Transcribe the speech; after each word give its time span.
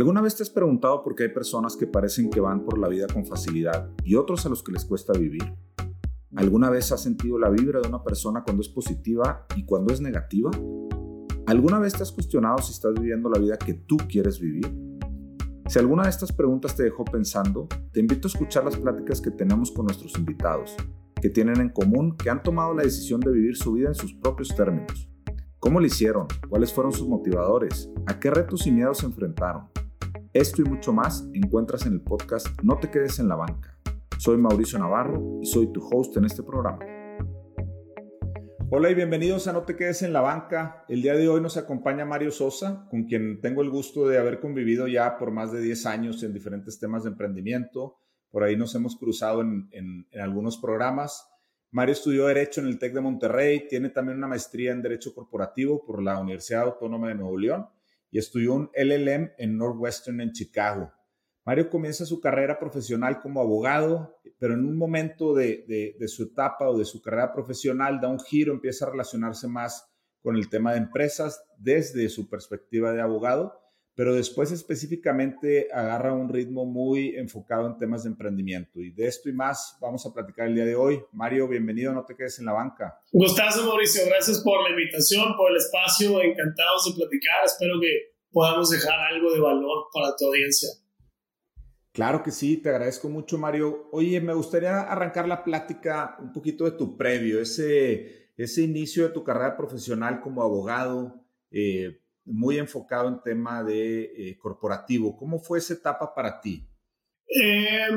¿Alguna 0.00 0.22
vez 0.22 0.34
te 0.34 0.42
has 0.42 0.48
preguntado 0.48 1.02
por 1.02 1.14
qué 1.14 1.24
hay 1.24 1.28
personas 1.28 1.76
que 1.76 1.86
parecen 1.86 2.30
que 2.30 2.40
van 2.40 2.64
por 2.64 2.78
la 2.78 2.88
vida 2.88 3.06
con 3.06 3.26
facilidad 3.26 3.90
y 4.02 4.14
otros 4.14 4.46
a 4.46 4.48
los 4.48 4.62
que 4.62 4.72
les 4.72 4.86
cuesta 4.86 5.12
vivir? 5.12 5.52
¿Alguna 6.36 6.70
vez 6.70 6.90
has 6.90 7.02
sentido 7.02 7.38
la 7.38 7.50
vibra 7.50 7.82
de 7.82 7.88
una 7.88 8.02
persona 8.02 8.42
cuando 8.42 8.62
es 8.62 8.70
positiva 8.70 9.44
y 9.56 9.66
cuando 9.66 9.92
es 9.92 10.00
negativa? 10.00 10.52
¿Alguna 11.44 11.78
vez 11.78 11.92
te 11.92 12.02
has 12.02 12.12
cuestionado 12.12 12.62
si 12.62 12.72
estás 12.72 12.94
viviendo 12.94 13.28
la 13.28 13.38
vida 13.38 13.58
que 13.58 13.74
tú 13.74 13.98
quieres 14.08 14.40
vivir? 14.40 14.74
Si 15.68 15.78
alguna 15.78 16.04
de 16.04 16.08
estas 16.08 16.32
preguntas 16.32 16.74
te 16.74 16.84
dejó 16.84 17.04
pensando, 17.04 17.68
te 17.92 18.00
invito 18.00 18.26
a 18.26 18.30
escuchar 18.30 18.64
las 18.64 18.78
pláticas 18.78 19.20
que 19.20 19.30
tenemos 19.30 19.70
con 19.70 19.84
nuestros 19.84 20.16
invitados, 20.16 20.76
que 21.20 21.28
tienen 21.28 21.60
en 21.60 21.68
común 21.68 22.16
que 22.16 22.30
han 22.30 22.42
tomado 22.42 22.72
la 22.72 22.84
decisión 22.84 23.20
de 23.20 23.32
vivir 23.32 23.54
su 23.54 23.74
vida 23.74 23.88
en 23.88 23.94
sus 23.94 24.14
propios 24.14 24.48
términos. 24.56 25.10
¿Cómo 25.58 25.78
lo 25.78 25.84
hicieron? 25.84 26.26
¿Cuáles 26.48 26.72
fueron 26.72 26.90
sus 26.90 27.06
motivadores? 27.06 27.90
¿A 28.06 28.18
qué 28.18 28.30
retos 28.30 28.66
y 28.66 28.72
miedos 28.72 28.96
se 28.96 29.04
enfrentaron? 29.04 29.68
Esto 30.32 30.62
y 30.62 30.64
mucho 30.64 30.92
más 30.92 31.28
encuentras 31.34 31.86
en 31.86 31.94
el 31.94 32.02
podcast 32.02 32.46
No 32.62 32.78
te 32.78 32.88
quedes 32.88 33.18
en 33.18 33.26
la 33.26 33.34
banca. 33.34 33.76
Soy 34.16 34.38
Mauricio 34.38 34.78
Navarro 34.78 35.40
y 35.42 35.46
soy 35.46 35.72
tu 35.72 35.84
host 35.84 36.16
en 36.18 36.24
este 36.24 36.44
programa. 36.44 36.78
Hola 38.70 38.90
y 38.90 38.94
bienvenidos 38.94 39.48
a 39.48 39.52
No 39.52 39.64
te 39.64 39.74
quedes 39.74 40.02
en 40.02 40.12
la 40.12 40.20
banca. 40.20 40.84
El 40.88 41.02
día 41.02 41.14
de 41.14 41.28
hoy 41.28 41.40
nos 41.40 41.56
acompaña 41.56 42.04
Mario 42.04 42.30
Sosa, 42.30 42.86
con 42.92 43.06
quien 43.06 43.40
tengo 43.40 43.62
el 43.62 43.70
gusto 43.70 44.06
de 44.06 44.18
haber 44.18 44.38
convivido 44.38 44.86
ya 44.86 45.18
por 45.18 45.32
más 45.32 45.50
de 45.50 45.60
10 45.62 45.86
años 45.86 46.22
en 46.22 46.32
diferentes 46.32 46.78
temas 46.78 47.02
de 47.02 47.10
emprendimiento. 47.10 47.98
Por 48.30 48.44
ahí 48.44 48.56
nos 48.56 48.72
hemos 48.76 48.96
cruzado 48.96 49.40
en, 49.40 50.06
algunos 50.22 50.58
programas. 50.58 51.26
Mario 51.72 51.94
estudió 51.94 52.26
Derecho 52.26 52.60
en 52.60 52.68
el 52.68 52.78
TEC 52.78 52.94
de 52.94 53.00
Monterrey, 53.00 53.66
tiene 53.68 53.88
también 53.88 54.18
una 54.18 54.28
maestría 54.28 54.70
en 54.70 54.80
Derecho 54.80 55.12
Corporativo 55.12 55.84
por 55.84 56.00
la 56.00 56.20
Universidad 56.20 56.62
Autónoma 56.62 57.08
de 57.08 57.16
Nuevo 57.16 57.36
León 57.36 57.66
y 58.10 58.18
estudió 58.18 58.54
un 58.54 58.70
LLM 58.74 59.32
en 59.38 59.56
Northwestern 59.56 60.20
en 60.20 60.32
Chicago. 60.32 60.92
Mario 61.44 61.70
comienza 61.70 62.04
su 62.04 62.20
carrera 62.20 62.58
profesional 62.58 63.20
como 63.20 63.40
abogado, 63.40 64.20
pero 64.38 64.54
en 64.54 64.64
un 64.64 64.76
momento 64.76 65.34
de, 65.34 65.94
de, 65.98 66.08
su 66.08 66.24
etapa 66.24 66.68
o 66.68 66.78
de 66.78 66.84
su 66.84 67.00
carrera 67.00 67.32
profesional 67.32 68.00
da 68.00 68.08
un 68.08 68.20
giro, 68.20 68.52
empieza 68.52 68.86
a 68.86 68.90
relacionarse 68.90 69.48
más 69.48 69.86
con 70.22 70.36
el 70.36 70.48
tema 70.48 70.72
de 70.72 70.78
empresas 70.78 71.42
desde 71.56 72.08
su 72.08 72.28
perspectiva 72.28 72.92
de 72.92 73.00
abogado 73.00 73.60
pero 74.00 74.14
después 74.14 74.50
específicamente 74.50 75.68
agarra 75.70 76.14
un 76.14 76.32
ritmo 76.32 76.64
muy 76.64 77.16
enfocado 77.16 77.66
en 77.66 77.76
temas 77.76 78.04
de 78.04 78.08
emprendimiento. 78.08 78.80
Y 78.80 78.92
de 78.92 79.06
esto 79.06 79.28
y 79.28 79.34
más 79.34 79.76
vamos 79.78 80.06
a 80.06 80.14
platicar 80.14 80.46
el 80.46 80.54
día 80.54 80.64
de 80.64 80.74
hoy. 80.74 81.02
Mario, 81.12 81.46
bienvenido, 81.46 81.92
no 81.92 82.04
te 82.06 82.16
quedes 82.16 82.38
en 82.38 82.46
la 82.46 82.52
banca. 82.52 82.98
Gustazo, 83.12 83.66
Mauricio, 83.66 84.00
gracias 84.06 84.40
por 84.42 84.62
la 84.62 84.70
invitación, 84.70 85.36
por 85.36 85.50
el 85.50 85.58
espacio, 85.58 86.18
encantados 86.22 86.86
de 86.86 86.96
platicar. 86.96 87.44
Espero 87.44 87.74
que 87.78 88.09
podamos 88.32 88.70
dejar 88.70 88.98
algo 89.12 89.32
de 89.32 89.40
valor 89.40 89.86
para 89.92 90.14
tu 90.16 90.26
audiencia. 90.26 90.68
Claro 91.92 92.22
que 92.22 92.30
sí, 92.30 92.56
te 92.56 92.68
agradezco 92.68 93.08
mucho, 93.08 93.36
Mario. 93.36 93.88
Oye, 93.92 94.20
me 94.20 94.34
gustaría 94.34 94.80
arrancar 94.80 95.26
la 95.26 95.42
plática 95.42 96.16
un 96.20 96.32
poquito 96.32 96.64
de 96.64 96.72
tu 96.72 96.96
previo, 96.96 97.40
ese, 97.40 98.32
ese 98.36 98.62
inicio 98.62 99.02
de 99.08 99.12
tu 99.12 99.24
carrera 99.24 99.56
profesional 99.56 100.20
como 100.20 100.42
abogado. 100.42 101.24
Eh, 101.50 102.00
muy 102.24 102.58
enfocado 102.58 103.08
en 103.08 103.22
tema 103.22 103.62
de 103.62 104.02
eh, 104.02 104.38
corporativo. 104.38 105.16
¿Cómo 105.16 105.38
fue 105.38 105.58
esa 105.58 105.74
etapa 105.74 106.14
para 106.14 106.40
ti? 106.40 106.66
Eh, 107.26 107.88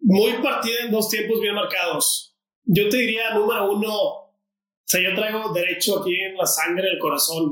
muy 0.00 0.32
partida 0.42 0.84
en 0.84 0.90
dos 0.90 1.08
tiempos 1.08 1.40
bien 1.40 1.54
marcados. 1.54 2.36
Yo 2.64 2.88
te 2.88 2.98
diría, 2.98 3.34
número 3.34 3.72
uno, 3.72 4.21
sea, 4.92 5.10
yo 5.10 5.14
traigo 5.14 5.52
derecho 5.52 6.00
aquí 6.00 6.14
en 6.20 6.36
la 6.36 6.46
sangre, 6.46 6.86
en 6.86 6.94
el 6.94 6.98
corazón, 6.98 7.50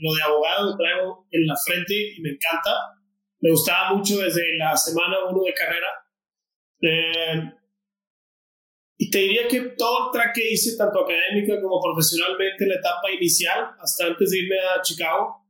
lo 0.00 0.14
de 0.14 0.22
abogado 0.22 0.70
lo 0.70 0.76
traigo 0.76 1.26
en 1.30 1.46
la 1.46 1.54
frente 1.56 1.94
y 2.16 2.20
me 2.20 2.30
encanta. 2.30 2.70
Me 3.40 3.50
gustaba 3.50 3.94
mucho 3.94 4.18
desde 4.18 4.56
la 4.56 4.76
semana 4.76 5.24
uno 5.28 5.42
de 5.42 5.54
carrera. 5.54 5.88
Eh, 6.80 7.52
y 8.96 9.10
te 9.10 9.18
diría 9.18 9.48
que 9.48 9.60
todo 9.76 10.06
el 10.06 10.12
track 10.12 10.34
que 10.34 10.52
hice, 10.52 10.76
tanto 10.76 11.00
académica 11.00 11.60
como 11.60 11.80
profesionalmente, 11.80 12.64
en 12.64 12.70
la 12.70 12.76
etapa 12.76 13.10
inicial, 13.10 13.70
hasta 13.80 14.06
antes 14.06 14.30
de 14.30 14.38
irme 14.38 14.56
a 14.58 14.82
Chicago, 14.82 15.44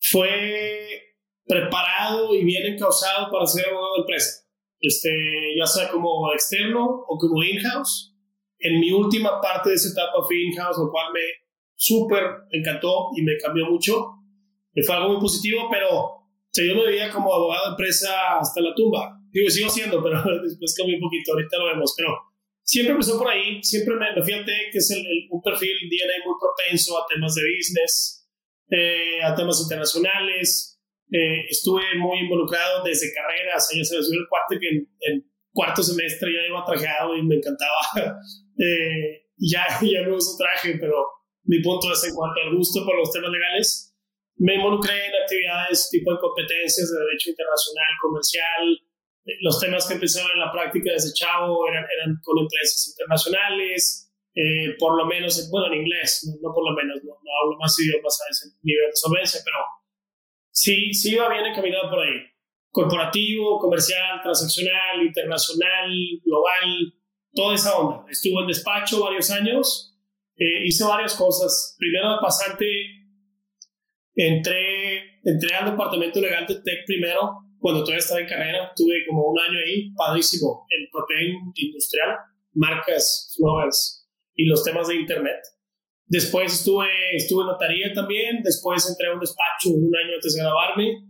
fue 0.00 1.14
preparado 1.46 2.34
y 2.34 2.44
bien 2.44 2.74
encausado 2.74 3.30
para 3.30 3.46
ser 3.46 3.66
abogado 3.68 3.94
de 3.94 4.00
empresa, 4.00 4.44
este, 4.80 5.10
ya 5.58 5.66
sea 5.66 5.88
como 5.88 6.32
externo 6.32 6.84
o 6.84 7.16
como 7.16 7.42
in-house. 7.42 8.14
En 8.60 8.80
mi 8.80 8.90
última 8.90 9.40
parte 9.40 9.70
de 9.70 9.76
esa 9.76 9.90
etapa 9.90 10.24
fui 10.26 10.46
in-house, 10.46 10.78
lo 10.78 10.90
cual 10.90 11.12
me 11.12 11.20
súper 11.74 12.24
encantó 12.50 13.10
y 13.16 13.22
me 13.22 13.36
cambió 13.38 13.66
mucho. 13.66 14.14
Me 14.74 14.82
fue 14.82 14.96
algo 14.96 15.10
muy 15.10 15.20
positivo, 15.20 15.68
pero 15.70 16.18
yo 16.52 16.74
me 16.74 16.86
veía 16.86 17.10
como 17.10 17.32
abogado 17.32 17.66
de 17.66 17.70
empresa 17.70 18.38
hasta 18.38 18.60
la 18.60 18.74
tumba. 18.74 19.18
Digo, 19.30 19.48
sigo 19.50 19.68
siendo, 19.68 20.02
pero 20.02 20.22
después 20.42 20.74
cambié 20.76 20.96
un 20.96 21.02
poquito, 21.02 21.32
ahorita 21.32 21.58
lo 21.58 21.66
vemos. 21.66 21.94
Pero 21.96 22.16
siempre 22.62 22.92
empezó 22.92 23.18
por 23.18 23.28
ahí, 23.28 23.62
siempre 23.62 23.94
me, 23.94 24.12
me 24.14 24.22
fui 24.22 24.32
a 24.32 24.44
que 24.44 24.78
es 24.78 24.90
el, 24.90 25.04
un 25.30 25.42
perfil 25.42 25.76
DNA 25.88 26.26
muy 26.26 26.34
propenso 26.40 26.98
a 26.98 27.06
temas 27.06 27.34
de 27.34 27.42
business, 27.56 28.28
eh, 28.70 29.22
a 29.22 29.34
temas 29.34 29.60
internacionales. 29.62 30.80
Eh, 31.10 31.46
estuve 31.48 31.82
muy 31.98 32.18
involucrado 32.20 32.82
desde 32.84 33.12
carreras. 33.14 33.68
Yo 33.74 33.84
soy 33.84 34.18
el 34.18 34.28
cuate 34.28 34.58
que 34.60 34.68
en, 34.68 35.24
cuarto 35.58 35.82
semestre 35.82 36.30
ya 36.30 36.46
iba 36.46 36.64
trajeado 36.64 37.16
y 37.16 37.22
me 37.26 37.34
encantaba. 37.34 37.82
eh, 38.62 39.26
ya, 39.36 39.66
ya 39.82 40.02
no 40.06 40.14
uso 40.14 40.38
traje, 40.38 40.78
pero 40.78 40.94
mi 41.50 41.60
punto 41.60 41.90
es 41.92 42.04
en 42.04 42.14
cuanto 42.14 42.40
al 42.46 42.54
gusto 42.54 42.84
por 42.84 42.96
los 42.96 43.10
temas 43.10 43.30
legales. 43.30 43.96
Me 44.36 44.54
involucré 44.54 44.94
en 44.94 45.14
actividades 45.20 45.90
tipo 45.90 46.12
de 46.12 46.20
competencias 46.20 46.90
de 46.90 46.98
derecho 47.00 47.30
internacional, 47.30 47.90
comercial. 48.00 48.62
Los 49.42 49.58
temas 49.58 49.86
que 49.88 49.94
empezaron 49.94 50.30
en 50.30 50.38
la 50.38 50.52
práctica 50.52 50.92
desde 50.92 51.12
chavo 51.12 51.66
eran, 51.66 51.84
eran 51.90 52.14
con 52.22 52.38
empresas 52.38 52.94
internacionales 52.94 54.08
eh, 54.38 54.76
por 54.78 54.96
lo 54.96 55.04
menos, 55.04 55.50
bueno, 55.50 55.66
en 55.66 55.80
inglés, 55.80 56.22
no, 56.40 56.54
por 56.54 56.62
lo 56.70 56.76
menos, 56.76 57.02
no, 57.02 57.12
hablo 57.12 57.58
más 57.58 57.74
idiomas 57.80 58.20
a 58.22 58.30
ese 58.30 58.46
nivel 58.62 58.86
de 58.86 58.94
solvencia, 58.96 59.40
pero 59.44 59.56
sí, 60.52 60.94
sí 60.94 61.14
iba 61.14 61.28
bien 61.28 61.46
encaminado 61.46 61.90
por 61.90 61.98
ahí. 61.98 62.22
Corporativo, 62.78 63.58
comercial, 63.58 64.20
transaccional, 64.22 65.02
internacional, 65.04 65.90
global, 66.24 66.94
toda 67.34 67.56
esa 67.56 67.76
onda. 67.76 68.04
Estuve 68.08 68.42
en 68.42 68.46
despacho 68.46 69.02
varios 69.02 69.32
años, 69.32 69.98
eh, 70.36 70.62
hice 70.64 70.84
varias 70.84 71.16
cosas. 71.16 71.74
Primero 71.76 72.12
de 72.12 72.18
pasante, 72.22 72.66
entré, 74.14 75.18
entré 75.24 75.56
al 75.56 75.72
departamento 75.72 76.20
legal 76.20 76.46
de 76.46 76.54
Tech 76.54 76.86
primero, 76.86 77.40
cuando 77.58 77.80
todavía 77.80 77.98
estaba 77.98 78.20
en 78.20 78.28
carrera, 78.28 78.70
tuve 78.76 79.04
como 79.08 79.24
un 79.24 79.40
año 79.40 79.58
ahí, 79.58 79.92
padrísimo, 79.96 80.64
en 80.70 80.88
propio 80.92 81.16
industrial, 81.56 82.16
marcas, 82.52 83.34
flores, 83.36 84.08
y 84.36 84.46
los 84.46 84.62
temas 84.62 84.86
de 84.86 84.94
Internet. 84.94 85.40
Después 86.06 86.52
estuve, 86.52 86.86
estuve 87.16 87.40
en 87.40 87.48
notaría 87.48 87.92
también, 87.92 88.40
después 88.44 88.88
entré 88.88 89.08
a 89.08 89.14
un 89.14 89.18
despacho 89.18 89.70
un 89.70 89.92
año 89.96 90.14
antes 90.14 90.32
de 90.32 90.42
grabarme 90.42 91.07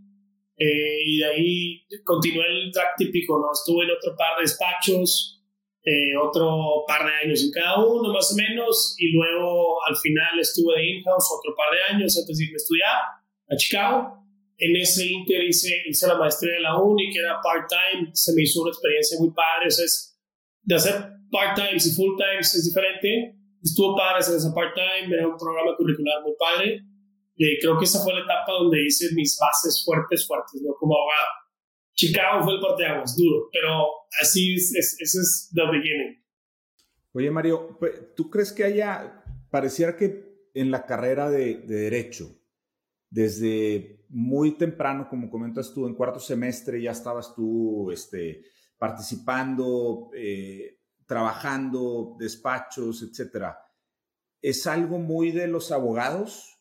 eh, 0.58 0.98
y 1.06 1.18
de 1.18 1.24
ahí 1.24 1.86
continué 2.04 2.44
el 2.46 2.72
track 2.72 2.96
típico, 2.96 3.38
¿no? 3.38 3.52
Estuve 3.52 3.84
en 3.84 3.92
otro 3.92 4.16
par 4.16 4.36
de 4.36 4.42
despachos, 4.42 5.40
eh, 5.84 6.16
otro 6.16 6.84
par 6.86 7.06
de 7.06 7.12
años 7.24 7.42
en 7.44 7.52
cada 7.52 7.78
uno 7.78 8.12
más 8.12 8.32
o 8.32 8.36
menos 8.36 8.96
y 8.98 9.12
luego 9.12 9.78
al 9.86 9.96
final 9.96 10.38
estuve 10.40 10.74
de 10.76 10.86
in-house 10.90 11.30
otro 11.38 11.54
par 11.54 11.66
de 11.70 11.94
años 11.94 12.18
antes 12.18 12.36
de 12.36 12.44
irme 12.44 12.54
a 12.54 12.56
estudiar 12.56 12.96
a 13.48 13.56
Chicago. 13.56 14.14
En 14.58 14.74
ese 14.74 15.06
inter 15.06 15.44
hice, 15.44 15.70
hice 15.86 16.08
la 16.08 16.18
maestría 16.18 16.54
de 16.54 16.60
la 16.60 16.76
uni, 16.76 17.08
que 17.12 17.20
era 17.20 17.40
part-time, 17.40 18.10
se 18.12 18.34
me 18.34 18.42
hizo 18.42 18.60
una 18.62 18.70
experiencia 18.70 19.16
muy 19.20 19.30
padre, 19.30 19.68
o 19.68 19.70
sea, 19.70 19.84
es 19.84 20.18
de 20.62 20.74
hacer 20.74 20.94
part-times 21.30 21.86
y 21.86 21.90
full-times 21.94 22.54
es 22.56 22.64
diferente. 22.64 23.36
Estuvo 23.62 23.96
padre 23.96 24.18
hacer 24.18 24.36
esa 24.36 24.52
part-time, 24.52 25.14
era 25.14 25.28
un 25.28 25.38
programa 25.38 25.76
curricular 25.76 26.22
muy 26.22 26.34
padre. 26.36 26.82
Y 27.40 27.56
creo 27.60 27.78
que 27.78 27.84
esa 27.84 28.02
fue 28.02 28.12
la 28.14 28.24
etapa 28.24 28.52
donde 28.52 28.84
hice 28.84 29.14
mis 29.14 29.38
bases 29.40 29.84
fuertes, 29.84 30.26
fuertes, 30.26 30.60
¿no? 30.60 30.74
Como 30.74 30.96
abogado. 30.96 31.26
Chicago 31.94 32.42
fue 32.42 32.54
el 32.54 32.60
parteaguas, 32.60 33.16
duro, 33.16 33.48
pero 33.52 33.86
así 34.20 34.54
es, 34.54 34.74
ese 34.74 35.18
es 35.18 35.50
the 35.54 35.62
beginning. 35.62 36.24
Oye, 37.12 37.30
Mario, 37.30 37.76
pues, 37.78 38.14
¿tú 38.16 38.28
crees 38.28 38.52
que 38.52 38.64
haya, 38.64 39.24
pareciera 39.50 39.96
que 39.96 40.48
en 40.52 40.72
la 40.72 40.84
carrera 40.84 41.30
de, 41.30 41.58
de 41.58 41.76
Derecho, 41.76 42.36
desde 43.08 44.04
muy 44.08 44.58
temprano, 44.58 45.08
como 45.08 45.30
comentas 45.30 45.72
tú, 45.72 45.86
en 45.86 45.94
cuarto 45.94 46.18
semestre 46.18 46.82
ya 46.82 46.90
estabas 46.90 47.34
tú 47.34 47.90
este, 47.92 48.42
participando, 48.78 50.10
eh, 50.14 50.80
trabajando, 51.06 52.16
despachos, 52.18 53.02
etcétera, 53.02 53.58
¿es 54.42 54.66
algo 54.66 54.98
muy 54.98 55.30
de 55.30 55.46
los 55.46 55.72
abogados 55.72 56.57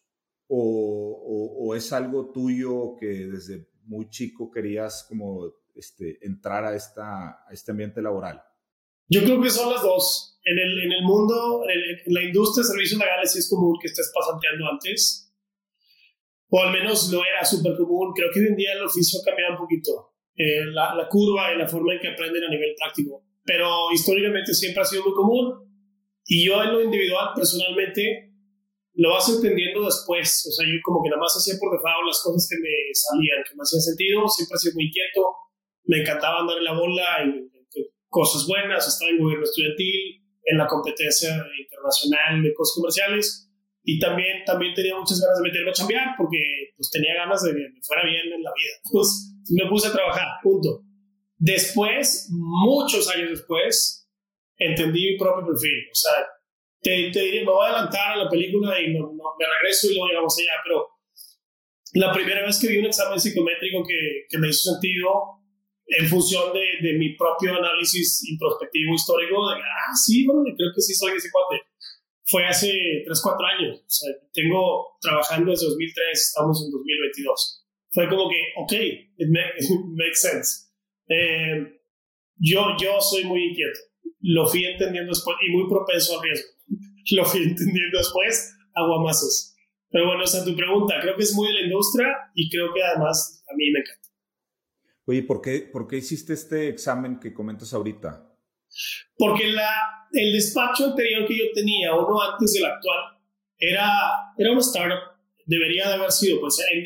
o, 0.47 1.73
es 1.75 1.91
algo 1.93 2.31
tuyo 2.31 2.95
que 2.99 3.05
desde 3.05 3.67
muy 3.83 4.09
chico 4.09 4.49
querías 4.49 5.05
como 5.07 5.53
este, 5.75 6.17
entrar 6.25 6.65
a, 6.65 6.75
esta, 6.75 7.45
este 7.51 7.71
ambiente 7.71 8.01
laboral? 8.01 8.41
Yo 9.09 9.23
creo 9.23 9.41
que 9.41 9.49
son 9.49 9.71
las 9.71 9.81
dos. 9.81 10.39
En 10.43 10.57
el, 10.57 10.83
en 10.85 10.91
el 10.93 11.03
mundo, 11.03 11.63
en, 11.69 12.13
la 12.13 12.23
industria 12.23 12.63
de 12.63 12.69
servicios 12.69 12.99
legales 12.99 13.31
sí 13.31 13.39
es 13.39 13.49
común 13.49 13.77
que 13.81 13.87
estés 13.87 14.11
pasanteando 14.13 14.67
antes. 14.69 15.33
o 16.49 16.61
al 16.61 16.71
menos 16.71 17.11
lo 17.11 17.19
era 17.25 17.43
súper 17.43 17.75
común. 17.77 18.13
Creo 18.15 18.29
que 18.33 18.39
hoy 18.39 18.47
en 18.47 18.55
día 18.55 18.73
el 18.73 18.83
oficio 18.83 19.19
ha 19.19 19.25
cambiado 19.25 19.53
un 19.53 19.59
poquito, 19.59 20.13
eh, 20.35 20.65
la, 20.65 20.95
la, 20.95 21.07
curva 21.09 21.53
y 21.53 21.57
la 21.57 21.67
forma 21.67 21.93
en 21.93 21.99
que 21.99 22.07
aprenden 22.09 22.43
a 22.43 22.49
nivel 22.49 22.73
práctico, 22.77 23.23
pero 23.43 23.91
históricamente 23.91 24.53
siempre 24.53 24.81
ha 24.83 24.85
sido 24.85 25.03
muy 25.03 25.13
común 25.13 25.67
y 26.25 26.45
yo 26.45 26.61
en 26.61 26.73
lo 26.73 26.81
individual 26.81 27.29
personalmente 27.35 28.26
lo 28.97 29.13
vas 29.13 29.29
entendiendo 29.29 29.85
después, 29.85 30.25
o 30.49 30.51
sea, 30.51 30.65
yo 30.65 30.81
como 30.83 31.03
que 31.03 31.09
nada 31.09 31.21
más 31.21 31.33
hacía 31.37 31.53
por 31.61 31.69
default 31.69 32.05
las 32.09 32.21
cosas 32.25 32.49
que 32.49 32.57
me 32.57 32.73
salían, 32.93 33.45
que 33.45 33.53
me 33.53 33.61
hacían 33.61 33.81
sentido, 33.81 34.25
siempre 34.27 34.57
he 34.57 34.59
sido 34.59 34.73
muy 34.73 34.89
inquieto, 34.89 35.21
me 35.85 36.01
encantaba 36.01 36.41
andar 36.41 36.57
en 36.57 36.65
la 36.65 36.73
bola, 36.73 37.07
en, 37.21 37.45
cosas 38.09 38.47
buenas, 38.47 38.87
estaba 38.87 39.11
en 39.11 39.19
gobierno 39.19 39.43
estudiantil, 39.43 40.23
en 40.45 40.57
la 40.57 40.65
competencia 40.65 41.29
internacional 41.29 42.41
de 42.41 42.53
cosas 42.55 42.73
comerciales, 42.73 43.47
y 43.83 43.99
también, 43.99 44.43
también 44.45 44.73
tenía 44.73 44.97
muchas 44.97 45.21
ganas 45.21 45.37
de 45.37 45.43
meterme 45.43 45.69
a 45.69 45.73
chambear 45.73 46.07
porque 46.17 46.39
pues, 46.75 46.89
tenía 46.89 47.13
ganas 47.13 47.43
de 47.43 47.51
que 47.51 47.69
me 47.69 47.81
fuera 47.81 48.03
bien 48.03 48.33
en 48.33 48.43
la 48.43 48.51
vida. 48.51 48.73
Pues 48.91 49.33
me 49.51 49.69
puse 49.69 49.87
a 49.87 49.93
trabajar, 49.93 50.27
punto. 50.43 50.83
Después, 51.37 52.27
muchos 52.31 53.07
años 53.09 53.29
después, 53.29 54.09
entendí 54.57 55.11
mi 55.11 55.17
propio 55.17 55.45
perfil. 55.45 55.87
O 55.91 55.95
sea, 55.95 56.13
te, 56.87 57.11
te 57.11 57.19
diría, 57.19 57.41
me 57.41 57.51
voy 57.51 57.65
a 57.65 57.69
adelantar 57.69 58.13
a 58.13 58.23
la 58.23 58.29
película 58.29 58.79
y 58.79 58.93
no, 58.93 59.11
me 59.11 59.45
regreso 59.45 59.91
y 59.91 59.95
luego 59.95 60.07
llegamos 60.07 60.39
allá, 60.39 60.53
pero 60.63 60.87
la 61.93 62.13
primera 62.13 62.45
vez 62.45 62.59
que 62.59 62.67
vi 62.67 62.77
un 62.77 62.85
examen 62.85 63.19
psicométrico 63.19 63.83
que, 63.83 64.25
que 64.29 64.37
me 64.37 64.47
hizo 64.47 64.71
sentido 64.71 65.09
en 65.87 66.07
función 66.07 66.53
de, 66.53 66.87
de, 66.87 66.97
mi 66.97 67.15
propio 67.15 67.55
análisis 67.55 68.23
introspectivo 68.29 68.93
histórico, 68.93 69.49
de, 69.49 69.55
ah, 69.55 69.95
sí, 69.95 70.25
bueno, 70.25 70.43
creo 70.43 70.69
que 70.75 70.81
sí 70.81 70.93
soy 70.93 71.13
ese 71.15 71.29
cuate 71.31 71.63
fue 72.27 72.45
hace 72.45 73.03
3, 73.05 73.21
4 73.23 73.47
años. 73.47 73.79
O 73.79 73.89
sea, 73.89 74.13
tengo 74.33 74.97
trabajando 75.01 75.51
desde 75.51 75.65
2003, 75.67 76.11
estamos 76.11 76.63
en 76.63 76.71
2022. 76.71 77.65
Fue 77.91 78.09
como 78.09 78.29
que, 78.29 78.41
ok, 78.57 78.73
it, 79.17 79.29
makes 79.95 80.19
sense. 80.19 80.67
Eh, 81.07 81.79
yo, 82.35 82.75
yo 82.79 82.99
soy 82.99 83.23
muy 83.23 83.45
inquieto. 83.45 83.79
Lo 84.19 84.45
fui 84.47 84.65
entendiendo 84.65 85.11
después 85.11 85.37
y 85.47 85.51
muy 85.51 85.69
propenso 85.69 86.19
al 86.19 86.23
riesgo. 86.23 86.56
Lo 87.15 87.25
fui 87.25 87.43
entendiendo 87.43 87.97
después, 87.97 88.55
aguamazos. 88.73 89.55
Pero 89.89 90.07
bueno, 90.07 90.23
esa 90.23 90.39
es 90.39 90.45
tu 90.45 90.55
pregunta. 90.55 90.95
Creo 91.01 91.15
que 91.15 91.23
es 91.23 91.33
muy 91.33 91.47
de 91.47 91.53
la 91.53 91.61
industria 91.61 92.07
y 92.35 92.49
creo 92.49 92.73
que 92.73 92.83
además 92.83 93.43
a 93.49 93.55
mí 93.55 93.71
me 93.71 93.79
encanta. 93.79 94.07
Oye, 95.05 95.23
¿por 95.23 95.41
qué, 95.41 95.61
¿por 95.61 95.87
qué 95.87 95.97
hiciste 95.97 96.33
este 96.33 96.67
examen 96.67 97.19
que 97.19 97.33
comentas 97.33 97.73
ahorita? 97.73 98.27
Porque 99.17 99.47
la, 99.47 100.07
el 100.11 100.33
despacho 100.33 100.87
anterior 100.87 101.25
que 101.25 101.37
yo 101.37 101.45
tenía, 101.53 101.95
uno 101.95 102.21
antes 102.21 102.51
del 102.53 102.65
actual, 102.65 103.17
era, 103.57 103.89
era 104.37 104.51
una 104.51 104.59
startup. 104.59 105.15
Debería 105.45 105.87
de 105.87 105.93
haber 105.93 106.11
sido, 106.11 106.41
pues 106.41 106.59
en, 106.59 106.85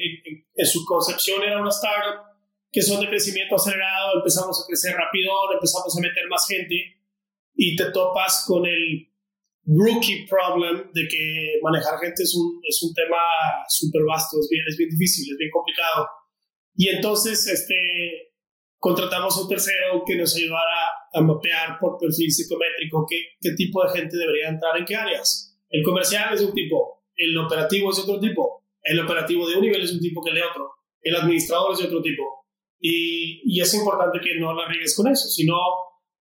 en, 0.56 0.65
su 0.67 0.85
concepción 0.85 1.41
era 1.41 1.59
una 1.59 1.71
startup 1.71 2.31
que 2.71 2.83
son 2.83 3.01
de 3.01 3.09
crecimiento 3.09 3.56
acelerado, 3.56 4.17
empezamos 4.17 4.62
a 4.62 4.67
crecer 4.67 4.95
rápido, 4.95 5.31
empezamos 5.51 5.97
a 5.97 6.01
meter 6.01 6.27
más 6.29 6.45
gente 6.47 6.75
y 7.56 7.75
te 7.75 7.91
topas 7.91 8.45
con 8.47 8.65
el 8.65 9.11
rookie 9.66 10.25
problem 10.28 10.90
de 10.94 11.08
que 11.08 11.60
manejar 11.62 12.00
gente 12.00 12.24
es 12.24 12.36
un, 12.36 12.60
es 12.68 12.81
un 12.84 12.94
tema 12.94 13.18
súper 13.68 14.04
vasto, 14.04 14.40
es 14.40 14.48
bien, 14.50 14.63
es 14.68 14.78
bien 14.78 14.90
difícil, 14.90 15.31
es 15.31 15.38
bien 15.38 15.52
complicado. 15.52 16.08
Y 16.75 16.90
entonces 16.90 17.46
este, 17.48 18.34
contratamos 18.78 19.38
a 19.38 19.42
un 19.42 19.50
tercero 19.50 20.04
que 20.06 20.16
nos 20.16 20.36
ayudara 20.36 20.90
a 21.13 21.22
mapear 21.22 21.78
por 21.80 21.98
perfil 22.00 22.31
psicométrico 22.31 23.06
qué, 23.08 23.18
qué 23.40 23.52
tipo 23.56 23.84
de 23.84 24.00
gente 24.00 24.18
debería 24.18 24.50
entrar 24.50 24.78
en 24.78 24.86
qué 24.86 24.96
áreas. 24.96 25.60
El 25.69 25.84
comercial 25.84 26.34
es 26.34 26.42
un 26.42 26.54
tipo, 26.54 27.04
el 27.16 27.38
operativo 27.38 27.92
es 27.92 28.00
otro 28.00 28.19
tipo, 28.19 28.63
el 28.84 29.00
operativo 29.00 29.48
de 29.48 29.56
un 29.56 29.62
nivel 29.62 29.84
es 29.84 29.94
un 29.94 30.00
tipo 30.00 30.22
que 30.24 30.31
el 30.31 30.38
de 30.38 30.44
otro, 30.44 30.72
el 31.02 31.16
administrador 31.16 31.74
es 31.74 31.80
de 31.80 31.86
otro 31.86 32.02
tipo. 32.02 32.24
Y, 32.80 33.42
y 33.46 33.62
es 33.62 33.74
importante 33.75 34.19
que 34.19 34.40
no 34.40 34.54
la 34.54 34.68
riegues 34.68 34.96
con 34.96 35.08
eso, 35.08 35.28
si 35.30 35.46
no 35.46 35.58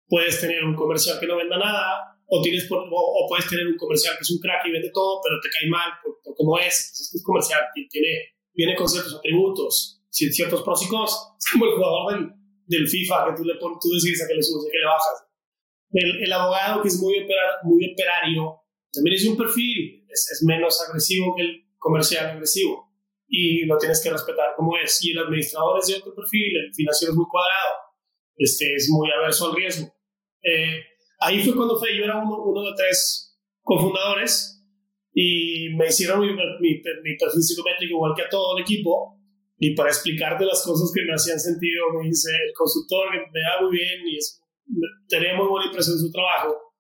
puedes 0.08 0.42
tener 0.42 0.64
un 0.64 0.76
comercial 0.76 1.20
que 1.20 1.28
no 1.28 1.38
venda 1.38 1.58
nada, 1.58 2.13
o, 2.34 2.42
tienes 2.42 2.68
o, 2.72 3.28
puedes 3.30 3.48
tener 3.48 3.68
un 3.68 3.78
comercial 3.78 4.16
que 4.18 4.24
es 4.24 4.32
un 4.32 4.40
crack 4.40 4.66
y 4.66 4.72
vende 4.72 4.90
todo, 4.92 5.22
pero 5.24 5.38
te 5.40 5.50
cae 5.50 5.70
mal 5.70 5.92
por, 6.02 6.18
cómo 6.36 6.58
es. 6.58 6.90
Entonces, 6.90 7.14
es 7.14 7.24
comercial, 7.24 7.62
tiene, 7.74 8.34
viene 8.54 8.76
con 8.76 8.90
ciertos 8.90 9.14
atributos, 9.14 10.02
ciertos 10.10 10.64
pros 10.64 10.84
y 10.84 10.88
cons. 10.88 11.14
Es 11.38 11.52
como 11.52 11.66
el 11.66 11.74
jugador 11.74 12.14
del, 12.14 12.34
del 12.66 12.88
FIFA 12.88 13.28
que 13.28 13.38
tú, 13.38 13.46
le 13.46 13.56
pones, 13.56 13.78
tú 13.80 13.90
decides 13.94 14.24
a 14.24 14.28
qué 14.28 14.34
le 14.34 14.42
subes 14.42 14.66
y 14.66 14.68
a 14.68 14.72
qué 14.72 14.80
le 14.80 14.86
bajas. 14.86 15.18
El, 15.94 16.24
el, 16.24 16.34
abogado 16.34 16.82
que 16.82 16.88
es 16.88 16.98
muy, 16.98 17.14
muy 17.64 17.94
operario 17.94 18.62
también 18.92 19.16
es 19.16 19.26
un 19.28 19.38
perfil, 19.38 20.04
es, 20.10 20.32
es, 20.32 20.44
menos 20.44 20.82
agresivo 20.82 21.36
que 21.36 21.44
el 21.44 21.66
comercial 21.78 22.32
agresivo 22.32 22.90
y 23.28 23.66
lo 23.66 23.78
tienes 23.78 24.02
que 24.02 24.10
respetar 24.10 24.56
como 24.56 24.76
es. 24.78 25.06
Y 25.06 25.12
el 25.12 25.20
administrador 25.20 25.78
es 25.80 25.88
de 25.88 25.96
otro 25.98 26.16
perfil, 26.16 26.66
el 26.66 26.74
financiero 26.74 27.14
es 27.14 27.18
muy 27.18 27.28
cuadrado, 27.30 27.74
este, 28.38 28.74
es 28.74 28.90
muy 28.90 29.08
averso 29.12 29.50
al 29.50 29.56
riesgo. 29.56 29.94
Eh, 30.42 30.82
ahí 31.24 31.44
fue 31.44 31.56
cuando 31.56 31.78
fue, 31.78 31.98
yo 31.98 32.04
era 32.04 32.18
uno, 32.18 32.44
uno 32.44 32.62
de 32.62 32.76
tres 32.76 33.38
cofundadores 33.62 34.62
y 35.14 35.70
me 35.78 35.88
hicieron 35.88 36.22
mi, 36.22 36.34
mi, 36.34 36.82
mi 37.04 37.18
perfil 37.18 37.44
psicométrico 37.44 37.96
igual 37.96 38.14
que 38.16 38.24
a 38.24 38.30
todo 38.30 38.58
el 38.58 38.64
equipo 38.64 39.20
y 39.58 39.76
para 39.76 39.90
explicarte 39.90 40.46
las 40.46 40.64
cosas 40.66 40.92
que 40.94 41.06
me 41.06 41.14
hacían 41.14 41.40
sentido, 41.40 41.86
me 41.94 42.10
dice 42.10 42.30
el 42.32 42.54
consultor 42.54 43.12
que 43.12 43.20
me 43.20 43.40
da 43.40 43.62
muy 43.62 43.78
bien 43.78 44.06
y 44.06 44.18
es, 44.18 44.42
tenía 45.08 45.36
muy 45.36 45.48
buena 45.48 45.68
impresión 45.68 45.96
de 45.96 46.02
su 46.02 46.12
trabajo. 46.12 46.74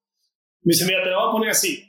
Me 0.64 0.74
dice, 0.74 0.86
mira, 0.86 1.04
te 1.04 1.10
lo 1.10 1.20
voy 1.20 1.30
a 1.30 1.32
poner 1.32 1.50
así. 1.52 1.82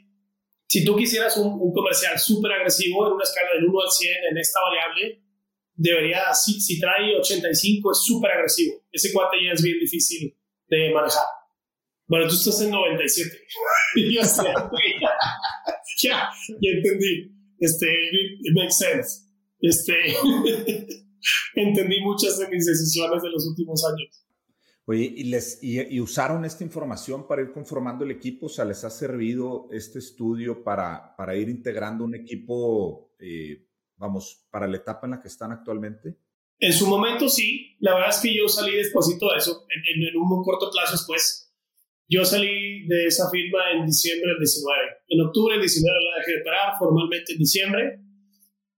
Si 0.67 0.85
tú 0.85 0.95
quisieras 0.95 1.35
un, 1.37 1.59
un 1.59 1.73
comercial 1.73 2.17
súper 2.17 2.53
agresivo 2.53 3.07
en 3.07 3.13
una 3.13 3.23
escala 3.23 3.49
del 3.55 3.65
1 3.65 3.81
al 3.81 3.91
100 3.91 4.11
en 4.31 4.37
esta 4.37 4.59
variable, 4.61 5.23
debería, 5.73 6.33
si, 6.33 6.59
si 6.61 6.79
trae 6.79 7.15
85, 7.17 7.91
es 7.91 7.99
súper 8.03 8.31
agresivo. 8.31 8.81
Ese 8.91 9.11
cuate 9.11 9.37
ya 9.43 9.51
es 9.51 9.61
bien 9.61 9.79
difícil 9.79 10.33
de 10.67 10.93
manejar. 10.93 11.25
Bueno, 12.07 12.27
tú 12.27 12.35
estás 12.35 12.61
en 12.61 12.71
97. 12.71 13.37
y 13.95 14.15
yo 14.15 14.23
sé, 14.23 14.43
ya, 16.03 16.29
ya 16.49 16.69
entendí. 16.75 17.31
Este, 17.59 17.87
it 17.87 18.53
makes 18.53 18.73
sense 18.73 19.25
este, 19.67 19.93
entendí 21.55 22.01
muchas 22.01 22.37
de 22.37 22.47
mis 22.49 22.65
decisiones 22.65 23.21
de 23.21 23.29
los 23.29 23.47
últimos 23.47 23.83
años. 23.85 24.23
Oye, 24.87 25.11
¿y, 25.15 25.23
les, 25.23 25.57
y, 25.63 25.99
usaron 25.99 26.45
esta 26.45 26.63
información 26.63 27.27
para 27.27 27.41
ir 27.41 27.51
conformando 27.51 28.05
el 28.05 28.11
equipo? 28.11 28.45
O 28.45 28.49
sea, 28.49 28.65
¿les 28.65 28.83
ha 28.83 28.91
servido 28.91 29.67
este 29.71 29.97
estudio 29.97 30.63
para, 30.63 31.15
para 31.15 31.35
ir 31.35 31.49
integrando 31.49 32.03
un 32.03 32.13
equipo, 32.13 33.15
eh, 33.19 33.65
vamos, 33.97 34.45
para 34.51 34.67
la 34.67 34.77
etapa 34.77 35.07
en 35.07 35.11
la 35.11 35.21
que 35.21 35.27
están 35.27 35.51
actualmente? 35.51 36.19
En 36.59 36.71
su 36.71 36.85
momento 36.85 37.27
sí. 37.27 37.75
La 37.79 37.95
verdad 37.95 38.11
es 38.11 38.17
que 38.17 38.37
yo 38.37 38.47
salí 38.47 38.75
despacito 38.75 39.31
de 39.31 39.39
eso, 39.39 39.65
en, 39.69 40.03
en, 40.03 40.15
un 40.17 40.43
corto 40.43 40.69
plazo 40.69 40.91
después. 40.91 41.44
Yo 42.07 42.23
salí 42.23 42.85
de 42.87 43.07
esa 43.07 43.29
firma 43.31 43.71
en 43.73 43.85
diciembre 43.85 44.29
del 44.29 44.39
19. 44.39 44.77
En 45.09 45.21
octubre 45.21 45.53
del 45.53 45.61
19 45.61 45.89
la 45.89 46.17
dejé 46.19 46.31
de 46.37 46.41
operar 46.41 46.73
formalmente 46.77 47.33
en 47.33 47.39
diciembre 47.39 47.99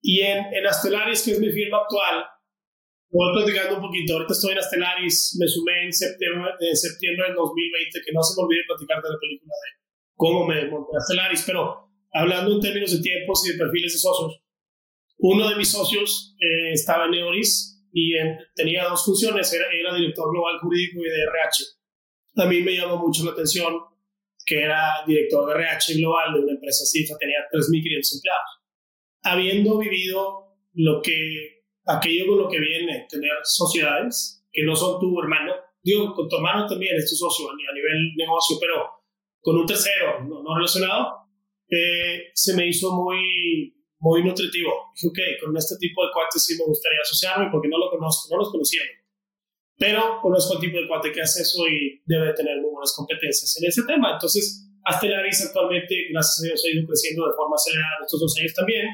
y 0.01 0.21
en, 0.21 0.53
en 0.53 0.65
Astelaris, 0.65 1.23
que 1.23 1.31
es 1.31 1.39
mi 1.39 1.51
firma 1.51 1.79
actual, 1.79 2.23
voy 3.11 3.43
platicando 3.43 3.75
un 3.75 3.81
poquito. 3.81 4.13
Ahorita 4.13 4.31
estoy 4.31 4.53
en 4.53 4.59
Astelaris, 4.59 5.35
me 5.39 5.47
sumé 5.47 5.85
en 5.85 5.91
septiembre, 5.91 6.51
en 6.59 6.77
septiembre 6.77 7.27
del 7.27 7.35
2020, 7.35 8.01
que 8.05 8.13
no 8.13 8.23
se 8.23 8.39
me 8.39 8.45
olvide 8.45 8.63
platicar 8.65 9.03
de 9.03 9.09
la 9.09 9.19
película 9.19 9.53
de 9.59 9.69
cómo 10.15 10.47
me 10.47 10.69
monté 10.71 10.95
a 10.95 10.99
Astelaris, 11.03 11.43
pero 11.45 11.91
hablando 12.13 12.55
en 12.55 12.61
términos 12.61 12.91
de 12.95 13.03
tiempos 13.03 13.45
y 13.45 13.51
de 13.51 13.57
perfiles 13.57 13.91
de 13.91 13.99
socios, 13.99 14.39
uno 15.19 15.49
de 15.49 15.55
mis 15.55 15.69
socios 15.69 16.35
eh, 16.39 16.71
estaba 16.71 17.05
en 17.05 17.11
Neoris 17.11 17.83
y 17.91 18.13
tenía 18.55 18.87
dos 18.87 19.03
funciones, 19.03 19.51
era, 19.51 19.65
era 19.73 19.95
director 19.95 20.31
global 20.31 20.59
jurídico 20.59 21.01
y 21.03 21.09
de 21.09 21.23
RH. 21.23 21.76
A 22.37 22.45
mí 22.45 22.61
me 22.61 22.75
llamó 22.75 22.97
mucho 22.97 23.25
la 23.25 23.31
atención 23.31 23.73
que 24.45 24.61
era 24.61 25.03
director 25.05 25.47
de 25.47 25.55
RH 25.55 25.95
global 25.95 26.33
de 26.33 26.39
una 26.39 26.53
empresa 26.53 26.85
CIFA, 26.85 27.17
tenía 27.17 27.39
3.500 27.51 28.15
empleados 28.15 28.57
habiendo 29.23 29.77
vivido 29.77 30.55
lo 30.73 31.01
que, 31.01 31.63
aquello 31.85 32.27
con 32.27 32.37
lo 32.39 32.49
que 32.49 32.59
viene, 32.59 33.07
tener 33.09 33.31
sociedades 33.43 34.45
que 34.51 34.63
no 34.63 34.75
son 34.75 34.99
tu 34.99 35.19
hermano, 35.19 35.53
digo, 35.83 36.13
con 36.13 36.27
tu 36.29 36.37
hermano 36.37 36.67
también 36.67 36.95
es 36.95 37.09
tu 37.09 37.15
socio 37.15 37.49
a 37.49 37.73
nivel 37.73 38.13
negocio, 38.15 38.57
pero 38.59 38.89
con 39.41 39.57
un 39.57 39.65
tercero 39.65 40.23
no, 40.23 40.55
relacionado, 40.55 41.27
eh, 41.69 42.31
se 42.33 42.55
me 42.55 42.67
hizo 42.67 42.93
muy, 42.93 43.75
muy 43.99 44.23
nutritivo. 44.23 44.71
Dije, 44.95 45.07
ok, 45.07 45.45
con 45.45 45.57
este 45.57 45.75
tipo 45.77 46.05
de 46.05 46.11
cuates 46.13 46.43
sí 46.43 46.55
me 46.57 46.65
gustaría 46.65 46.99
asociarme 47.01 47.49
porque 47.51 47.67
no 47.67 47.77
lo 47.77 47.91
no 47.91 48.37
los 48.37 48.51
conocía. 48.51 48.81
Pero 49.77 50.19
conozco 50.21 50.55
el 50.55 50.59
tipo 50.59 50.77
de 50.77 50.87
cuate 50.87 51.11
que 51.11 51.21
hace 51.21 51.41
eso 51.41 51.67
y 51.67 52.01
debe 52.05 52.33
tener 52.33 52.61
muy 52.61 52.71
buenas 52.71 52.93
competencias 52.95 53.55
en 53.61 53.69
ese 53.69 53.83
tema. 53.83 54.13
Entonces, 54.13 54.67
Astelaris 54.83 55.45
actualmente, 55.45 56.07
gracias 56.11 56.39
a 56.39 56.43
Dios, 56.47 56.63
ha 56.65 56.75
ido 56.75 56.87
creciendo 56.87 57.27
de 57.27 57.35
forma 57.35 57.55
acelerada 57.55 58.05
estos 58.05 58.19
dos 58.19 58.37
años 58.37 58.53
también 58.53 58.87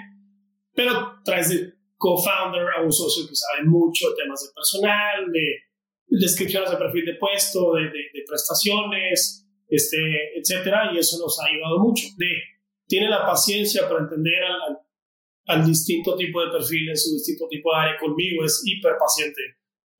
pero 0.73 1.19
traes 1.23 1.49
de 1.49 1.73
co-founder 1.97 2.67
a 2.77 2.81
un 2.81 2.91
socio 2.91 3.27
que 3.27 3.35
sabe 3.35 3.63
mucho 3.65 4.09
de 4.09 4.15
temas 4.23 4.41
de 4.43 4.53
personal, 4.53 5.31
de 5.31 5.59
descripciones 6.07 6.71
de 6.71 6.77
perfil 6.77 7.05
de 7.05 7.15
puesto, 7.15 7.73
de, 7.75 7.83
de, 7.83 8.23
prestaciones, 8.27 9.47
este, 9.67 10.37
etcétera, 10.37 10.91
y 10.93 10.97
eso 10.97 11.17
nos 11.19 11.39
ha 11.39 11.45
ayudado 11.45 11.79
mucho. 11.79 12.07
De, 12.17 12.27
tiene 12.87 13.09
la 13.09 13.25
paciencia 13.25 13.87
para 13.87 14.01
entender 14.01 14.43
al, 14.43 14.79
al 15.47 15.65
distinto 15.65 16.15
tipo 16.15 16.43
de 16.43 16.51
perfil 16.51 16.89
en 16.89 16.97
su 16.97 17.13
distinto 17.13 17.47
tipo 17.47 17.71
de 17.71 17.79
área. 17.79 17.99
Conmigo 17.99 18.43
es 18.43 18.61
hiper 18.65 18.93
paciente. 18.99 19.41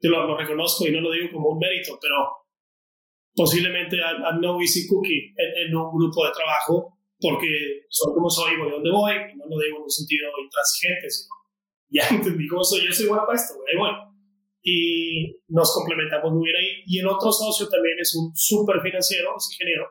Te 0.03 0.09
lo, 0.09 0.27
lo 0.27 0.35
reconozco 0.35 0.85
y 0.85 0.91
no 0.91 0.99
lo 0.99 1.11
digo 1.11 1.31
como 1.31 1.55
un 1.55 1.59
mérito, 1.59 1.97
pero 2.01 2.43
posiblemente 3.33 3.95
a, 4.03 4.35
no 4.35 4.59
easy 4.59 4.85
cookie 4.87 5.31
en, 5.37 5.73
un 5.73 5.95
grupo 5.95 6.25
de 6.25 6.31
trabajo 6.33 6.99
porque 7.21 7.87
soy 7.87 8.13
como 8.13 8.29
soy, 8.29 8.57
voy 8.57 8.69
donde 8.69 8.91
voy, 8.91 9.13
no 9.37 9.45
lo 9.47 9.63
digo 9.63 9.77
en 9.77 9.83
un 9.83 9.89
sentido 9.89 10.27
intransigente, 10.43 11.09
sino 11.09 11.29
ya 11.89 12.03
entendí 12.09 12.47
cómo 12.49 12.65
soy, 12.65 12.85
yo 12.85 12.91
soy 12.91 13.07
bueno 13.07 13.23
para 13.25 13.39
esto, 13.39 13.53
ahí 13.71 13.77
voy. 13.77 13.91
Y 14.65 15.39
nos 15.47 15.73
complementamos 15.73 16.33
muy 16.33 16.45
bien 16.45 16.55
ahí. 16.57 16.83
Y 16.85 16.99
el 16.99 17.07
otro 17.07 17.31
socio 17.31 17.67
también 17.69 17.95
es 17.99 18.15
un 18.15 18.35
súper 18.35 18.81
financiero, 18.81 19.35
es 19.37 19.51
ingeniero, 19.51 19.87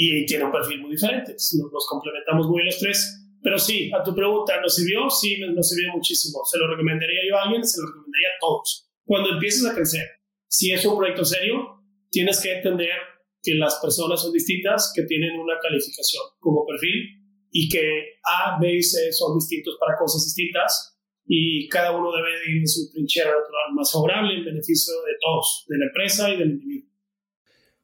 y 0.00 0.24
tiene 0.26 0.44
un 0.44 0.52
perfil 0.52 0.80
muy 0.80 0.92
diferente. 0.92 1.32
Nos, 1.32 1.86
complementamos 1.88 2.46
muy 2.46 2.58
bien 2.58 2.66
los 2.66 2.78
tres. 2.78 3.24
Pero 3.42 3.58
sí, 3.58 3.90
a 3.92 4.02
tu 4.02 4.14
pregunta, 4.14 4.60
¿nos 4.60 4.76
sirvió? 4.76 5.10
Sí, 5.10 5.40
nos 5.40 5.68
sirvió 5.68 5.92
muchísimo. 5.92 6.38
¿Se 6.44 6.56
lo 6.56 6.68
recomendaría 6.68 7.20
yo 7.28 7.36
a 7.36 7.42
alguien? 7.42 7.64
Se 7.64 7.80
lo 7.80 7.88
recomendaría 7.88 8.28
a 8.28 8.38
todos. 8.40 8.88
Cuando 9.08 9.30
empieces 9.30 9.64
a 9.64 9.74
crecer, 9.74 10.06
si 10.46 10.70
es 10.70 10.84
un 10.84 10.98
proyecto 10.98 11.24
serio, 11.24 11.82
tienes 12.10 12.42
que 12.42 12.58
entender 12.58 12.92
que 13.42 13.54
las 13.54 13.76
personas 13.76 14.20
son 14.20 14.34
distintas, 14.34 14.92
que 14.94 15.04
tienen 15.04 15.40
una 15.40 15.54
calificación 15.62 16.24
como 16.38 16.66
perfil 16.66 17.24
y 17.50 17.70
que 17.70 18.18
A, 18.22 18.58
B 18.60 18.70
y 18.70 18.82
C 18.82 19.10
son 19.14 19.38
distintos 19.38 19.78
para 19.80 19.96
cosas 19.96 20.26
distintas 20.26 21.00
y 21.24 21.66
cada 21.68 21.96
uno 21.96 22.12
debe 22.12 22.50
ir 22.50 22.58
en 22.58 22.68
su 22.68 22.92
trinchera 22.92 23.30
natural 23.30 23.74
más 23.74 23.90
favorable 23.90 24.34
en 24.34 24.44
beneficio 24.44 24.92
de 24.92 25.12
todos, 25.22 25.64
de 25.68 25.78
la 25.78 25.86
empresa 25.86 26.28
y 26.28 26.36
del 26.36 26.50
individuo. 26.50 26.90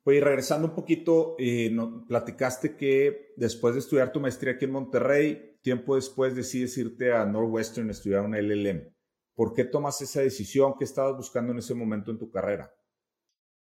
Oye, 0.02 0.20
regresando 0.20 0.68
un 0.68 0.74
poquito, 0.74 1.36
eh, 1.38 1.70
no, 1.72 2.04
platicaste 2.06 2.76
que 2.76 3.32
después 3.38 3.72
de 3.72 3.80
estudiar 3.80 4.12
tu 4.12 4.20
maestría 4.20 4.52
aquí 4.52 4.66
en 4.66 4.72
Monterrey, 4.72 5.56
tiempo 5.62 5.96
después 5.96 6.36
decides 6.36 6.76
irte 6.76 7.14
a 7.14 7.24
Northwestern 7.24 7.88
a 7.88 7.92
estudiar 7.92 8.20
un 8.20 8.34
LLM. 8.34 8.93
¿Por 9.34 9.54
qué 9.54 9.64
tomas 9.64 10.00
esa 10.00 10.20
decisión? 10.20 10.74
¿Qué 10.78 10.84
estabas 10.84 11.16
buscando 11.16 11.52
en 11.52 11.58
ese 11.58 11.74
momento 11.74 12.10
en 12.10 12.18
tu 12.18 12.30
carrera? 12.30 12.72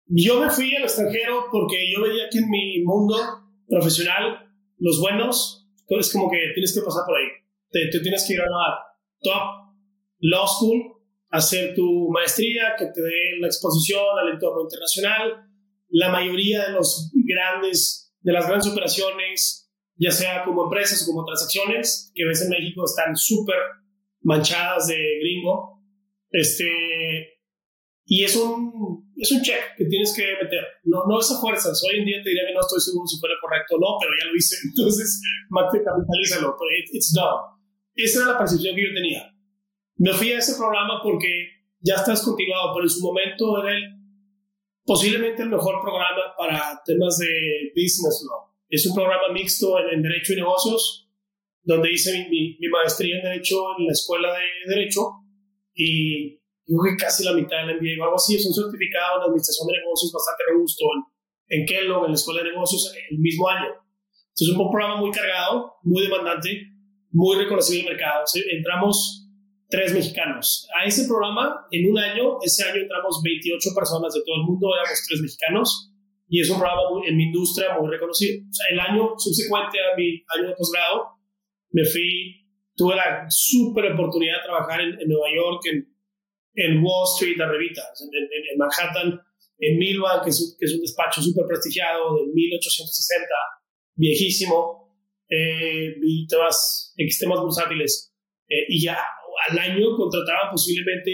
Yo 0.06 0.40
me 0.40 0.50
fui 0.50 0.74
al 0.74 0.82
extranjero 0.82 1.46
porque 1.50 1.90
yo 1.90 2.02
veía 2.02 2.28
que 2.30 2.38
en 2.38 2.50
mi 2.50 2.82
mundo 2.82 3.16
profesional, 3.68 4.50
los 4.78 5.00
buenos, 5.00 5.62
es 5.88 6.12
como 6.12 6.30
que 6.30 6.38
tienes 6.54 6.74
que 6.74 6.80
pasar 6.82 7.04
por 7.06 7.16
ahí. 7.16 7.28
Te, 7.70 8.00
tienes 8.00 8.24
que 8.26 8.34
ir 8.34 8.40
a 8.40 8.44
la 8.44 8.78
top 9.20 9.72
law 10.20 10.46
school, 10.46 10.82
hacer 11.30 11.74
tu 11.74 12.10
maestría, 12.10 12.74
que 12.78 12.86
te 12.86 13.02
dé 13.02 13.38
la 13.40 13.46
exposición 13.46 14.02
al 14.20 14.34
entorno 14.34 14.62
internacional. 14.62 15.48
La 15.88 16.10
mayoría 16.10 16.66
de 16.66 16.72
los 16.72 17.10
grandes, 17.14 18.14
de 18.20 18.32
las 18.32 18.46
grandes 18.46 18.70
operaciones, 18.70 19.70
ya 19.96 20.10
sea 20.10 20.44
como 20.44 20.64
empresas 20.64 21.02
o 21.02 21.06
como 21.12 21.24
transacciones, 21.24 22.12
que 22.14 22.24
ves 22.24 22.42
en 22.42 22.50
México, 22.50 22.84
están 22.84 23.16
súper 23.16 23.56
manchadas 24.22 24.88
de 24.88 25.18
gringo. 25.20 25.80
Este, 26.30 27.38
y 28.04 28.24
es 28.24 28.36
un, 28.36 29.12
es 29.16 29.30
un 29.32 29.42
check 29.42 29.76
que 29.76 29.84
tienes 29.86 30.14
que 30.16 30.22
meter. 30.42 30.64
No, 30.84 31.04
no 31.06 31.20
es 31.20 31.30
a 31.30 31.40
fuerzas. 31.40 31.82
Hoy 31.84 32.00
en 32.00 32.04
día 32.04 32.22
te 32.22 32.30
diría 32.30 32.46
que 32.46 32.54
no 32.54 32.60
estoy 32.60 32.80
seguro 32.80 33.06
si 33.06 33.18
fuera 33.18 33.34
correcto 33.40 33.76
o 33.76 33.80
no, 33.80 33.98
pero 34.00 34.12
ya 34.18 34.26
lo 34.26 34.36
hice. 34.36 34.56
Entonces, 34.64 35.20
capitalízalo. 35.50 36.56
Pero 36.58 36.70
it's 36.92 37.12
done. 37.12 37.52
Esa 37.94 38.22
era 38.22 38.32
la 38.32 38.38
percepción 38.38 38.74
que 38.74 38.82
yo 38.82 38.94
tenía. 38.94 39.32
Me 39.96 40.12
fui 40.12 40.32
a 40.32 40.38
ese 40.38 40.56
programa 40.56 41.00
porque 41.02 41.48
ya 41.80 41.96
está 41.96 42.12
descontinuado, 42.12 42.72
pero 42.74 42.84
en 42.84 42.90
su 42.90 43.02
momento 43.02 43.62
era 43.62 43.76
posiblemente 44.84 45.42
el 45.42 45.50
mejor 45.50 45.80
programa 45.80 46.34
para 46.36 46.82
temas 46.84 47.18
de 47.18 47.72
business 47.74 48.24
law. 48.28 48.50
Es 48.68 48.86
un 48.86 48.94
programa 48.94 49.32
mixto 49.32 49.78
en, 49.78 50.02
Derecho 50.02 50.32
y 50.32 50.36
Negocios, 50.36 51.10
donde 51.62 51.92
hice 51.92 52.26
mi, 52.28 52.56
maestría 52.68 53.16
en 53.16 53.22
Derecho 53.22 53.56
en 53.78 53.86
la 53.86 53.92
Escuela 53.92 54.32
de 54.32 54.74
Derecho 54.74 55.10
y 55.74 56.38
yo 56.66 56.78
casi 56.98 57.24
la 57.24 57.34
mitad 57.34 57.66
del 57.66 57.76
MBA 57.76 58.04
algo 58.04 58.16
así, 58.16 58.36
es 58.36 58.46
un 58.46 58.54
certificado 58.54 59.18
en 59.18 59.28
administración 59.28 59.66
de 59.66 59.78
negocios 59.78 60.12
bastante 60.12 60.42
robusto 60.52 60.84
en, 60.94 61.60
en 61.60 61.66
Kellogg, 61.66 62.04
en 62.04 62.10
la 62.12 62.14
escuela 62.14 62.42
de 62.42 62.50
negocios, 62.50 62.94
el 63.10 63.18
mismo 63.18 63.48
año. 63.48 63.68
Entonces, 63.68 64.48
es 64.48 64.56
un 64.56 64.70
programa 64.70 64.96
muy 64.96 65.10
cargado, 65.10 65.74
muy 65.82 66.02
demandante, 66.02 66.72
muy 67.10 67.36
reconocido 67.36 67.80
en 67.80 67.86
el 67.86 67.92
mercado. 67.92 68.24
entramos 68.50 69.28
tres 69.68 69.92
mexicanos. 69.92 70.66
A 70.78 70.86
ese 70.86 71.06
programa, 71.06 71.66
en 71.70 71.90
un 71.90 71.98
año, 71.98 72.38
ese 72.42 72.64
año 72.64 72.82
entramos 72.82 73.20
28 73.22 73.70
personas 73.74 74.14
de 74.14 74.20
todo 74.24 74.36
el 74.36 74.44
mundo, 74.44 74.68
éramos 74.74 75.04
tres 75.08 75.20
mexicanos, 75.20 75.92
y 76.28 76.40
es 76.40 76.48
un 76.48 76.58
programa 76.58 76.82
en 77.06 77.16
mi 77.16 77.24
industria 77.24 77.76
muy 77.78 77.90
reconocido. 77.90 78.44
O 78.48 78.52
sea, 78.52 78.66
el 78.70 78.80
año 78.80 79.12
subsecuente 79.18 79.78
a 79.80 79.96
mi 79.96 80.24
año 80.36 80.48
de 80.48 80.54
posgrado, 80.56 81.11
me 81.72 81.84
fui, 81.84 82.46
tuve 82.76 82.96
la 82.96 83.26
súper 83.28 83.92
oportunidad 83.92 84.38
de 84.38 84.44
trabajar 84.44 84.80
en, 84.80 85.00
en 85.00 85.08
Nueva 85.08 85.28
York, 85.34 85.62
en 85.72 85.92
en 86.54 86.82
Wall 86.82 87.08
Street, 87.14 87.36
la 87.36 87.48
revista, 87.48 87.82
en, 88.00 88.58
Manhattan, 88.58 89.20
en 89.58 89.78
Milbank, 89.78 90.24
que 90.24 90.30
es, 90.30 90.56
que 90.58 90.66
es 90.66 90.74
un 90.74 90.80
despacho 90.80 91.22
súper 91.22 91.46
prestigiado 91.46 92.16
de 92.16 92.32
1860, 92.32 93.26
viejísimo, 93.94 94.98
eh, 95.28 95.94
y 96.02 96.26
todas 96.26 96.92
en 96.96 97.08
sistemas 97.08 97.40
bursátiles. 97.40 98.12
Eh, 98.48 98.66
y 98.68 98.82
ya 98.82 98.98
al 99.48 99.58
año 99.58 99.96
contrataban 99.96 100.50
posiblemente 100.50 101.10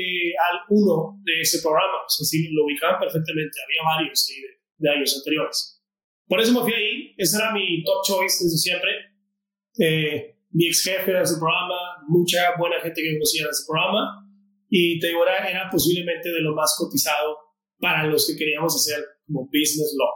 al 0.51 0.59
uno 0.71 1.21
de 1.23 1.41
ese 1.41 1.63
programa, 1.63 2.03
o 2.05 2.09
sea, 2.09 2.25
sí, 2.25 2.49
lo 2.51 2.65
ubicaban 2.65 2.99
perfectamente, 2.99 3.59
había 3.65 3.97
varios 3.97 4.29
ahí 4.29 4.43
de, 4.79 4.91
años 4.91 5.17
anteriores. 5.17 5.81
Por 6.27 6.41
eso 6.41 6.53
me 6.53 6.61
fui 6.61 6.73
ahí, 6.73 7.15
ese 7.17 7.39
era 7.39 7.53
mi 7.53 7.85
top 7.85 8.05
choice 8.05 8.45
desde 8.45 8.59
siempre. 8.59 8.91
Eh, 9.79 10.38
mi 10.59 10.67
ex 10.67 10.83
jefe 10.83 11.13
de 11.13 11.23
ese 11.23 11.39
programa, 11.39 11.77
mucha 12.09 12.57
buena 12.59 12.81
gente 12.81 13.01
que 13.01 13.13
conocía 13.13 13.43
en 13.43 13.51
ese 13.51 13.65
programa, 13.65 14.29
y 14.69 14.99
te 14.99 15.07
digo, 15.07 15.21
era, 15.25 15.71
posiblemente 15.71 16.31
de 16.31 16.41
lo 16.41 16.53
más 16.53 16.75
cotizado 16.77 17.37
para 17.79 18.05
los 18.09 18.27
que 18.27 18.37
queríamos 18.37 18.75
hacer 18.75 19.05
como 19.25 19.45
business 19.45 19.95
law. 19.97 20.11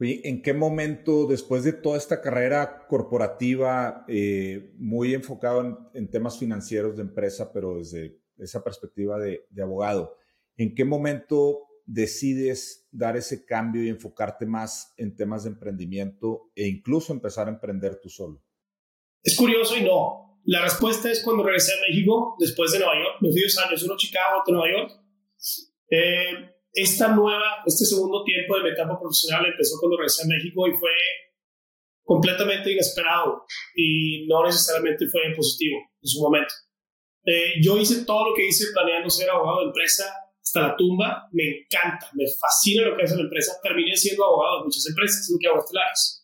Oye, 0.00 0.22
¿en 0.24 0.42
qué 0.42 0.54
momento, 0.54 1.28
después 1.28 1.62
de 1.62 1.72
toda 1.72 1.96
esta 1.96 2.20
carrera 2.20 2.88
corporativa, 2.88 4.04
eh, 4.08 4.72
muy 4.76 5.14
enfocado 5.14 5.90
en, 5.94 6.10
temas 6.10 6.36
financieros 6.36 6.96
de 6.96 7.02
empresa, 7.02 7.52
pero 7.52 7.78
desde 7.78 8.18
esa 8.38 8.64
perspectiva 8.64 9.20
de, 9.20 9.46
de, 9.50 9.62
abogado, 9.62 10.16
¿en 10.56 10.74
qué 10.74 10.84
momento 10.84 11.60
decides 11.84 12.88
dar 12.90 13.16
ese 13.16 13.44
cambio 13.44 13.82
y 13.82 13.88
enfocarte 13.88 14.46
más 14.46 14.94
en 14.96 15.16
temas 15.16 15.44
de 15.44 15.50
emprendimiento 15.50 16.50
e 16.54 16.68
incluso 16.68 17.12
empezar 17.12 17.48
a 17.48 17.50
emprender 17.50 17.98
tú 18.00 18.08
solo? 18.08 18.42
Es 19.22 19.36
curioso 19.36 19.76
y 19.76 19.84
no. 19.84 20.40
La 20.44 20.62
respuesta 20.62 21.10
es 21.10 21.22
cuando 21.22 21.44
regresé 21.44 21.72
a 21.72 21.88
México, 21.88 22.36
después 22.38 22.72
de 22.72 22.80
Nueva 22.80 22.94
York. 22.94 23.16
Me 23.20 23.30
fui 23.30 23.42
dos 23.42 23.58
años, 23.58 23.82
uno 23.84 23.96
Chicago, 23.96 24.40
otro 24.40 24.54
Nueva 24.54 24.76
York. 24.76 25.00
Eh, 25.90 26.50
esta 26.72 27.08
nueva, 27.08 27.62
este 27.66 27.84
segundo 27.84 28.24
tiempo 28.24 28.56
de 28.56 28.70
mi 28.70 28.76
profesional 28.76 29.46
empezó 29.46 29.76
cuando 29.78 29.98
regresé 29.98 30.24
a 30.24 30.26
México 30.26 30.66
y 30.66 30.72
fue 30.72 30.90
completamente 32.02 32.72
inesperado 32.72 33.44
y 33.76 34.26
no 34.26 34.44
necesariamente 34.44 35.06
fue 35.06 35.20
positivo 35.36 35.78
en 36.00 36.08
su 36.08 36.20
momento. 36.20 36.54
Eh, 37.24 37.60
yo 37.62 37.76
hice 37.76 38.04
todo 38.04 38.30
lo 38.30 38.34
que 38.34 38.48
hice 38.48 38.72
planeando 38.72 39.10
ser 39.10 39.30
abogado 39.30 39.60
de 39.60 39.66
empresa 39.66 40.12
hasta 40.42 40.60
la 40.60 40.76
tumba. 40.76 41.28
Me 41.32 41.44
encanta, 41.44 42.10
me 42.14 42.24
fascina 42.40 42.88
lo 42.88 42.96
que 42.96 43.04
hace 43.04 43.16
la 43.16 43.22
empresa. 43.22 43.58
Terminé 43.62 43.96
siendo 43.96 44.24
abogado 44.24 44.58
de 44.58 44.64
muchas 44.64 44.86
empresas, 44.88 45.20
es 45.20 45.30
lo 45.30 45.38
que 45.38 45.46
hago 45.48 45.60
estelares 45.60 46.22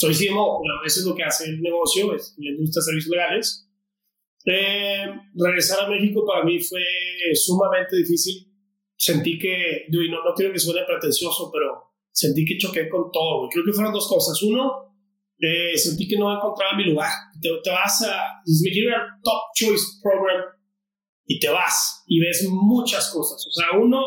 soy 0.00 0.14
CMO, 0.14 0.62
pero 0.62 0.86
eso 0.86 1.00
es 1.00 1.06
lo 1.06 1.14
que 1.14 1.24
hace 1.24 1.44
el 1.44 1.60
negocio, 1.60 2.14
es 2.14 2.34
la 2.38 2.50
industria 2.52 2.80
de 2.80 2.84
servicios 2.84 3.10
legales. 3.10 3.70
Eh, 4.46 5.04
regresar 5.34 5.84
a 5.84 5.90
México 5.90 6.24
para 6.26 6.42
mí 6.42 6.58
fue 6.58 6.80
sumamente 7.34 7.96
difícil. 7.96 8.48
Sentí 8.96 9.38
que, 9.38 9.84
no, 9.90 10.24
no 10.24 10.34
quiero 10.34 10.54
que 10.54 10.58
suene 10.58 10.86
pretencioso, 10.86 11.50
pero 11.52 11.92
sentí 12.10 12.46
que 12.46 12.56
choqué 12.56 12.88
con 12.88 13.12
todo. 13.12 13.46
Creo 13.50 13.62
que 13.62 13.74
fueron 13.74 13.92
dos 13.92 14.08
cosas. 14.08 14.42
Uno, 14.42 14.96
eh, 15.38 15.76
sentí 15.76 16.08
que 16.08 16.16
no 16.16 16.34
encontraba 16.34 16.78
mi 16.78 16.84
lugar. 16.84 17.10
Te, 17.38 17.50
te 17.62 17.70
vas 17.70 18.02
a, 18.02 18.40
me 18.46 18.70
Top 19.22 19.42
Choice 19.54 20.00
Program 20.02 20.44
y 21.30 21.38
te 21.38 21.48
vas 21.48 22.02
y 22.08 22.18
ves 22.18 22.44
muchas 22.50 23.12
cosas. 23.12 23.46
O 23.46 23.52
sea, 23.52 23.78
uno, 23.78 24.00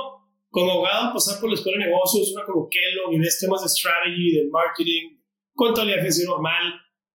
como 0.50 0.72
abogado, 0.74 1.14
pasar 1.14 1.40
por 1.40 1.48
la 1.48 1.56
escuela 1.56 1.78
de 1.78 1.90
negocios, 1.90 2.34
una 2.36 2.44
como 2.44 2.68
Kellogg 2.68 3.14
y 3.14 3.18
ves 3.18 3.40
temas 3.40 3.64
de 3.64 3.70
strategy, 3.70 4.32
de 4.36 4.50
marketing, 4.52 5.22
contabilidad 5.54 6.02
agencia 6.02 6.26
normal, 6.26 6.74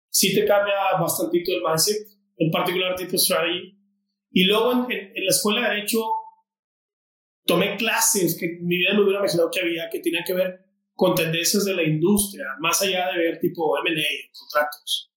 sí 0.09 0.33
te 0.33 0.45
cambia 0.45 0.75
bastantito 0.97 1.51
el 1.51 1.61
mindset, 1.61 2.07
en 2.37 2.49
particular 2.49 2.95
tipo 2.95 3.17
strategy. 3.17 3.77
Y 4.31 4.45
luego 4.45 4.71
en, 4.71 4.91
en, 5.13 5.25
la 5.25 5.29
escuela 5.29 5.63
de 5.63 5.75
Derecho 5.75 5.99
tomé 7.45 7.75
clases 7.75 8.37
que 8.39 8.45
en 8.45 8.65
mi 8.65 8.77
vida 8.77 8.93
me 8.93 9.03
hubiera 9.03 9.19
imaginado 9.19 9.51
que 9.51 9.59
había, 9.59 9.89
que 9.89 9.99
tenían 9.99 10.23
que 10.25 10.35
ver 10.35 10.57
con 10.93 11.15
tendencias 11.15 11.65
de 11.65 11.75
la 11.75 11.83
industria, 11.83 12.45
más 12.61 12.81
allá 12.81 13.11
de 13.11 13.17
ver 13.17 13.39
tipo 13.39 13.77
M&A, 13.85 14.31
contratos. 14.31 15.11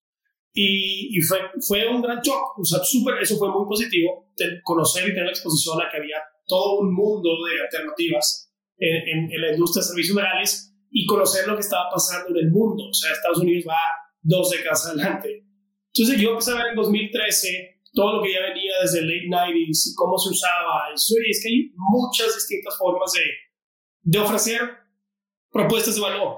Y, 0.53 1.17
y, 1.17 1.21
fue, 1.21 1.39
fue 1.65 1.87
un 1.87 2.01
gran 2.01 2.19
shock, 2.21 2.59
o 2.59 2.65
sea, 2.65 2.83
super, 2.83 3.15
eso 3.21 3.37
fue 3.37 3.49
muy 3.49 3.65
positivo, 3.65 4.33
conocer 4.63 5.03
y 5.07 5.11
tener 5.11 5.25
la 5.25 5.31
exposición 5.31 5.81
a 5.81 5.89
que 5.89 5.97
había 5.97 6.17
todo 6.45 6.79
un 6.79 6.93
mundo 6.93 7.29
de 7.45 7.61
alternativas 7.61 8.51
en, 8.77 8.95
en, 9.07 9.31
en 9.31 9.41
la 9.41 9.51
industria 9.53 9.81
de 9.81 9.87
servicios 9.87 10.17
legales 10.17 10.75
y 10.89 11.05
conocer 11.05 11.47
lo 11.47 11.55
que 11.55 11.61
estaba 11.61 11.89
pasando 11.89 12.37
en 12.37 12.45
el 12.45 12.51
mundo. 12.51 12.89
O 12.89 12.93
sea, 12.93 13.13
Estados 13.13 13.39
Unidos 13.39 13.63
va 13.67 13.79
dos 14.21 14.49
décadas 14.49 14.85
adelante. 14.87 15.45
Entonces 15.93 16.21
yo 16.21 16.31
empecé 16.31 16.51
a 16.51 16.55
ver 16.55 16.67
en 16.67 16.75
2013 16.75 17.81
todo 17.93 18.17
lo 18.17 18.23
que 18.23 18.33
ya 18.33 18.41
venía 18.41 18.73
desde 18.81 19.01
late 19.01 19.27
90s 19.27 19.91
y 19.91 19.95
cómo 19.95 20.17
se 20.17 20.29
usaba. 20.29 20.89
Y 20.91 21.29
es 21.29 21.43
que 21.43 21.49
hay 21.49 21.71
muchas 21.75 22.35
distintas 22.35 22.77
formas 22.77 23.11
de, 23.13 23.21
de 24.03 24.19
ofrecer 24.19 24.61
propuestas 25.51 25.95
de 25.95 26.01
valor 26.01 26.37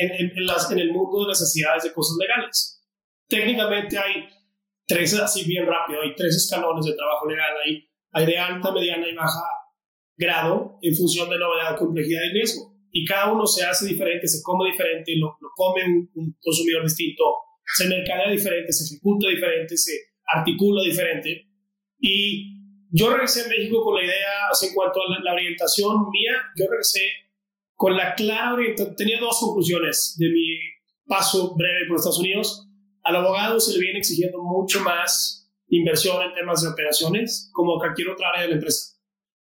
en, 0.00 0.30
en, 0.36 0.46
las, 0.46 0.70
en 0.70 0.78
el 0.78 0.92
mundo 0.92 1.22
de 1.22 1.28
necesidades 1.28 1.84
de 1.84 1.92
cosas 1.92 2.16
legales. 2.18 2.73
Técnicamente 3.34 3.98
hay 3.98 4.28
tres, 4.86 5.14
así 5.14 5.44
bien 5.44 5.66
rápido, 5.66 6.02
hay 6.02 6.14
tres 6.14 6.36
escalones 6.36 6.86
de 6.86 6.94
trabajo 6.94 7.28
legal. 7.28 7.50
Hay, 7.64 7.88
hay 8.12 8.26
de 8.26 8.38
alta, 8.38 8.70
mediana 8.70 9.08
y 9.08 9.14
baja 9.14 9.42
grado 10.16 10.78
en 10.82 10.94
función 10.94 11.28
de 11.28 11.38
novedad, 11.38 11.76
complejidad 11.76 12.22
y 12.30 12.32
riesgo. 12.32 12.74
Y 12.92 13.04
cada 13.04 13.32
uno 13.32 13.44
se 13.46 13.64
hace 13.64 13.86
diferente, 13.86 14.28
se 14.28 14.40
come 14.42 14.70
diferente, 14.70 15.16
lo, 15.16 15.36
lo 15.40 15.48
come 15.56 15.84
un, 15.84 16.10
un 16.14 16.36
consumidor 16.40 16.84
distinto, 16.84 17.24
se 17.76 17.88
mercadea 17.88 18.30
diferente, 18.30 18.72
se 18.72 18.94
ejecuta 18.94 19.28
diferente, 19.28 19.76
se 19.76 19.92
articula 20.32 20.84
diferente. 20.84 21.48
Y 21.98 22.54
yo 22.92 23.10
regresé 23.10 23.46
a 23.46 23.48
México 23.48 23.82
con 23.82 23.96
la 23.96 24.04
idea, 24.04 24.48
en 24.62 24.74
cuanto 24.74 25.00
a 25.00 25.20
la, 25.24 25.32
orientación 25.32 26.08
mía, 26.12 26.34
yo 26.56 26.66
regresé 26.70 27.00
con 27.74 27.96
la 27.96 28.14
clara 28.14 28.54
orientación, 28.54 28.94
tenía 28.94 29.18
dos 29.18 29.40
conclusiones 29.40 30.14
de 30.18 30.28
mi 30.28 30.46
paso 31.04 31.56
breve 31.56 31.88
por 31.88 31.96
Estados 31.96 32.20
Unidos. 32.20 32.68
Al 33.04 33.16
abogado 33.16 33.60
se 33.60 33.74
le 33.74 33.80
viene 33.80 33.98
exigiendo 33.98 34.42
mucho 34.42 34.80
más 34.80 35.50
inversión 35.68 36.22
en 36.22 36.34
temas 36.34 36.62
de 36.62 36.68
operaciones, 36.68 37.50
como 37.52 37.78
cualquier 37.78 38.08
otra 38.08 38.30
área 38.30 38.42
de 38.42 38.48
la 38.48 38.54
empresa. 38.54 38.94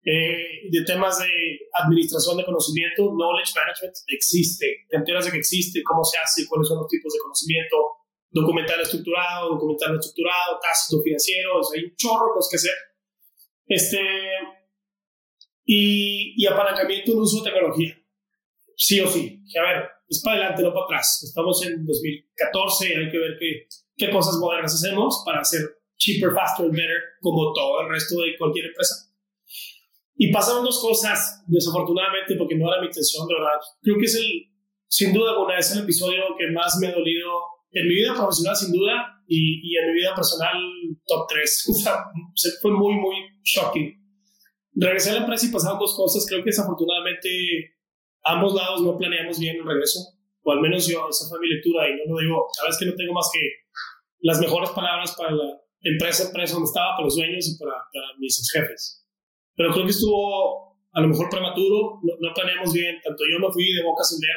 Eh, 0.06 0.68
de 0.70 0.84
temas 0.84 1.18
de 1.18 1.30
administración 1.72 2.36
de 2.36 2.44
conocimiento, 2.44 3.14
knowledge 3.14 3.52
management, 3.54 3.94
existe. 4.08 4.84
Te 4.90 4.96
enteras 4.96 5.24
de 5.24 5.30
que 5.30 5.38
existe, 5.38 5.82
cómo 5.82 6.04
se 6.04 6.18
hace, 6.18 6.46
cuáles 6.46 6.68
son 6.68 6.78
los 6.78 6.88
tipos 6.88 7.12
de 7.12 7.20
conocimiento, 7.20 7.76
documental 8.30 8.80
estructurado, 8.80 9.50
documental 9.50 9.92
no 9.92 10.00
estructurado, 10.00 10.58
tácito 10.60 11.02
financiero, 11.02 11.60
hay 11.74 11.84
un 11.84 11.96
chorro 11.96 12.34
cosas 12.34 12.50
que 12.50 12.56
hacer. 12.56 12.74
Este, 13.66 14.00
y, 15.64 16.34
y 16.36 16.46
apalancamiento 16.46 17.12
en 17.12 17.18
uso 17.18 17.42
de 17.42 17.50
tecnología. 17.50 17.96
Sí 18.76 19.00
o 19.00 19.06
sí. 19.06 19.40
a 19.58 19.62
ver, 19.62 19.88
es 20.08 20.22
para 20.22 20.36
adelante, 20.36 20.62
no 20.62 20.72
para 20.72 20.84
atrás. 20.84 21.22
Estamos 21.24 21.64
en 21.64 21.84
2014 21.84 22.88
y 22.88 22.92
hay 22.92 23.10
que 23.10 23.18
ver 23.18 23.36
qué, 23.38 23.66
qué 23.96 24.10
cosas 24.10 24.36
modernas 24.36 24.74
hacemos 24.74 25.22
para 25.24 25.40
hacer 25.40 25.60
cheaper, 25.96 26.32
faster, 26.32 26.66
better, 26.70 27.00
como 27.20 27.52
todo 27.52 27.82
el 27.82 27.88
resto 27.90 28.20
de 28.20 28.36
cualquier 28.38 28.66
empresa. 28.66 29.10
Y 30.16 30.30
pasaron 30.32 30.64
dos 30.64 30.80
cosas, 30.80 31.42
desafortunadamente, 31.48 32.36
porque 32.36 32.54
no 32.54 32.70
era 32.70 32.80
mi 32.80 32.86
intención, 32.86 33.26
de 33.26 33.34
verdad. 33.34 33.58
Creo 33.82 33.96
que 33.98 34.04
es 34.04 34.14
el, 34.14 34.26
sin 34.86 35.12
duda 35.12 35.32
alguna, 35.32 35.58
es 35.58 35.72
el 35.72 35.82
episodio 35.82 36.22
que 36.38 36.50
más 36.52 36.76
me 36.80 36.88
ha 36.88 36.92
dolido 36.92 37.30
en 37.72 37.88
mi 37.88 37.94
vida 37.94 38.14
profesional, 38.14 38.54
sin 38.54 38.72
duda, 38.72 39.22
y, 39.26 39.60
y 39.64 39.76
en 39.76 39.86
mi 39.88 39.94
vida 39.94 40.14
personal, 40.14 40.56
top 41.06 41.26
3. 41.28 41.64
O 41.70 41.74
sea, 41.74 42.04
fue 42.60 42.70
muy, 42.72 42.94
muy 42.94 43.16
shocking. 43.42 44.00
Regresé 44.76 45.10
a 45.10 45.14
la 45.14 45.20
empresa 45.20 45.46
y 45.46 45.52
pasaron 45.52 45.78
dos 45.78 45.96
cosas. 45.96 46.26
Creo 46.28 46.42
que 46.42 46.50
desafortunadamente 46.50 47.74
ambos 48.24 48.54
lados 48.54 48.82
no 48.82 48.96
planeamos 48.96 49.38
bien 49.38 49.56
el 49.56 49.64
regreso, 49.64 50.00
o 50.42 50.52
al 50.52 50.60
menos 50.60 50.86
yo, 50.86 51.08
esa 51.08 51.28
fue 51.28 51.40
mi 51.40 51.48
lectura, 51.48 51.88
y 51.88 51.92
no 52.06 52.14
lo 52.14 52.20
digo, 52.20 52.46
sabes 52.52 52.78
que 52.78 52.86
no 52.86 52.94
tengo 52.94 53.12
más 53.12 53.30
que 53.32 53.40
las 54.20 54.40
mejores 54.40 54.70
palabras 54.70 55.14
para 55.16 55.32
la 55.32 55.60
empresa, 55.82 56.24
empresa 56.24 56.54
donde 56.54 56.66
estaba, 56.66 56.96
para 56.96 57.04
los 57.04 57.16
dueños 57.16 57.48
y 57.48 57.58
para, 57.58 57.72
para 57.92 58.06
mis 58.18 58.50
jefes. 58.52 59.06
Pero 59.54 59.72
creo 59.72 59.84
que 59.84 59.90
estuvo 59.90 60.74
a 60.94 61.00
lo 61.00 61.08
mejor 61.08 61.28
prematuro, 61.28 62.00
no, 62.02 62.34
planeamos 62.34 62.72
bien, 62.72 63.00
tanto 63.02 63.24
yo 63.30 63.38
me 63.38 63.52
fui 63.52 63.72
de 63.74 63.82
boca 63.82 64.04
sin 64.04 64.20
ver, 64.20 64.36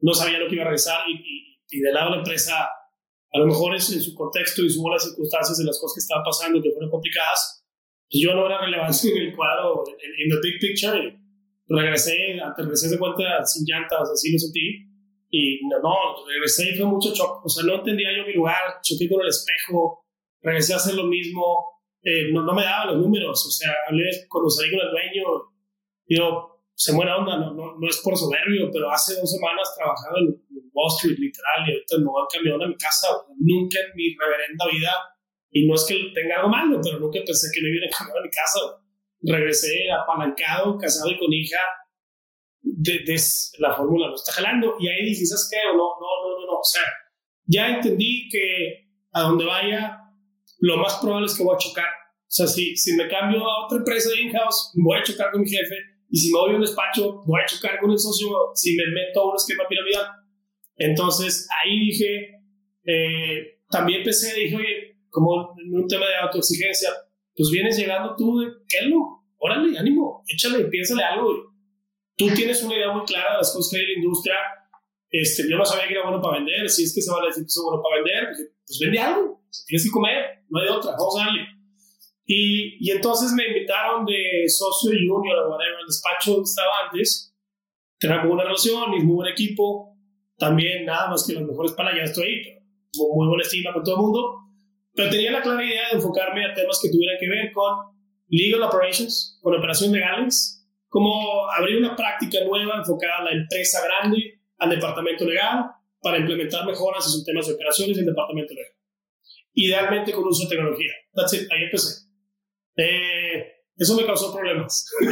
no 0.00 0.14
sabía 0.14 0.38
lo 0.38 0.48
que 0.48 0.54
iba 0.54 0.64
a 0.64 0.68
regresar 0.68 1.00
y, 1.08 1.58
y, 1.70 1.80
lado 1.92 2.06
de 2.06 2.10
la 2.12 2.16
empresa, 2.18 2.64
a 2.64 3.38
lo 3.38 3.46
mejor 3.46 3.74
en 3.74 3.80
su 3.80 4.14
contexto 4.14 4.62
y 4.62 4.70
su 4.70 4.88
las 4.88 5.04
circunstancias 5.04 5.58
de 5.58 5.64
las 5.64 5.78
cosas 5.78 5.94
que 5.94 6.00
estaban 6.00 6.24
pasando 6.24 6.62
que 6.62 6.70
fueron 6.70 6.90
complicadas, 6.90 7.64
pues 8.10 8.22
yo 8.22 8.34
no 8.34 8.46
era 8.46 8.60
relevante 8.60 9.08
en 9.08 9.28
el 9.28 9.36
cuadro, 9.36 9.84
en, 9.86 9.94
en 9.94 10.28
the 10.30 10.48
big 10.48 10.60
picture, 10.60 10.98
y 10.98 11.21
regresé, 11.78 12.36
regresé 12.56 12.90
de 12.90 12.98
cuenta 12.98 13.44
sin 13.44 13.64
llantas, 13.66 14.10
así 14.10 14.32
lo 14.32 14.38
sentí, 14.38 14.92
y 15.30 15.60
no, 15.66 15.78
no, 15.80 16.26
regresé 16.26 16.70
y 16.70 16.76
fue 16.76 16.86
mucho 16.86 17.12
choque, 17.14 17.40
o 17.44 17.48
sea, 17.48 17.64
no 17.64 17.76
entendía 17.76 18.14
yo 18.16 18.26
mi 18.26 18.34
lugar, 18.34 18.80
choqué 18.82 19.08
con 19.08 19.22
el 19.22 19.28
espejo, 19.28 20.04
regresé 20.42 20.74
a 20.74 20.76
hacer 20.76 20.94
lo 20.94 21.04
mismo, 21.04 21.80
eh, 22.02 22.30
no, 22.32 22.42
no, 22.42 22.52
me 22.52 22.64
daba 22.64 22.92
los 22.92 22.98
números, 22.98 23.46
o 23.46 23.50
sea, 23.50 23.72
hablé, 23.88 24.04
conocí 24.28 24.70
con 24.70 24.80
el 24.80 24.90
dueño, 24.90 25.24
digo, 26.04 26.52
se 26.74 26.92
muera 26.92 27.16
onda, 27.16 27.38
no, 27.38 27.54
no, 27.54 27.78
no, 27.78 27.88
es 27.88 28.00
por 28.04 28.16
soberbio, 28.16 28.70
pero 28.72 28.90
hace 28.90 29.14
dos 29.14 29.30
semanas 29.30 29.72
trabajaba 29.76 30.18
en 30.18 30.34
Wall 30.74 30.92
Street, 30.98 31.18
literal, 31.18 31.64
y 31.64 31.72
ahorita 31.72 31.96
voy 32.04 32.22
a 32.22 32.28
cambiar 32.28 32.62
a 32.62 32.68
mi 32.68 32.76
casa, 32.76 33.08
nunca 33.38 33.78
en 33.78 33.96
mi 33.96 34.16
reverenda 34.18 34.66
vida, 34.70 34.92
y 35.52 35.66
no 35.66 35.74
es 35.74 35.86
que 35.86 35.94
tenga 36.12 36.36
algo 36.36 36.48
malo, 36.48 36.80
pero 36.82 36.98
nunca 36.98 37.20
pensé 37.24 37.48
que 37.54 37.62
me 37.62 37.70
iba 37.70 37.86
a 37.86 37.96
cambiar 37.96 38.18
a 38.18 38.22
mi 38.22 38.30
casa, 38.30 38.81
regresé 39.22 39.90
apalancado, 39.90 40.78
casado 40.78 41.10
y 41.10 41.18
con 41.18 41.32
hija, 41.32 41.58
de, 42.62 43.00
de 43.04 43.20
la 43.58 43.74
fórmula 43.74 44.08
no 44.08 44.14
está 44.14 44.32
jalando, 44.32 44.76
y 44.78 44.88
ahí 44.88 45.04
dices, 45.04 45.30
¿sabes 45.30 45.48
qué? 45.50 45.56
No, 45.68 45.74
no, 45.74 46.08
no, 46.22 46.40
no, 46.40 46.46
no, 46.46 46.58
o 46.58 46.64
sea, 46.64 46.82
ya 47.46 47.68
entendí 47.68 48.28
que 48.30 48.88
a 49.12 49.22
donde 49.22 49.44
vaya 49.44 49.98
lo 50.60 50.76
más 50.76 50.98
probable 51.00 51.26
es 51.26 51.36
que 51.36 51.42
voy 51.42 51.54
a 51.54 51.58
chocar. 51.58 51.86
O 51.86 52.34
sea, 52.34 52.46
si, 52.46 52.76
si 52.76 52.94
me 52.94 53.08
cambio 53.08 53.40
a 53.44 53.66
otra 53.66 53.78
empresa 53.78 54.10
de 54.10 54.22
in-house, 54.22 54.72
voy 54.76 54.98
a 54.98 55.02
chocar 55.02 55.30
con 55.32 55.42
mi 55.42 55.48
jefe. 55.48 55.74
Y 56.08 56.18
si 56.18 56.32
me 56.32 56.38
voy 56.38 56.52
a 56.52 56.54
un 56.54 56.60
despacho, 56.60 57.22
voy 57.26 57.40
a 57.42 57.46
chocar 57.46 57.80
con 57.80 57.90
el 57.90 57.98
socio 57.98 58.28
si 58.54 58.76
me 58.76 58.84
meto 58.86 59.20
a 59.20 59.30
un 59.30 59.36
esquema 59.36 59.64
piramidal. 59.68 60.06
Entonces, 60.76 61.48
ahí 61.62 61.80
dije, 61.80 62.42
eh, 62.86 63.58
también 63.70 64.02
pensé, 64.02 64.34
dije, 64.38 64.56
oye, 64.56 64.98
como 65.10 65.54
en 65.58 65.74
un 65.74 65.88
tema 65.88 66.06
de 66.06 66.16
autoexigencia, 66.16 66.90
pues 67.36 67.50
vienes 67.50 67.76
llegando 67.76 68.14
tú 68.16 68.40
de, 68.40 68.48
¿qué 68.68 68.88
no? 68.88 69.24
Órale, 69.38 69.76
ánimo, 69.78 70.22
échale, 70.28 70.64
piénsale 70.66 71.02
algo. 71.02 71.52
Tú 72.16 72.28
tienes 72.34 72.62
una 72.62 72.76
idea 72.76 72.92
muy 72.92 73.04
clara 73.04 73.32
de 73.32 73.38
las 73.38 73.52
cosas 73.52 73.70
que 73.70 73.78
hay 73.78 73.84
en 73.84 73.88
la 73.90 74.04
industria. 74.04 74.34
Este, 75.10 75.50
yo 75.50 75.56
no 75.56 75.64
sabía 75.64 75.86
que 75.88 75.94
era 75.94 76.04
bueno 76.04 76.22
para 76.22 76.38
vender. 76.38 76.68
Si 76.68 76.84
es 76.84 76.94
que 76.94 77.02
se 77.02 77.10
vale 77.10 77.28
decir 77.28 77.42
que 77.42 77.48
es 77.48 77.60
bueno 77.64 77.82
para 77.82 78.02
vender, 78.02 78.24
pues, 78.26 78.52
pues 78.66 78.78
vende 78.80 78.98
algo 78.98 79.42
tienes 79.66 79.84
que 79.84 79.90
comer, 79.90 80.44
no 80.48 80.60
hay 80.60 80.68
otra, 80.68 80.92
vamos 80.92 81.16
a 81.20 81.24
darle. 81.24 81.46
Y, 82.24 82.76
y 82.80 82.90
entonces 82.90 83.32
me 83.32 83.46
invitaron 83.46 84.06
de 84.06 84.48
socio 84.48 84.90
junior 84.90 85.38
o 85.38 85.50
whatever, 85.50 85.80
el 85.80 85.86
despacho 85.86 86.32
donde 86.32 86.48
estaba 86.48 86.70
antes. 86.86 87.34
Tenía 87.98 88.18
muy 88.18 88.28
buena 88.28 88.44
relación 88.44 88.94
y 88.94 89.02
muy 89.02 89.16
buen 89.16 89.32
equipo. 89.32 89.96
También 90.38 90.86
nada 90.86 91.10
más 91.10 91.26
que 91.26 91.34
los 91.34 91.42
mejores 91.42 91.72
para 91.72 91.94
ya 91.96 92.04
estoy 92.04 92.24
ahí, 92.24 92.42
muy, 92.96 93.16
muy 93.16 93.28
buena 93.28 93.42
estima 93.42 93.72
con 93.72 93.82
todo 93.82 93.96
el 93.96 94.00
mundo. 94.00 94.38
Pero 94.94 95.10
tenía 95.10 95.32
la 95.32 95.42
clara 95.42 95.64
idea 95.64 95.88
de 95.88 95.96
enfocarme 95.96 96.44
a 96.44 96.54
temas 96.54 96.78
que 96.82 96.90
tuvieran 96.90 97.16
que 97.18 97.28
ver 97.28 97.52
con 97.52 97.74
legal 98.28 98.62
operations, 98.62 99.38
con 99.42 99.56
operaciones 99.56 99.96
legales, 99.96 100.66
como 100.88 101.50
abrir 101.50 101.78
una 101.78 101.96
práctica 101.96 102.38
nueva 102.44 102.76
enfocada 102.78 103.18
a 103.18 103.24
la 103.24 103.32
empresa 103.32 103.80
grande, 103.84 104.40
al 104.58 104.70
departamento 104.70 105.24
legal, 105.24 105.64
para 106.00 106.18
implementar 106.18 106.66
mejoras 106.66 107.06
en 107.06 107.12
sus 107.12 107.24
temas 107.24 107.46
de 107.46 107.54
operaciones 107.54 107.96
en 107.96 108.04
el 108.04 108.10
departamento 108.10 108.54
legal 108.54 108.72
idealmente 109.54 110.12
con 110.12 110.26
uso 110.26 110.44
de 110.44 110.56
tecnología. 110.56 110.92
That's 111.14 111.34
it, 111.34 111.50
ahí 111.50 111.64
empecé. 111.64 112.06
Eh, 112.76 113.52
eso 113.76 113.96
me 113.96 114.06
causó 114.06 114.32
problemas. 114.32 114.90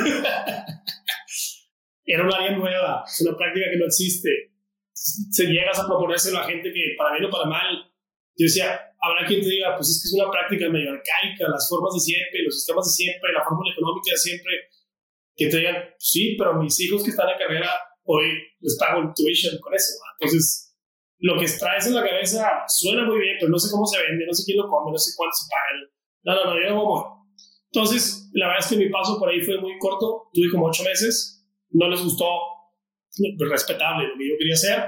Era 2.04 2.24
un 2.24 2.34
área 2.34 2.56
nueva, 2.56 3.04
es 3.06 3.20
una 3.20 3.36
práctica 3.36 3.66
que 3.70 3.76
no 3.76 3.86
existe. 3.86 4.30
Se 4.92 5.46
llegas 5.46 5.78
a 5.78 5.86
proponérselo 5.86 6.38
a 6.38 6.44
gente 6.44 6.72
que 6.72 6.94
para 6.96 7.12
bien 7.12 7.26
o 7.26 7.30
para 7.30 7.48
mal, 7.48 7.92
yo 8.36 8.44
decía, 8.44 8.80
habrá 9.00 9.26
quien 9.26 9.40
te 9.40 9.48
diga, 9.48 9.76
pues 9.76 9.88
es 9.88 10.02
que 10.02 10.06
es 10.08 10.14
una 10.20 10.30
práctica 10.30 10.68
medio 10.68 10.92
arcaica, 10.92 11.48
las 11.48 11.68
formas 11.68 11.94
de 11.94 12.00
siempre, 12.00 12.44
los 12.44 12.54
sistemas 12.54 12.84
de 12.86 12.92
siempre, 12.92 13.32
la 13.32 13.44
fórmula 13.44 13.72
económica 13.72 14.12
de 14.12 14.18
siempre, 14.18 14.52
que 15.34 15.48
te 15.48 15.56
digan, 15.56 15.76
sí, 15.98 16.36
pero 16.38 16.60
mis 16.60 16.78
hijos 16.80 17.02
que 17.02 17.10
están 17.10 17.28
en 17.30 17.38
carrera, 17.38 17.70
hoy 18.04 18.28
les 18.60 18.76
pago 18.78 19.00
el 19.00 19.08
tuition 19.16 19.58
con 19.60 19.72
eso. 19.74 19.96
Entonces, 20.20 20.76
lo 21.18 21.38
que 21.38 21.46
traes 21.48 21.86
en 21.86 21.94
la 21.94 22.04
cabeza 22.04 22.64
suena 22.68 23.04
muy 23.04 23.20
bien, 23.20 23.36
pero 23.40 23.50
no 23.50 23.58
sé 23.58 23.70
cómo 23.70 23.86
se 23.86 24.02
vende, 24.02 24.26
no 24.26 24.32
sé 24.32 24.44
quién 24.44 24.58
lo 24.58 24.68
come, 24.68 24.92
no 24.92 24.98
sé 24.98 25.12
cuánto 25.16 25.36
se 25.36 25.48
paga. 25.48 25.70
No, 26.22 26.34
no, 26.34 26.54
no, 26.54 26.60
yo 26.60 26.74
no 26.74 26.80
como. 26.80 27.20
Entonces, 27.72 28.28
la 28.32 28.48
verdad 28.48 28.64
es 28.64 28.70
que 28.70 28.76
mi 28.76 28.90
paso 28.90 29.18
por 29.18 29.28
ahí 29.28 29.40
fue 29.40 29.58
muy 29.60 29.78
corto, 29.78 30.28
tuve 30.32 30.50
como 30.50 30.66
ocho 30.66 30.82
meses, 30.82 31.46
no 31.70 31.88
les 31.88 32.02
gustó, 32.02 32.26
pues, 33.38 33.50
respetable 33.50 34.08
lo 34.08 34.18
que 34.18 34.28
yo 34.28 34.34
quería 34.38 34.54
hacer. 34.54 34.84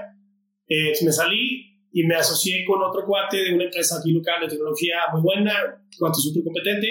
Eh, 0.69 0.93
me 1.05 1.13
salí 1.13 1.72
y 1.93 2.05
me 2.05 2.15
asocié 2.15 2.65
con 2.65 2.83
otro 2.83 3.05
cuate 3.07 3.37
de 3.37 3.55
una 3.55 3.65
empresa 3.65 3.99
aquí 3.99 4.13
local 4.13 4.41
de 4.41 4.49
tecnología 4.49 4.97
muy 5.13 5.23
buena, 5.23 5.85
cuate 5.99 6.19
súper 6.19 6.43
competente. 6.45 6.89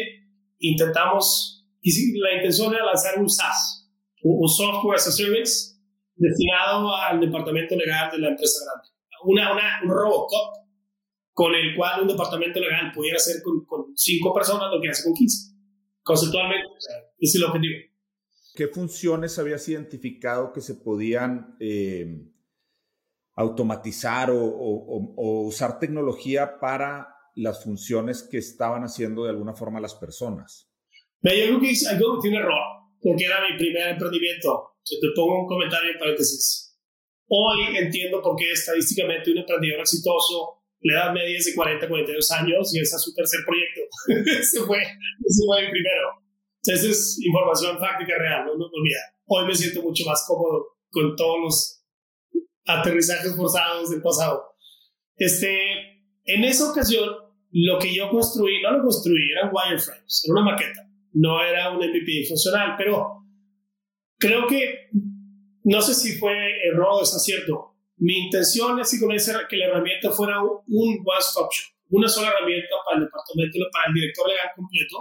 Intentamos, 0.60 1.66
y 1.82 2.20
la 2.20 2.36
intención 2.36 2.74
era 2.74 2.86
lanzar 2.86 3.20
un 3.20 3.30
SaaS, 3.30 3.90
un 4.24 4.48
software 4.48 4.98
as 4.98 5.08
a 5.08 5.12
service, 5.12 5.76
destinado 6.16 6.96
al 6.96 7.20
departamento 7.20 7.76
legal 7.76 8.12
de 8.12 8.20
la 8.20 8.30
empresa 8.30 8.60
grande 8.64 8.92
una, 9.24 9.54
una, 9.54 9.80
un 9.84 9.90
Robocop 9.90 10.56
con 11.34 11.54
el 11.56 11.76
cual 11.76 12.02
un 12.02 12.08
departamento 12.08 12.60
legal 12.60 12.92
pudiera 12.94 13.18
hacer 13.18 13.42
con, 13.42 13.66
con 13.66 13.96
cinco 13.96 14.34
personas 14.34 14.70
lo 14.72 14.82
que 14.82 14.90
hace 14.90 15.04
con 15.04 15.14
15. 15.14 15.56
Conceptualmente, 16.04 16.68
ese 16.78 17.00
es 17.20 17.36
el 17.36 17.44
objetivo. 17.44 17.80
¿Qué 18.54 18.68
funciones 18.68 19.40
habías 19.40 19.68
identificado 19.70 20.52
que 20.52 20.62
se 20.62 20.76
podían 20.76 21.56
eh, 21.60 22.28
automatizar 23.42 24.32
o, 24.32 24.44
o, 24.44 25.14
o, 25.16 25.42
usar 25.48 25.80
tecnología 25.80 26.60
para 26.60 27.08
las 27.36 27.64
funciones 27.64 28.28
que 28.30 28.38
estaban 28.38 28.84
haciendo 28.84 29.24
de 29.24 29.30
alguna 29.30 29.54
forma 29.54 29.80
las 29.80 29.96
personas. 29.96 30.70
Yo 31.22 31.32
creo 31.32 31.60
que 31.60 31.74
algo 31.90 32.20
un 32.20 32.34
error, 32.34 32.64
porque 33.02 33.26
era 33.26 33.40
mi 33.50 33.58
primer 33.58 33.90
emprendimiento. 33.90 34.76
Te 34.84 35.08
pongo 35.16 35.42
un 35.42 35.48
comentario 35.48 35.92
en 35.92 36.00
paréntesis. 36.00 36.78
Hoy 37.28 37.78
entiendo 37.78 38.22
por 38.22 38.36
qué 38.36 38.52
estadísticamente 38.52 39.32
un 39.32 39.38
emprendedor 39.38 39.82
exitoso 39.82 40.62
le 40.82 40.96
da 40.96 41.14
media 41.14 41.38
de 41.38 41.56
40, 41.56 41.88
42 41.88 42.32
años 42.32 42.76
y 42.76 42.80
ese 42.80 42.96
es 42.96 43.02
su 43.02 43.14
tercer 43.14 43.40
proyecto. 43.46 43.82
ese, 44.40 44.60
fue, 44.66 44.82
ese 44.82 45.46
fue 45.46 45.66
el 45.66 45.72
primero. 45.72 46.10
Esa 46.64 46.90
es 46.90 47.20
información 47.24 47.80
fáctica 47.80 48.18
real, 48.18 48.46
no, 48.46 48.54
no, 48.54 48.66
no 48.66 48.72
Hoy 49.28 49.48
me 49.48 49.56
siento 49.56 49.82
mucho 49.82 50.04
más 50.06 50.26
cómodo 50.28 50.78
con 50.90 51.16
todos 51.16 51.40
los 51.42 51.81
aterrizajes 52.66 53.36
forzados 53.36 53.90
del 53.90 54.02
pasado. 54.02 54.56
Este, 55.16 56.02
en 56.26 56.44
esa 56.44 56.72
ocasión, 56.72 57.10
lo 57.52 57.80
que 57.80 57.94
yo 57.94 58.10
construí, 58.10 58.62
no 58.62 58.72
lo 58.72 58.84
construí, 58.84 59.32
eran 59.32 59.52
wireframes, 59.52 60.24
era 60.26 60.34
una 60.34 60.52
maqueta, 60.52 60.88
no 61.14 61.44
era 61.44 61.72
un 61.72 61.78
MVP 61.78 62.26
funcional, 62.28 62.76
pero 62.78 63.26
creo 64.18 64.48
que, 64.48 64.90
no 65.64 65.82
sé 65.82 65.94
si 65.94 66.18
fue 66.18 66.34
error 66.68 66.88
o 66.94 67.02
acierto, 67.02 67.76
mi 67.98 68.18
intención 68.18 68.80
es 68.80 69.00
que 69.48 69.58
la 69.58 69.66
herramienta 69.66 70.12
fuera 70.12 70.42
un 70.42 71.04
one-stop 71.06 71.52
shop, 71.52 71.76
una 71.90 72.08
sola 72.08 72.30
herramienta 72.30 72.76
para 72.86 73.00
el 73.00 73.06
departamento, 73.06 73.60
para 73.72 73.90
el 73.90 73.94
director 73.94 74.28
legal 74.28 74.48
completo, 74.56 74.98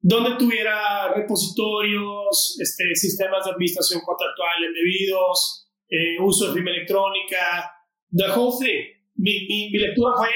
donde 0.00 0.36
tuviera 0.36 1.14
repositorios, 1.14 2.56
este, 2.60 2.94
sistemas 2.96 3.44
de 3.44 3.52
administración 3.52 4.00
contractual 4.00 4.64
embebidos, 4.66 5.68
eh, 5.92 6.16
uso 6.18 6.48
de 6.48 6.54
firma 6.54 6.70
electrónica, 6.70 7.70
the 8.10 8.24
whole 8.30 8.56
thing. 8.58 8.80
Mi, 9.14 9.46
mi, 9.46 9.70
lectura 9.78 10.14
fue, 10.16 10.30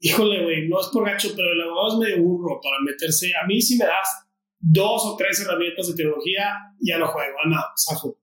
híjole, 0.00 0.44
güey, 0.44 0.68
no 0.68 0.78
es 0.78 0.88
por 0.88 1.06
gacho, 1.06 1.30
pero 1.34 1.50
el 1.50 1.62
abogado 1.62 1.94
es 1.94 2.10
medio 2.10 2.22
burro 2.22 2.60
para 2.62 2.76
meterse. 2.84 3.32
A 3.42 3.46
mí 3.46 3.60
si 3.60 3.78
me 3.78 3.86
das 3.86 4.28
dos 4.58 5.02
o 5.06 5.16
tres 5.16 5.40
herramientas 5.40 5.88
de 5.88 5.94
tecnología, 5.94 6.52
ya 6.78 6.98
no 6.98 7.06
juego, 7.06 7.38
ah, 7.42 7.48
no, 7.48 7.60
saco. 7.74 8.20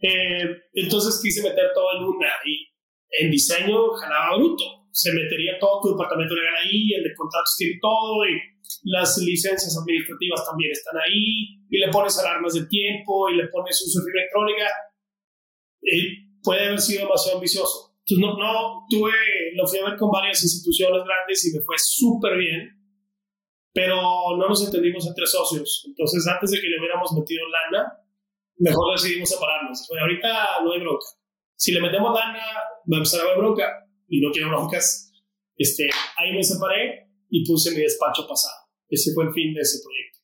Eh, 0.00 0.50
entonces 0.74 1.20
quise 1.22 1.48
meter 1.48 1.70
todo 1.74 1.96
en 1.96 2.02
una 2.02 2.28
y 2.44 2.66
en 3.20 3.30
diseño 3.30 3.92
jalaba 3.92 4.36
bruto. 4.36 4.64
Se 4.90 5.12
metería 5.12 5.60
todo 5.60 5.80
tu 5.80 5.90
departamento 5.92 6.34
legal 6.34 6.54
ahí, 6.64 6.92
el 6.92 7.04
de 7.04 7.14
contratos 7.14 7.54
tiene 7.56 7.78
todo 7.80 8.26
y 8.26 8.34
las 8.82 9.16
licencias 9.18 9.78
administrativas 9.78 10.44
también 10.44 10.72
están 10.72 10.96
ahí, 10.98 11.62
y 11.70 11.78
le 11.78 11.88
pones 11.88 12.18
alarmas 12.18 12.54
de 12.54 12.66
tiempo, 12.66 13.30
y 13.30 13.36
le 13.36 13.46
pones 13.46 13.80
uso 13.86 14.04
de 14.04 14.10
electrónica, 14.10 14.66
y 15.82 16.40
puede 16.42 16.66
haber 16.66 16.80
sido 16.80 17.04
demasiado 17.04 17.38
ambicioso. 17.38 17.96
Entonces, 18.04 18.18
no, 18.18 18.36
no 18.36 18.86
tuve, 18.88 19.12
lo 19.54 19.66
fui 19.66 19.78
a 19.78 19.90
ver 19.90 19.98
con 19.98 20.10
varias 20.10 20.42
instituciones 20.42 21.02
grandes 21.04 21.44
y 21.46 21.56
me 21.56 21.62
fue 21.62 21.76
súper 21.78 22.36
bien, 22.36 22.68
pero 23.72 23.96
no 24.36 24.48
nos 24.48 24.64
entendimos 24.64 25.06
entre 25.06 25.26
socios. 25.26 25.84
Entonces, 25.86 26.26
antes 26.26 26.50
de 26.50 26.60
que 26.60 26.68
le 26.68 26.78
hubiéramos 26.78 27.12
metido 27.12 27.44
lana, 27.48 27.92
mejor 28.58 28.92
decidimos 28.92 29.28
separarnos. 29.28 29.88
ahorita 30.00 30.62
no 30.64 30.72
hay 30.72 30.80
bronca. 30.80 31.06
Si 31.56 31.72
le 31.72 31.80
metemos 31.80 32.12
lana, 32.12 32.40
va 32.40 32.96
a 32.96 32.98
empezar 32.98 33.20
a 33.20 33.24
haber 33.24 33.38
bronca, 33.38 33.82
y 34.08 34.20
no 34.20 34.30
quiero 34.30 34.48
broncas. 34.48 35.10
Este, 35.56 35.88
ahí 36.16 36.32
me 36.32 36.42
separé 36.42 37.08
y 37.30 37.46
puse 37.46 37.70
mi 37.70 37.80
despacho 37.80 38.26
pasado. 38.28 38.68
Ese 38.88 39.12
fue 39.14 39.24
el 39.24 39.32
fin 39.32 39.54
de 39.54 39.60
ese 39.60 39.78
proyecto. 39.82 40.18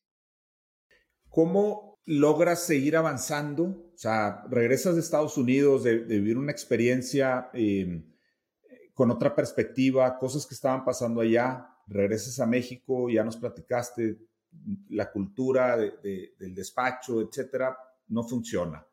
¿Cómo 1.29 1.88
logras 2.09 2.63
seguir 2.63 2.97
avanzando? 2.97 3.65
O 3.65 3.97
sea, 3.97 4.43
regresas 4.49 4.95
de 4.95 5.01
Estados 5.01 5.37
Unidos, 5.37 5.83
de, 5.83 5.99
vivir 5.99 6.39
una 6.39 6.51
experiencia 6.51 7.51
em, 7.53 8.03
con 8.95 9.11
otra 9.11 9.35
perspectiva, 9.35 10.17
cosas 10.17 10.47
que 10.47 10.55
estaban 10.55 10.83
pasando 10.83 11.21
allá, 11.21 11.69
regresas 11.85 12.39
a 12.39 12.47
México, 12.47 13.09
ya 13.11 13.23
nos 13.23 13.37
platicaste, 13.37 14.17
la 14.89 15.11
cultura 15.11 15.77
del 15.77 16.55
despacho, 16.55 17.21
etcétera, 17.21 17.77
no 18.07 18.23
funciona. 18.23 18.83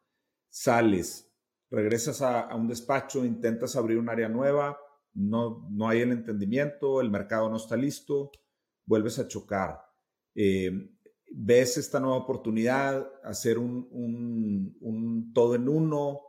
Sales, 0.50 1.32
regresas 1.70 2.20
a, 2.20 2.54
un 2.54 2.68
despacho, 2.68 3.24
intentas 3.24 3.76
abrir 3.76 3.96
un 3.96 4.10
área 4.10 4.28
nueva, 4.28 4.78
no, 5.14 5.66
no 5.70 5.88
hay 5.88 6.02
el 6.02 6.12
entendimiento, 6.12 7.00
el 7.00 7.10
mercado 7.10 7.48
no 7.48 7.56
está 7.56 7.76
listo, 7.78 8.30
vuelves 8.84 9.18
a 9.18 9.26
chocar. 9.26 9.80
Eh, 10.34 10.95
ves 11.30 11.76
esta 11.76 12.00
nueva 12.00 12.16
oportunidad, 12.16 13.06
hacer 13.24 13.58
un, 13.58 13.88
un, 14.80 15.32
todo 15.32 15.54
en 15.54 15.68
uno, 15.68 16.20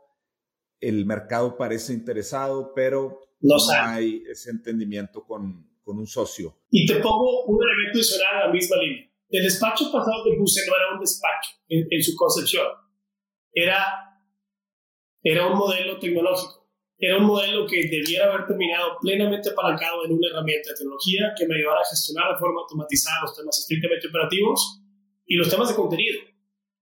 el 0.80 1.06
mercado 1.06 1.56
parece 1.56 1.92
interesado, 1.92 2.72
pero 2.74 3.20
no, 3.40 3.56
hay 3.72 4.22
ese 4.28 4.50
entendimiento 4.50 5.24
con, 5.24 5.68
con, 5.82 5.98
un 5.98 6.06
socio. 6.06 6.60
Y 6.70 6.86
te 6.86 6.96
pongo 6.96 7.44
un 7.44 7.58
elemento 7.62 7.98
adicional 7.98 8.42
a 8.42 8.46
la 8.46 8.52
misma 8.52 8.76
línea. 8.76 9.10
El 9.30 9.44
despacho 9.44 9.90
pasado 9.92 10.24
que 10.24 10.36
puse 10.38 10.66
no 10.66 10.76
era 10.76 10.94
un 10.94 11.00
despacho 11.00 11.50
en, 11.68 11.86
en 11.90 12.02
su 12.02 12.14
concepción, 12.16 12.66
era, 13.52 13.84
era 15.22 15.46
un 15.46 15.58
modelo 15.58 15.98
tecnológico 15.98 16.58
era 17.00 17.16
un 17.16 17.26
modelo 17.26 17.64
que 17.66 17.76
debiera 17.88 18.26
haber 18.26 18.48
terminado 18.48 18.98
plenamente 19.00 19.50
apalancado 19.50 20.04
en 20.04 20.12
una 20.12 20.28
herramienta 20.28 20.70
de 20.70 20.78
tecnología 20.78 21.32
que 21.38 21.46
me 21.46 21.54
ayudara 21.54 21.80
a 21.80 21.88
gestionar 21.88 22.32
de 22.32 22.38
forma 22.38 22.60
automatizada 22.62 23.22
los 23.22 23.36
temas 23.36 23.56
estrictamente 23.56 24.08
operativos 24.08 24.82
y 25.28 25.36
los 25.36 25.48
temas 25.48 25.68
de 25.68 25.76
contenido. 25.76 26.20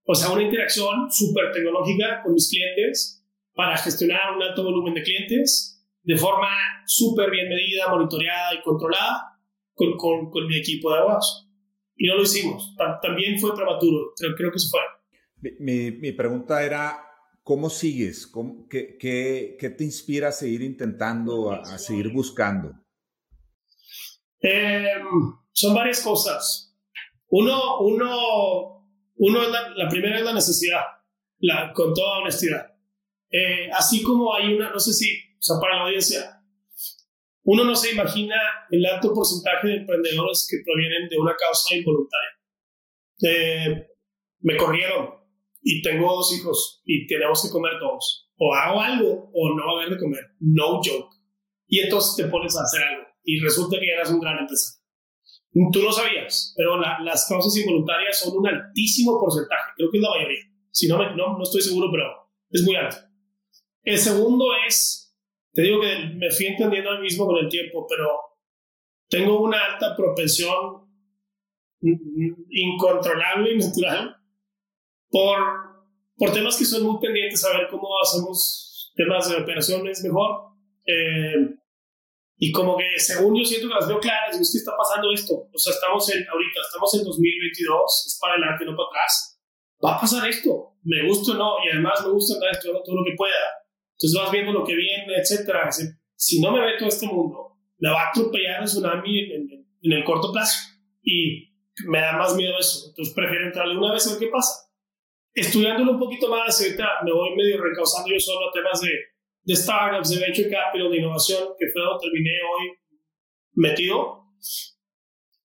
O 0.04 0.14
sea, 0.14 0.30
una 0.30 0.42
interacción 0.42 1.10
súper 1.10 1.52
tecnológica 1.52 2.22
con 2.22 2.32
mis 2.32 2.48
clientes 2.48 3.22
para 3.52 3.76
gestionar 3.76 4.34
un 4.34 4.42
alto 4.42 4.64
volumen 4.64 4.94
de 4.94 5.02
clientes 5.02 5.86
de 6.02 6.16
forma 6.16 6.48
súper 6.86 7.30
bien 7.30 7.48
medida, 7.48 7.88
monitoreada 7.90 8.54
y 8.54 8.62
controlada 8.62 9.38
con, 9.74 9.98
con, 9.98 10.30
con, 10.30 10.46
mi 10.46 10.56
equipo 10.56 10.90
de 10.90 10.98
abogados. 11.00 11.48
Y 11.96 12.06
no 12.06 12.14
lo 12.14 12.22
hicimos. 12.22 12.74
También 13.02 13.38
fue 13.38 13.54
prematuro. 13.54 14.12
Creo, 14.16 14.34
creo 14.34 14.52
que 14.52 14.58
se 14.58 14.68
fue. 14.68 14.80
Mi, 15.58 15.90
mi 15.90 16.12
pregunta 16.12 16.64
era, 16.64 17.06
¿Cómo 17.46 17.70
sigues? 17.70 18.28
qué, 18.68 18.96
qué, 18.98 19.70
te 19.70 19.84
inspira 19.84 20.30
a 20.30 20.32
seguir 20.32 20.62
intentando, 20.62 21.52
a, 21.52 21.78
seguir 21.78 22.12
buscando? 22.12 22.72
Em, 24.40 25.06
son 25.52 25.72
varias 25.72 26.00
cosas. 26.00 26.65
Uno, 27.28 27.80
uno, 27.80 28.88
uno 29.16 29.40
la, 29.48 29.88
primera 29.88 30.18
es 30.18 30.24
la 30.24 30.32
necesidad, 30.32 30.82
la, 31.38 31.72
con 31.72 31.92
toda 31.94 32.18
honestidad. 32.18 32.74
Eh, 33.30 33.68
así 33.72 34.02
como 34.02 34.34
hay 34.34 34.54
una, 34.54 34.70
no 34.70 34.78
sé 34.78 34.92
si, 34.92 35.10
o 35.38 35.42
sea, 35.42 35.56
para 35.60 35.76
la 35.76 35.82
audiencia, 35.84 36.40
uno 37.42 37.64
no 37.64 37.74
se 37.74 37.92
imagina 37.92 38.36
el 38.70 38.84
alto 38.86 39.12
porcentaje 39.12 39.68
de 39.68 39.76
emprendedores 39.76 40.46
que 40.50 40.58
provienen 40.64 41.08
de 41.08 41.18
una 41.18 41.34
causa 41.36 41.74
involuntaria. 41.74 42.30
Eh, 43.22 43.86
me 44.40 44.56
corrieron, 44.56 45.16
y 45.68 45.82
tengo 45.82 46.14
dos 46.14 46.32
hijos 46.32 46.80
y 46.84 47.08
tenemos 47.08 47.42
que 47.42 47.50
comer 47.50 47.72
todos. 47.80 48.30
O 48.38 48.54
hago 48.54 48.80
algo 48.80 49.30
o 49.34 49.48
no 49.56 49.66
va 49.66 49.72
a 49.72 49.82
haber 49.82 49.94
de 49.94 50.00
comer. 50.00 50.24
No 50.38 50.76
joke. 50.76 51.12
Y 51.66 51.80
entonces 51.80 52.14
te 52.14 52.30
pones 52.30 52.56
a 52.56 52.62
hacer 52.62 52.82
algo 52.84 53.08
y 53.24 53.40
resulta 53.40 53.76
que 53.80 53.90
eras 53.90 54.10
un 54.10 54.20
gran 54.20 54.38
empresario. 54.38 54.85
Tú 55.72 55.80
lo 55.80 55.90
sabías, 55.90 56.52
pero 56.56 56.78
las 56.78 57.26
causas 57.28 57.56
involuntarias 57.56 58.20
son 58.20 58.36
un 58.36 58.46
altísimo 58.46 59.18
porcentaje. 59.18 59.72
Creo 59.76 59.90
que 59.90 59.96
es 59.96 60.02
la 60.02 60.10
mayoría. 60.10 60.44
Si 60.70 60.86
no, 60.86 60.98
no, 61.16 61.38
no 61.38 61.42
estoy 61.42 61.62
seguro, 61.62 61.88
pero 61.90 62.04
es 62.50 62.62
muy 62.62 62.76
alto. 62.76 62.96
El 63.82 63.98
segundo 63.98 64.44
es, 64.66 65.16
te 65.54 65.62
digo 65.62 65.80
que 65.80 66.10
me 66.16 66.30
fui 66.30 66.46
entendiendo 66.46 66.90
a 66.90 66.96
mí 66.96 67.02
mismo 67.02 67.24
con 67.24 67.38
el 67.38 67.48
tiempo, 67.48 67.86
pero 67.88 68.06
tengo 69.08 69.40
una 69.40 69.64
alta 69.64 69.96
propensión 69.96 70.84
incontrolable 72.50 73.54
y 73.54 73.58
natural 73.58 74.16
por, 75.08 75.38
por 76.16 76.32
temas 76.32 76.58
que 76.58 76.64
son 76.64 76.82
muy 76.82 77.00
pendientes 77.00 77.44
a 77.44 77.56
ver 77.56 77.68
cómo 77.70 77.88
hacemos 78.02 78.92
temas 78.94 79.30
de 79.30 79.36
operaciones 79.36 80.02
mejor. 80.04 80.52
Eh, 80.84 81.54
y 82.38 82.52
como 82.52 82.76
que 82.76 82.84
según 82.98 83.36
yo 83.36 83.44
siento 83.44 83.68
que 83.68 83.74
las 83.74 83.88
veo 83.88 83.98
claras, 83.98 84.38
es 84.38 84.52
que 84.52 84.58
está 84.58 84.72
pasando 84.76 85.12
esto. 85.12 85.48
O 85.52 85.58
sea, 85.58 85.72
estamos 85.72 86.08
en, 86.14 86.26
ahorita, 86.28 86.60
estamos 86.60 86.94
en 86.94 87.04
2022, 87.04 88.04
es 88.06 88.18
para 88.20 88.34
adelante, 88.34 88.64
no 88.64 88.76
para 88.76 88.88
atrás. 88.88 89.40
Va 89.82 89.96
a 89.96 90.00
pasar 90.00 90.28
esto, 90.28 90.76
me 90.82 91.06
gusta 91.06 91.32
o 91.32 91.34
no, 91.34 91.56
y 91.64 91.70
además 91.70 92.04
me 92.04 92.12
gusta 92.12 92.34
andar 92.34 92.52
estudiando 92.52 92.82
todo 92.82 92.96
lo 92.96 93.04
que 93.04 93.16
pueda. 93.16 93.64
Entonces 93.92 94.20
vas 94.20 94.30
viendo 94.30 94.52
lo 94.52 94.64
que 94.64 94.74
viene, 94.74 95.16
etcétera. 95.16 95.70
Si 96.14 96.40
no 96.40 96.52
me 96.52 96.60
ve 96.60 96.78
todo 96.78 96.88
este 96.88 97.06
mundo, 97.06 97.56
me 97.78 97.90
va 97.90 98.02
a 98.02 98.08
atropellar 98.10 98.60
el 98.60 98.66
tsunami 98.66 99.18
en, 99.18 99.30
en, 99.32 99.66
en 99.82 99.92
el 99.92 100.04
corto 100.04 100.32
plazo. 100.32 100.58
Y 101.02 101.54
me 101.86 102.00
da 102.00 102.16
más 102.16 102.34
miedo 102.34 102.58
eso. 102.58 102.88
Entonces 102.88 103.14
prefiero 103.14 103.46
entrarle 103.46 103.76
una 103.76 103.92
vez 103.92 104.06
a 104.06 104.10
ver 104.10 104.18
qué 104.18 104.26
pasa 104.28 104.66
estudiándolo 105.36 105.92
un 105.92 105.98
poquito 105.98 106.28
más, 106.28 106.60
ahorita 106.60 106.84
me 107.04 107.12
voy 107.12 107.36
medio 107.36 107.62
recausando 107.62 108.10
yo 108.10 108.18
solo 108.18 108.48
a 108.48 108.52
temas 108.52 108.80
de, 108.80 108.88
de 109.46 109.54
startups, 109.54 110.10
de 110.10 110.18
venture 110.18 110.50
capital, 110.50 110.90
de 110.90 110.98
innovación, 110.98 111.48
que 111.58 111.66
fue 111.72 111.82
donde 111.82 112.02
terminé 112.02 112.32
hoy 112.42 112.72
metido. 113.54 114.24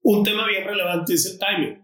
Un 0.02 0.24
tema 0.24 0.48
bien 0.48 0.66
relevante 0.66 1.14
es 1.14 1.26
el 1.28 1.40
timing. 1.40 1.80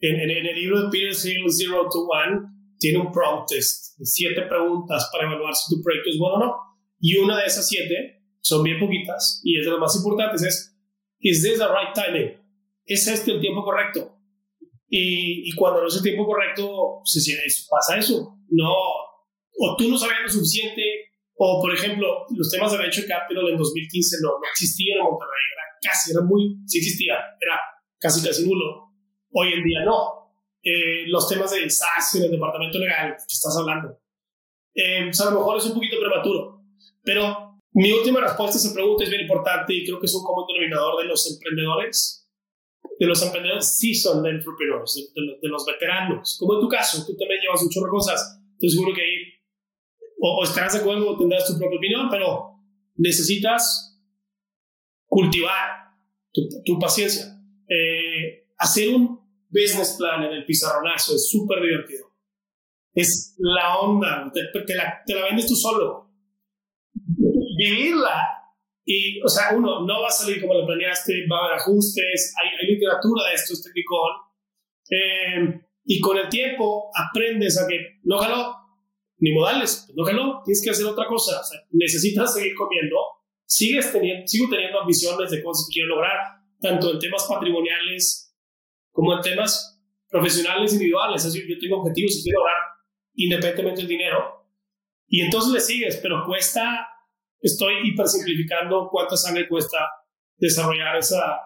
En, 0.00 0.20
en, 0.20 0.46
el 0.46 0.54
libro 0.54 0.82
de 0.82 0.90
Peter 0.90 1.14
Thiel, 1.14 1.44
Zero 1.50 1.88
to 1.90 2.06
One, 2.06 2.40
tiene 2.78 2.98
un 2.98 3.12
prompt 3.12 3.48
test 3.48 3.98
de 3.98 4.06
siete 4.06 4.42
preguntas 4.42 5.10
para 5.12 5.26
evaluar 5.26 5.54
si 5.54 5.74
tu 5.74 5.82
proyecto 5.82 6.10
es 6.10 6.18
bueno 6.18 6.36
o 6.36 6.38
no. 6.38 6.54
Y 7.00 7.16
una 7.16 7.38
de 7.38 7.46
esas 7.46 7.68
siete, 7.68 8.22
son 8.40 8.62
bien 8.62 8.78
poquitas, 8.78 9.42
y 9.44 9.58
es 9.58 9.66
de 9.66 9.72
las 9.72 9.80
más 9.80 9.96
importantes, 9.96 10.42
es 10.42 10.74
is 11.20 11.42
this 11.42 11.58
the 11.58 11.66
right 11.66 11.92
timing? 11.94 12.40
¿Es 12.86 13.06
este 13.06 13.32
el 13.32 13.40
tiempo 13.40 13.62
correcto? 13.62 14.16
Y, 14.88 15.50
y 15.50 15.54
cuando 15.54 15.82
no 15.82 15.88
es 15.88 15.96
el 15.96 16.02
tiempo 16.02 16.24
correcto, 16.24 17.02
se, 17.04 17.20
pasa 17.68 17.98
eso. 17.98 18.38
No, 18.48 18.72
o 18.72 19.76
tú 19.76 19.90
no 19.90 19.98
sabías 19.98 20.22
lo 20.22 20.28
suficiente, 20.28 20.82
o 21.40 21.60
por 21.62 21.72
ejemplo, 21.72 22.26
los 22.30 22.50
temas 22.50 22.72
de 22.72 22.78
Venture 22.78 23.06
Capital 23.06 23.48
en 23.48 23.56
2015 23.56 24.16
no, 24.22 24.30
no 24.30 24.46
existían 24.50 24.98
en 24.98 25.04
Monterrey, 25.04 25.44
era 25.54 25.62
casi, 25.80 26.10
era 26.10 26.20
muy, 26.22 26.58
sí 26.66 26.78
existía, 26.78 27.14
era 27.40 27.60
casi 27.98 28.26
casi 28.26 28.44
nulo. 28.46 28.90
Hoy 29.32 29.52
en 29.52 29.62
día 29.62 29.84
no. 29.84 30.32
Eh, 30.62 31.06
los 31.06 31.28
temas 31.28 31.52
de 31.52 31.70
SaaS 31.70 32.16
en 32.16 32.24
el 32.24 32.30
departamento 32.32 32.78
legal 32.78 33.14
que 33.16 33.32
estás 33.32 33.56
hablando. 33.56 34.00
Eh, 34.74 35.10
a 35.16 35.24
lo 35.26 35.38
mejor 35.38 35.58
es 35.58 35.66
un 35.66 35.74
poquito 35.74 35.96
prematuro, 36.00 36.62
pero 37.04 37.60
mi 37.72 37.92
última 37.92 38.20
respuesta 38.20 38.56
a 38.56 38.60
esa 38.60 38.74
pregunta 38.74 39.04
es 39.04 39.10
bien 39.10 39.22
importante 39.22 39.72
y 39.74 39.84
creo 39.84 40.00
que 40.00 40.06
es 40.06 40.14
un 40.14 40.24
común 40.24 40.44
denominador 40.48 41.00
de 41.00 41.08
los 41.08 41.30
emprendedores 41.30 42.18
de 42.98 43.06
los 43.06 43.22
emprendedores 43.22 43.78
seasoned 43.78 44.28
entrepreneurs, 44.28 44.94
de, 44.94 45.22
de, 45.22 45.38
de, 45.40 45.48
los 45.48 45.64
veteranos, 45.64 46.36
como 46.40 46.54
en 46.54 46.60
tu 46.60 46.68
caso, 46.68 47.04
tú 47.06 47.16
también 47.16 47.40
llevas 47.40 47.62
un 47.62 47.70
chorro 47.70 47.86
de 47.86 47.90
cosas, 47.90 48.40
estoy 48.54 48.70
seguro 48.70 48.92
que 48.92 49.02
ahí 49.02 49.17
o, 50.20 50.44
estarás 50.44 50.74
de 50.74 50.80
acuerdo 50.80 51.10
o 51.10 51.18
tendrás 51.18 51.46
tu 51.46 51.58
propia 51.58 51.78
opinión, 51.78 52.08
pero 52.10 52.54
necesitas 52.96 54.00
cultivar 55.06 55.92
tu, 56.32 56.48
tu 56.64 56.78
paciencia. 56.78 57.24
Eh, 57.68 58.48
hacer 58.58 58.94
un 58.94 59.20
business 59.48 59.96
plan 59.98 60.24
en 60.24 60.32
el 60.32 60.44
pizarronazo 60.44 61.14
es 61.14 61.28
súper 61.30 61.62
divertido. 61.62 62.08
Es 62.94 63.36
la 63.38 63.78
onda, 63.78 64.30
te, 64.32 64.42
te, 64.66 64.74
la, 64.74 65.02
te 65.06 65.14
la 65.14 65.24
vendes 65.24 65.46
tú 65.46 65.54
solo. 65.54 66.10
Vivirla 67.56 68.38
y, 68.84 69.20
o 69.20 69.28
sea, 69.28 69.54
uno, 69.54 69.84
no 69.84 70.00
va 70.00 70.08
a 70.08 70.10
salir 70.10 70.40
como 70.40 70.54
lo 70.54 70.66
planeaste, 70.66 71.26
va 71.30 71.36
a 71.36 71.44
haber 71.44 71.56
ajustes, 71.58 72.34
hay, 72.42 72.48
hay 72.58 72.74
literatura 72.74 73.28
de 73.28 73.34
esto, 73.34 73.52
este 73.52 73.70
picón. 73.70 74.12
Eh, 74.90 75.60
y 75.84 76.00
con 76.00 76.16
el 76.16 76.28
tiempo 76.28 76.90
aprendes 76.94 77.58
a 77.58 77.66
que 77.68 78.00
no 78.04 78.18
jaló, 78.18 78.54
ni 79.18 79.32
modales, 79.32 79.90
no 79.94 80.04
jaló, 80.04 80.42
tienes 80.44 80.62
que 80.62 80.70
hacer 80.70 80.86
otra 80.86 81.06
cosa. 81.06 81.40
O 81.40 81.44
sea, 81.44 81.60
necesitas 81.70 82.34
seguir 82.34 82.54
comiendo, 82.54 82.96
sigues 83.44 83.92
teniendo, 83.92 84.26
sigo 84.26 84.48
teniendo 84.48 84.80
ambiciones 84.80 85.30
de 85.30 85.42
cosas 85.42 85.66
que 85.68 85.74
quiero 85.74 85.88
lograr, 85.88 86.16
tanto 86.60 86.92
en 86.92 86.98
temas 86.98 87.26
patrimoniales 87.28 88.34
como 88.90 89.14
en 89.14 89.20
temas 89.20 89.82
profesionales 90.08 90.72
individuales. 90.72 91.24
Es 91.24 91.32
decir, 91.32 91.48
yo 91.48 91.58
tengo 91.58 91.80
objetivos 91.80 92.16
y 92.16 92.22
quiero 92.22 92.40
lograr 92.40 92.56
independientemente 93.14 93.80
del 93.82 93.88
dinero. 93.88 94.46
Y 95.08 95.22
entonces 95.22 95.52
le 95.52 95.60
sigues, 95.60 95.96
pero 95.96 96.24
cuesta 96.24 96.86
estoy 97.40 97.74
hipersimplificando 97.84 98.88
cuánta 98.90 99.16
sangre 99.16 99.48
cuesta 99.48 99.78
desarrollar 100.36 100.96
esa, 100.96 101.40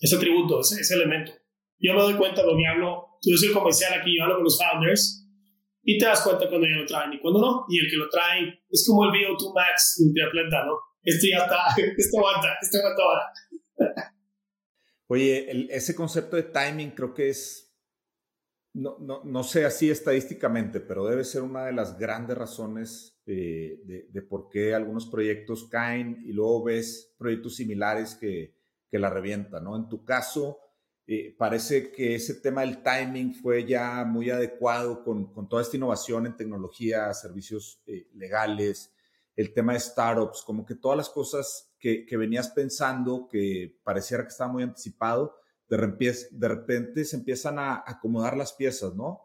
ese 0.00 0.18
tributo, 0.18 0.60
ese, 0.60 0.80
ese 0.80 0.94
elemento. 0.94 1.32
Yo 1.78 1.94
me 1.94 2.02
doy 2.02 2.14
cuenta 2.14 2.42
lo 2.42 2.56
que 2.56 2.66
hablo, 2.66 3.18
tú 3.20 3.30
soy 3.36 3.52
comercial 3.52 3.94
aquí, 3.94 4.16
yo 4.16 4.24
hablo 4.24 4.36
con 4.36 4.44
los 4.44 4.58
founders 4.58 5.21
y 5.84 5.98
te 5.98 6.06
das 6.06 6.22
cuenta 6.22 6.48
cuando 6.48 6.66
ya 6.66 6.76
lo 6.76 6.86
traen 6.86 7.12
y 7.12 7.20
cuando 7.20 7.40
no. 7.40 7.66
Y 7.68 7.78
el 7.78 7.90
que 7.90 7.96
lo 7.96 8.08
trae 8.08 8.62
es 8.70 8.84
como 8.86 9.04
el 9.04 9.10
VO2 9.10 9.54
Max 9.54 10.02
de 10.04 10.12
triatleta, 10.12 10.64
¿no? 10.64 10.78
Este 11.02 11.30
ya 11.30 11.38
está, 11.38 11.56
este 11.96 12.18
aguanta, 12.18 12.48
este 12.60 12.78
aguanta 12.78 13.02
ahora. 13.02 13.32
Oye, 15.08 15.50
el, 15.50 15.70
ese 15.70 15.94
concepto 15.94 16.36
de 16.36 16.44
timing 16.44 16.90
creo 16.92 17.12
que 17.12 17.30
es 17.30 17.68
no, 18.74 18.96
no, 19.00 19.22
no, 19.24 19.44
sé 19.44 19.66
así 19.66 19.90
estadísticamente, 19.90 20.80
pero 20.80 21.06
debe 21.06 21.24
ser 21.24 21.42
una 21.42 21.66
de 21.66 21.72
las 21.72 21.98
grandes 21.98 22.38
razones 22.38 23.20
eh, 23.26 23.82
de, 23.84 24.06
de, 24.08 24.22
por 24.22 24.48
qué 24.48 24.74
algunos 24.74 25.06
proyectos 25.06 25.68
caen 25.68 26.22
y 26.24 26.32
luego 26.32 26.64
ves 26.64 27.14
proyectos 27.18 27.56
similares 27.56 28.14
que, 28.14 28.56
que 28.90 28.98
la 28.98 29.10
revientan, 29.10 29.64
¿no? 29.64 29.76
En 29.76 29.90
tu 29.90 30.04
caso, 30.04 30.58
eh, 31.06 31.34
parece 31.36 31.90
que 31.90 32.14
ese 32.14 32.34
tema 32.34 32.60
del 32.60 32.82
timing 32.82 33.34
fue 33.34 33.66
ya 33.66 34.04
muy 34.04 34.30
adecuado 34.30 35.02
con, 35.02 35.32
con 35.32 35.48
toda 35.48 35.62
esta 35.62 35.76
innovación 35.76 36.26
en 36.26 36.36
tecnología, 36.36 37.12
servicios 37.12 37.82
eh, 37.86 38.08
legales, 38.14 38.92
el 39.34 39.52
tema 39.52 39.72
de 39.72 39.80
startups, 39.80 40.42
como 40.42 40.64
que 40.64 40.74
todas 40.74 40.96
las 40.96 41.10
cosas 41.10 41.72
que, 41.78 42.06
que 42.06 42.16
venías 42.16 42.50
pensando 42.50 43.28
que 43.28 43.80
pareciera 43.82 44.22
que 44.22 44.28
estaba 44.28 44.52
muy 44.52 44.62
anticipado, 44.62 45.36
de 45.68 45.76
repente, 45.76 46.28
de 46.30 46.48
repente 46.48 47.04
se 47.04 47.16
empiezan 47.16 47.58
a 47.58 47.82
acomodar 47.86 48.36
las 48.36 48.52
piezas, 48.52 48.94
¿no? 48.94 49.22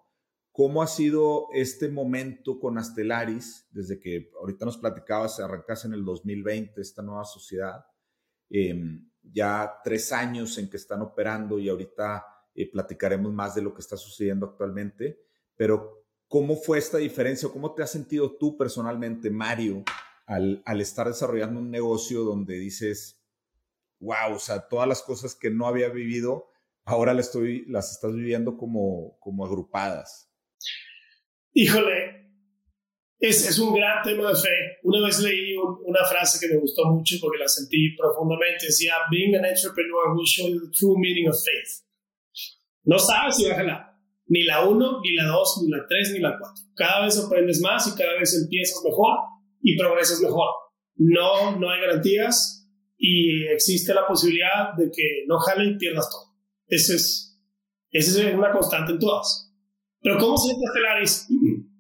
¿Cómo 0.51 0.81
ha 0.81 0.87
sido 0.87 1.49
este 1.53 1.89
momento 1.89 2.59
con 2.59 2.79
Astelaris 2.79 3.67
desde 3.69 3.99
que 3.99 4.31
ahorita 4.39 4.65
nos 4.65 4.77
platicabas, 4.77 5.39
arrancas 5.39 5.85
en 5.85 5.93
el 5.93 6.03
2020 6.03 6.81
esta 6.81 7.03
nueva 7.03 7.25
sociedad? 7.25 7.85
Eh, 8.49 8.73
ya 9.31 9.79
tres 9.83 10.11
años 10.11 10.57
en 10.57 10.69
que 10.69 10.77
están 10.77 11.01
operando 11.01 11.59
y 11.59 11.69
ahorita 11.69 12.25
eh, 12.55 12.69
platicaremos 12.71 13.33
más 13.33 13.55
de 13.55 13.61
lo 13.61 13.73
que 13.73 13.81
está 13.81 13.97
sucediendo 13.97 14.45
actualmente, 14.45 15.19
pero 15.55 16.05
¿cómo 16.27 16.55
fue 16.55 16.77
esta 16.77 16.97
diferencia? 16.97 17.49
¿Cómo 17.49 17.73
te 17.73 17.83
has 17.83 17.91
sentido 17.91 18.37
tú 18.37 18.57
personalmente, 18.57 19.29
Mario, 19.29 19.83
al, 20.25 20.61
al 20.65 20.81
estar 20.81 21.07
desarrollando 21.07 21.59
un 21.59 21.71
negocio 21.71 22.23
donde 22.23 22.55
dices, 22.55 23.21
wow, 23.99 24.35
o 24.35 24.39
sea, 24.39 24.67
todas 24.67 24.87
las 24.87 25.01
cosas 25.01 25.35
que 25.35 25.49
no 25.49 25.67
había 25.67 25.89
vivido, 25.89 26.49
ahora 26.85 27.13
las, 27.13 27.27
estoy, 27.27 27.65
las 27.65 27.91
estás 27.91 28.13
viviendo 28.13 28.57
como, 28.57 29.17
como 29.19 29.45
agrupadas. 29.45 30.31
Híjole, 31.53 32.26
es, 33.19 33.59
un 33.59 33.73
gran 33.73 34.03
tema 34.03 34.29
de 34.29 34.35
fe. 34.35 34.77
Una 34.83 35.05
vez 35.05 35.19
leí 35.19 35.55
un, 35.55 35.77
una 35.85 36.03
frase 36.05 36.39
que 36.39 36.53
me 36.53 36.59
gustó 36.59 36.85
mucho 36.85 37.15
porque 37.21 37.39
la 37.39 37.47
sentí 37.47 37.95
profundamente. 37.95 38.67
Decía, 38.67 38.93
being 39.09 39.35
an 39.35 39.45
entrepreneur 39.45 40.13
will 40.15 40.25
show 40.25 40.47
you 40.47 40.59
the 40.59 40.71
true 40.77 40.97
meaning 40.97 41.27
of 41.27 41.35
faith. 41.35 41.83
No 42.83 42.99
sabes 42.99 43.37
si 43.37 43.49
vas 43.49 43.59
a. 43.59 43.93
Ni 44.29 44.43
la 44.43 44.65
1, 44.65 45.01
ni 45.01 45.15
la 45.15 45.25
2, 45.25 45.63
ni 45.63 45.69
la 45.69 45.85
3, 45.87 46.13
ni 46.13 46.19
la 46.19 46.37
4. 46.37 46.53
Cada 46.75 47.05
vez 47.05 47.17
aprendes 47.17 47.61
más 47.61 47.87
y 47.87 47.97
cada 47.97 48.19
vez 48.19 48.37
empiezas 48.41 48.83
mejor 48.83 49.19
y 49.61 49.77
progresas 49.77 50.19
mejor. 50.19 50.49
No, 50.95 51.57
no 51.57 51.69
hay 51.69 51.79
garantías 51.79 52.67
y 52.97 53.45
existe 53.47 53.93
la 53.93 54.05
posibilidad 54.05 54.73
de 54.77 54.89
que 54.93 55.23
no 55.27 55.37
jale 55.39 55.71
y 55.71 55.77
pierdas 55.77 56.09
todo. 56.09 56.33
Esa 56.67 56.95
es, 56.95 57.39
es 57.91 58.17
una 58.33 58.51
constante 58.51 58.91
en 58.93 58.99
todas. 58.99 59.47
Pero 60.01 60.17
¿cómo 60.19 60.37
se 60.37 60.53
Stellaris? 60.53 61.27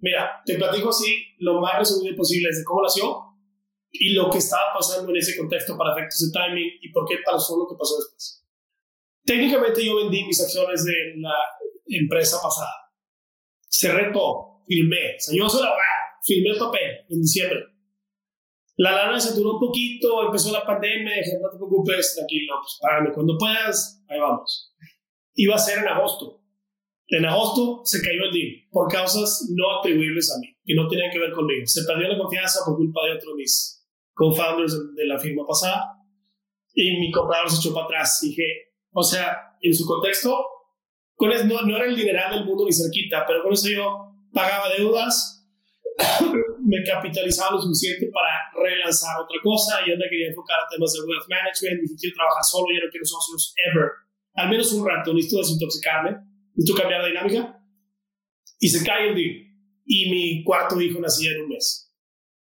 Mira, 0.07 0.41
te 0.45 0.55
platico 0.55 0.89
así 0.89 1.35
lo 1.39 1.59
más 1.59 1.79
resumido 1.79 2.15
posible 2.15 2.47
desde 2.49 2.63
cómo 2.63 2.81
nació 2.81 3.23
y 3.91 4.13
lo 4.13 4.29
que 4.29 4.37
estaba 4.37 4.73
pasando 4.73 5.11
en 5.11 5.17
ese 5.17 5.37
contexto 5.37 5.77
para 5.77 5.91
efectos 5.91 6.31
de 6.31 6.39
timing 6.39 6.71
y 6.81 6.91
por 6.91 7.05
qué 7.05 7.17
pasó 7.25 7.57
lo 7.57 7.67
que 7.67 7.75
pasó 7.77 7.97
después. 7.97 8.45
Técnicamente 9.25 9.85
yo 9.85 9.97
vendí 9.97 10.23
mis 10.23 10.41
acciones 10.41 10.85
de 10.85 10.93
la 11.17 11.35
empresa 11.87 12.37
pasada. 12.41 12.71
Cerré 13.69 14.13
todo, 14.13 14.63
firmé. 14.65 15.15
O 15.17 15.19
sea, 15.19 15.35
yo 15.37 15.49
soy 15.49 15.63
la 15.63 15.73
firmé 16.23 16.51
el 16.51 16.57
papel 16.57 17.05
en 17.09 17.21
diciembre 17.21 17.77
la 18.77 18.91
lana 18.91 19.19
se 19.19 19.33
duró 19.33 19.53
un 19.53 19.59
poquito, 19.59 20.23
empezó 20.23 20.51
la 20.51 20.63
pandemia, 20.63 21.15
dije, 21.15 21.39
no 21.41 21.49
te 21.49 21.57
preocupes, 21.57 22.13
tranquilo, 22.15 22.53
pues 22.61 22.77
págame 22.79 23.11
cuando 23.11 23.35
puedas, 23.37 24.03
ahí 24.07 24.19
vamos. 24.19 24.71
Iba 25.33 25.55
a 25.55 25.59
ser 25.59 25.79
en 25.79 25.87
agosto. 25.87 26.43
En 27.09 27.25
agosto 27.25 27.81
se 27.85 28.01
cayó 28.01 28.25
el 28.25 28.33
deal 28.33 28.67
por 28.69 28.91
causas 28.91 29.47
no 29.55 29.79
atribuibles 29.79 30.31
a 30.35 30.39
mí, 30.39 30.47
que 30.65 30.75
no 30.75 30.87
tenían 30.87 31.11
que 31.11 31.19
ver 31.19 31.31
conmigo. 31.31 31.65
Se 31.65 31.83
perdió 31.85 32.09
la 32.09 32.17
confianza 32.17 32.59
por 32.65 32.75
culpa 32.75 33.05
de 33.05 33.13
otro 33.13 33.31
de 33.31 33.37
mis 33.37 33.87
co-founders 34.13 34.95
de 34.95 35.05
la 35.05 35.17
firma 35.17 35.45
pasada 35.47 35.97
y 36.73 36.99
mi 36.99 37.11
comprador 37.11 37.49
se 37.49 37.57
echó 37.57 37.73
para 37.73 37.85
atrás. 37.85 38.19
Dije, 38.21 38.43
o 38.91 39.03
sea, 39.03 39.55
en 39.61 39.73
su 39.73 39.85
contexto, 39.85 40.45
con 41.15 41.31
eso, 41.31 41.45
no, 41.45 41.61
no 41.61 41.75
era 41.77 41.85
el 41.85 41.95
dineral 41.95 42.33
del 42.33 42.45
mundo 42.45 42.65
ni 42.65 42.73
cerquita, 42.73 43.25
pero 43.25 43.41
con 43.41 43.53
eso 43.53 43.69
yo 43.69 44.13
pagaba 44.33 44.69
deudas, 44.77 45.47
me 46.61 46.83
capitalizaba 46.83 47.55
lo 47.55 47.61
suficiente 47.61 48.09
para 48.13 48.29
relanzar 48.63 49.21
otra 49.21 49.37
cosa. 49.41 49.79
y 49.85 49.89
me 49.97 50.09
quería 50.09 50.29
enfocar 50.29 50.57
a 50.59 50.67
temas 50.69 50.93
de 50.93 50.99
wealth 51.07 51.27
management. 51.29 51.81
Dije, 51.81 51.95
quiero 51.99 52.15
trabajar 52.15 52.43
solo, 52.43 52.67
yo 52.69 52.85
no 52.85 52.91
quiero 52.91 53.05
socios 53.05 53.53
ever. 53.71 53.89
Al 54.35 54.49
menos 54.49 54.71
un 54.73 54.85
rato, 54.85 55.13
necesito 55.13 55.39
desintoxicarme, 55.39 56.26
necesito 56.57 56.77
cambiar 56.77 57.03
de 57.03 57.09
dinámica. 57.09 57.63
Y 58.59 58.67
se 58.69 58.85
cae 58.85 59.09
el 59.09 59.15
deal. 59.15 59.47
Y 59.85 60.09
mi 60.09 60.43
cuarto 60.43 60.81
hijo 60.81 60.99
nacía 60.99 61.31
en 61.31 61.43
un 61.43 61.49
mes. 61.49 61.93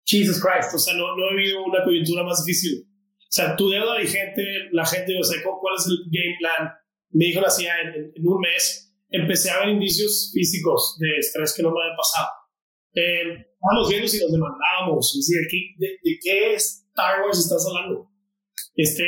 Jesus 0.05 0.39
Christ, 0.39 0.73
o 0.73 0.77
sea, 0.77 0.93
no, 0.93 1.17
no 1.17 1.31
he 1.31 1.35
vivido 1.35 1.63
una 1.65 1.83
coyuntura 1.83 2.23
más 2.23 2.45
difícil. 2.45 2.85
O 2.85 3.31
sea, 3.35 3.55
tu 3.55 3.69
deuda 3.69 3.97
vigente, 3.97 4.43
la 4.71 4.85
gente, 4.85 5.17
o 5.19 5.23
sea, 5.23 5.41
¿cuál 5.43 5.75
es 5.77 5.87
el 5.87 5.97
game 6.05 6.37
plan? 6.39 6.71
Mi 7.09 7.25
hijo 7.25 7.41
nacía 7.41 7.73
en, 7.81 8.13
en 8.15 8.27
un 8.27 8.39
mes. 8.39 8.95
Empecé 9.09 9.49
a 9.49 9.59
ver 9.59 9.69
indicios 9.69 10.31
físicos 10.33 10.97
de 10.99 11.17
estrés 11.17 11.53
que 11.55 11.63
no 11.63 11.71
me 11.71 11.81
habían 11.81 11.97
pasado 11.97 12.29
eh, 12.95 13.43
estábamos 13.51 13.89
viendo 13.89 14.07
si 14.07 14.19
nos 14.21 14.31
demandábamos, 14.31 15.27
¿de 15.27 15.47
qué, 15.51 15.57
de, 15.77 15.87
de 16.01 16.19
qué 16.21 16.53
Star 16.55 17.21
Wars 17.21 17.39
estás 17.39 17.65
hablando? 17.67 18.09
Este, 18.75 19.03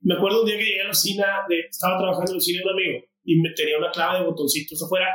me 0.00 0.14
acuerdo 0.14 0.40
un 0.40 0.46
día 0.46 0.56
que 0.56 0.64
llegué 0.64 0.80
a 0.80 0.84
la 0.84 0.90
oficina, 0.90 1.26
de, 1.48 1.60
estaba 1.68 1.98
trabajando 1.98 2.30
en 2.30 2.36
la 2.36 2.38
oficina 2.38 2.58
de 2.60 2.64
un 2.64 2.72
amigo 2.72 3.07
y 3.28 3.36
me 3.40 3.50
tenía 3.52 3.76
una 3.76 3.90
clave 3.90 4.20
de 4.20 4.24
botoncitos 4.24 4.82
afuera. 4.82 5.06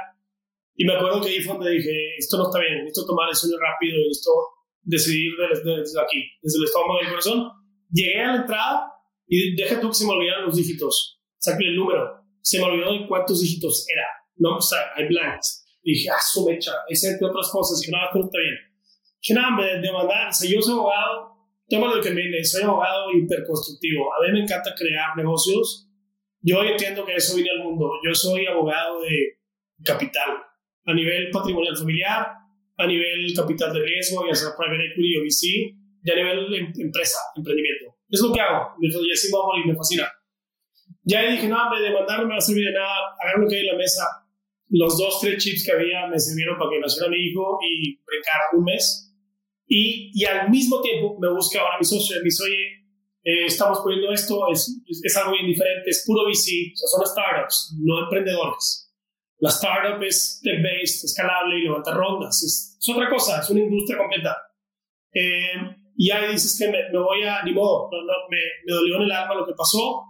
Y 0.76 0.86
me 0.86 0.93
acuerdo 0.93 1.19
que 1.19 1.30
ahí 1.30 1.41
fue 1.41 1.56
donde 1.56 1.71
dije, 1.71 2.15
esto 2.15 2.38
no 2.38 2.43
está 2.45 2.60
bien, 2.60 2.86
necesito 2.86 3.08
tomar 3.08 3.30
decisiones 3.30 3.58
rápido, 3.60 3.97
necesito 4.06 4.32
decidir 4.84 5.32
desde, 5.49 5.82
desde 5.82 6.02
aquí, 6.02 6.21
desde 6.41 6.58
el 6.60 6.65
estómago 6.65 6.99
y 7.02 7.06
el 7.06 7.10
corazón. 7.10 7.52
Llegué 7.89 8.21
a 8.21 8.28
la 8.28 8.41
entrada 8.41 8.89
Y 9.28 9.56
deja 9.56 9.80
tú 9.80 9.89
que 9.89 9.95
se 9.95 10.06
me 10.06 10.13
olvidaron 10.13 10.45
los 10.45 10.58
dígitos. 10.58 11.21
Saque 11.39 11.65
el 11.65 11.76
número. 11.76 12.21
Se 12.41 12.60
me 12.60 12.65
olvidó 12.65 12.93
de 12.93 13.08
cuántos 13.08 13.41
dígitos 13.41 13.86
era. 13.89 14.06
No, 14.36 14.58
o 14.58 14.62
sea, 14.62 14.80
hay 14.95 15.08
blanks. 15.08 15.65
Y 15.82 15.93
dije, 15.93 16.10
ah, 16.10 16.21
su 16.21 16.45
mecha. 16.45 16.71
Es 16.88 17.04
entre 17.04 17.28
otras 17.28 17.49
cosas. 17.49 17.82
Y 17.82 17.88
dije, 17.88 17.97
no, 17.97 18.19
no 18.19 18.26
está 18.26 18.38
bien. 18.38 18.56
Dije, 19.21 19.34
nada, 19.34 19.52
me 19.58 19.82
demandar. 19.82 20.30
O 20.30 20.34
sea, 20.34 20.49
yo 20.49 20.62
soy 20.62 20.73
abogado. 20.73 21.34
Tómalo 21.67 21.95
lo 21.95 22.04
que 22.04 22.12
viene. 22.12 22.43
Soy 22.43 22.63
abogado 22.63 23.12
hiperconstructivo. 23.12 24.13
A 24.13 24.28
mí 24.28 24.34
me 24.34 24.43
encanta 24.43 24.73
crear 24.78 25.15
negocios. 25.17 25.89
Yo 26.43 26.62
entiendo 26.62 27.06
que 27.06 27.15
eso 27.15 27.36
viene 27.36 27.51
al 27.51 27.63
mundo. 27.63 27.89
Yo 28.06 28.13
soy 28.13 28.45
abogado 28.45 29.01
de 29.01 29.39
capital. 29.84 30.43
A 30.86 30.93
nivel 30.93 31.29
patrimonial 31.32 31.77
familiar, 31.77 32.27
a 32.77 32.86
nivel 32.86 33.34
capital 33.34 33.73
de 33.73 33.79
riesgo, 33.79 34.27
ya 34.27 34.36
sea 34.36 34.49
private 34.58 34.91
equity 34.91 35.17
o 35.17 35.21
VC, 35.23 35.45
y 36.03 36.12
a 36.12 36.15
nivel 36.15 36.53
em, 36.53 36.73
empresa, 36.77 37.17
emprendimiento. 37.38 37.95
Es 38.10 38.21
lo 38.21 38.34
que 38.34 38.41
hago. 38.41 38.75
Me, 38.79 38.89
y 38.89 39.12
así 39.12 39.32
vamos 39.32 39.56
y 39.63 39.67
me 39.69 39.75
fascina. 39.75 40.12
Ya 41.03 41.21
dije, 41.32 41.47
no, 41.47 41.58
me 41.69 41.82
demandar 41.82 42.19
no 42.19 42.27
me 42.27 42.34
va 42.34 42.38
a 42.38 42.41
servir 42.41 42.65
de 42.65 42.73
nada, 42.73 43.15
hagan 43.23 43.41
lo 43.41 43.47
que 43.47 43.56
hay 43.56 43.62
en 43.62 43.67
la 43.67 43.77
mesa. 43.77 44.03
Los 44.69 44.97
dos, 44.97 45.21
tres 45.21 45.41
chips 45.41 45.65
que 45.65 45.71
había 45.71 46.08
me 46.08 46.19
sirvieron 46.19 46.58
para 46.58 46.71
que 46.71 46.79
naciera 46.79 47.10
mi 47.10 47.17
hijo 47.17 47.60
y 47.62 47.95
brincar 48.06 48.41
un 48.53 48.65
mes. 48.65 49.15
Y, 49.65 50.12
y 50.13 50.25
al 50.25 50.49
mismo 50.49 50.82
tiempo 50.82 51.17
me 51.21 51.29
busca 51.29 51.62
ahora 51.62 51.77
mi 51.79 51.86
socio, 51.86 52.17
me 52.17 52.23
dice, 52.23 52.43
oye, 52.43 52.83
eh, 53.23 53.45
estamos 53.45 53.79
poniendo 53.79 54.12
esto, 54.12 54.47
es, 54.51 54.81
es, 54.86 55.17
algo 55.17 55.31
bien 55.31 55.47
diferente, 55.47 55.89
es 55.89 56.03
puro 56.05 56.23
VC, 56.25 56.73
o 56.73 56.75
sea, 56.75 56.89
son 56.89 57.05
startups, 57.05 57.77
no 57.81 58.03
emprendedores. 58.03 58.93
La 59.39 59.49
startup 59.49 60.01
es 60.03 60.41
tech-based, 60.43 61.05
escalable 61.05 61.57
y 61.57 61.63
levanta 61.63 61.93
rondas. 61.93 62.43
Es, 62.43 62.77
es, 62.79 62.89
otra 62.89 63.09
cosa, 63.09 63.39
es 63.39 63.49
una 63.49 63.62
industria 63.62 63.97
completa. 63.97 64.38
Eh, 65.13 65.77
y 65.95 66.12
ahí 66.12 66.33
dices 66.33 66.57
que 66.59 66.69
me, 66.69 66.89
me, 66.91 66.99
voy 66.99 67.23
a, 67.23 67.43
ni 67.43 67.53
modo, 67.53 67.89
no, 67.91 68.01
no, 68.01 68.13
me, 68.29 68.38
me 68.65 68.73
dolió 68.73 68.97
en 68.97 69.03
el 69.03 69.12
alma 69.12 69.36
lo 69.36 69.45
que 69.45 69.53
pasó, 69.53 70.03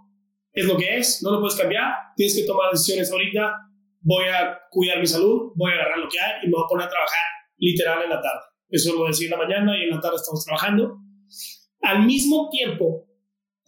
es 0.52 0.64
lo 0.64 0.76
que 0.76 0.96
es, 0.96 1.22
no 1.22 1.30
lo 1.30 1.40
puedes 1.40 1.56
cambiar, 1.56 1.92
tienes 2.16 2.36
que 2.36 2.44
tomar 2.44 2.70
decisiones 2.72 3.12
ahorita, 3.12 3.54
voy 4.00 4.24
a 4.26 4.58
cuidar 4.70 4.98
mi 4.98 5.06
salud, 5.06 5.52
voy 5.54 5.72
a 5.72 5.74
agarrar 5.74 5.98
lo 5.98 6.08
que 6.08 6.18
hay 6.18 6.44
y 6.44 6.46
me 6.46 6.52
voy 6.52 6.64
a 6.64 6.68
poner 6.68 6.86
a 6.86 6.90
trabajar 6.90 7.30
literal 7.58 8.02
en 8.02 8.10
la 8.10 8.20
tarde. 8.20 8.40
Eso 8.68 8.92
lo 8.92 8.98
voy 8.98 9.06
a 9.06 9.10
decir 9.10 9.32
en 9.32 9.38
la 9.38 9.44
mañana 9.46 9.78
y 9.78 9.82
en 9.82 9.90
la 9.90 10.00
tarde 10.00 10.16
estamos 10.16 10.44
trabajando. 10.44 10.98
Al 11.84 12.06
mismo 12.06 12.48
tiempo, 12.50 13.06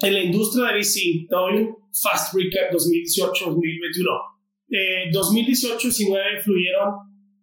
en 0.00 0.14
la 0.14 0.20
industria 0.20 0.72
de 0.72 0.80
VC, 0.80 1.26
doy 1.28 1.56
un 1.58 1.76
fast 1.92 2.34
recap 2.34 2.72
2018-2021 2.72 4.36
eh, 4.68 5.10
2018 5.12 5.76
y 5.76 5.90
2019 5.90 6.42
fluyeron 6.42 6.94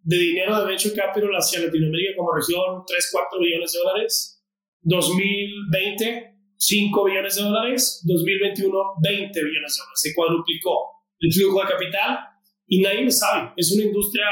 de 0.04 0.18
dinero 0.18 0.60
de 0.60 0.66
Venture 0.66 0.94
Capital 0.94 1.32
hacia 1.32 1.62
Latinoamérica 1.62 2.18
como 2.18 2.34
región 2.34 2.84
3, 2.86 3.10
4 3.12 3.40
billones 3.40 3.72
de 3.72 3.80
dólares. 3.80 4.44
2020, 4.82 6.36
5 6.58 7.04
billones 7.06 7.36
de 7.36 7.42
dólares. 7.44 8.02
2021, 8.04 8.78
20 9.02 9.44
billones 9.44 9.76
de 9.76 9.80
dólares. 9.80 10.02
Se 10.02 10.14
cuadruplicó 10.14 11.06
el 11.20 11.32
flujo 11.32 11.62
de 11.62 11.68
capital 11.70 12.20
y 12.68 12.82
nadie 12.82 13.06
lo 13.06 13.12
sabe. 13.12 13.54
Es 13.56 13.72
una 13.72 13.86
industria, 13.86 14.26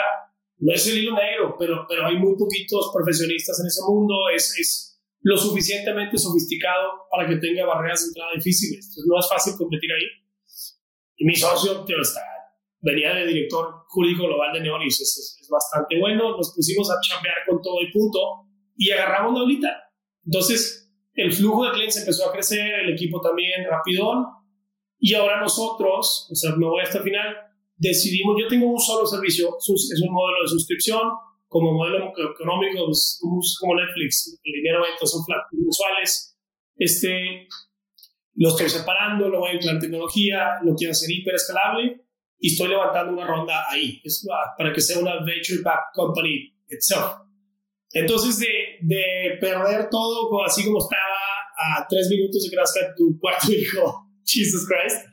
no 0.57 0.73
es 0.73 0.85
el 0.87 0.97
hilo 0.97 1.15
negro, 1.15 1.55
pero, 1.57 1.85
pero 1.87 2.05
hay 2.05 2.17
muy 2.17 2.35
poquitos 2.35 2.91
profesionistas 2.93 3.57
en 3.61 3.67
ese 3.67 3.81
mundo. 3.87 4.27
Es 4.35 4.90
lo 5.21 5.37
suficientemente 5.37 6.17
sofisticado 6.17 7.07
para 7.11 7.27
que 7.27 7.37
tenga 7.37 7.65
barreras 7.65 8.01
de 8.01 8.07
entrada 8.07 8.31
difíciles. 8.35 8.85
Entonces 8.85 9.05
no 9.07 9.19
es 9.19 9.29
fácil 9.29 9.53
competir 9.57 9.91
ahí. 9.91 10.05
Y 11.17 11.25
mi 11.25 11.35
socio, 11.35 11.83
tío, 11.85 12.01
está 12.01 12.21
venía 12.81 13.13
de 13.13 13.27
director 13.27 13.85
jurídico 13.87 14.25
global 14.25 14.53
de 14.53 14.61
Neolis, 14.61 14.99
es, 15.01 15.37
es, 15.39 15.47
bastante 15.49 15.99
bueno, 15.99 16.37
nos 16.37 16.53
pusimos 16.55 16.89
a 16.89 16.95
chambear 17.01 17.37
con 17.47 17.61
todo 17.61 17.81
y 17.81 17.91
punto 17.91 18.19
y 18.75 18.89
agarramos 18.91 19.33
la 19.33 19.41
bolita. 19.41 19.69
Entonces, 20.25 20.91
el 21.13 21.31
flujo 21.31 21.65
de 21.65 21.71
clientes 21.71 21.97
empezó 21.97 22.29
a 22.29 22.31
crecer, 22.31 22.79
el 22.85 22.93
equipo 22.93 23.21
también 23.21 23.65
rapidón, 23.69 24.25
y 24.97 25.13
ahora 25.13 25.41
nosotros, 25.41 26.27
o 26.31 26.35
sea, 26.35 26.55
me 26.55 26.65
voy 26.65 26.81
hasta 26.81 26.99
el 26.99 27.03
final, 27.03 27.35
decidimos, 27.75 28.35
yo 28.39 28.47
tengo 28.47 28.67
un 28.67 28.79
solo 28.79 29.05
servicio, 29.05 29.57
es 29.57 30.01
un 30.01 30.13
modelo 30.13 30.37
de 30.43 30.47
suscripción, 30.47 31.01
como 31.51 31.73
modelo 31.73 32.13
económico, 32.15 32.85
pues, 32.85 33.19
como 33.59 33.75
Netflix, 33.75 34.39
el 34.41 34.53
dinero 34.53 34.85
entra, 34.89 35.05
son 35.05 35.21
mensuales, 35.51 36.39
este, 36.77 37.45
lo 38.35 38.47
estoy 38.47 38.69
separando, 38.69 39.27
lo 39.27 39.39
voy 39.39 39.49
a 39.49 39.71
en 39.71 39.79
tecnología, 39.79 40.59
lo 40.63 40.73
quiero 40.75 40.91
hacer 40.91 41.11
hiper 41.11 41.35
escalable, 41.35 42.05
y 42.39 42.53
estoy 42.53 42.69
levantando 42.69 43.11
una 43.11 43.27
ronda 43.27 43.65
ahí, 43.69 43.99
es 44.01 44.25
para 44.57 44.71
que 44.71 44.79
sea 44.79 44.99
una 44.99 45.25
venture 45.25 45.61
back 45.61 45.91
company 45.93 46.55
itself. 46.69 47.19
Entonces, 47.91 48.39
de, 48.39 48.77
de 48.83 49.37
perder 49.41 49.89
todo 49.89 50.45
así 50.45 50.63
como 50.63 50.77
estaba 50.77 51.19
a 51.57 51.85
tres 51.89 52.07
minutos 52.09 52.49
de 52.49 52.55
nazca 52.55 52.95
tu 52.95 53.19
cuarto 53.19 53.51
hijo, 53.51 54.07
Jesus 54.25 54.65
Christ, 54.65 55.05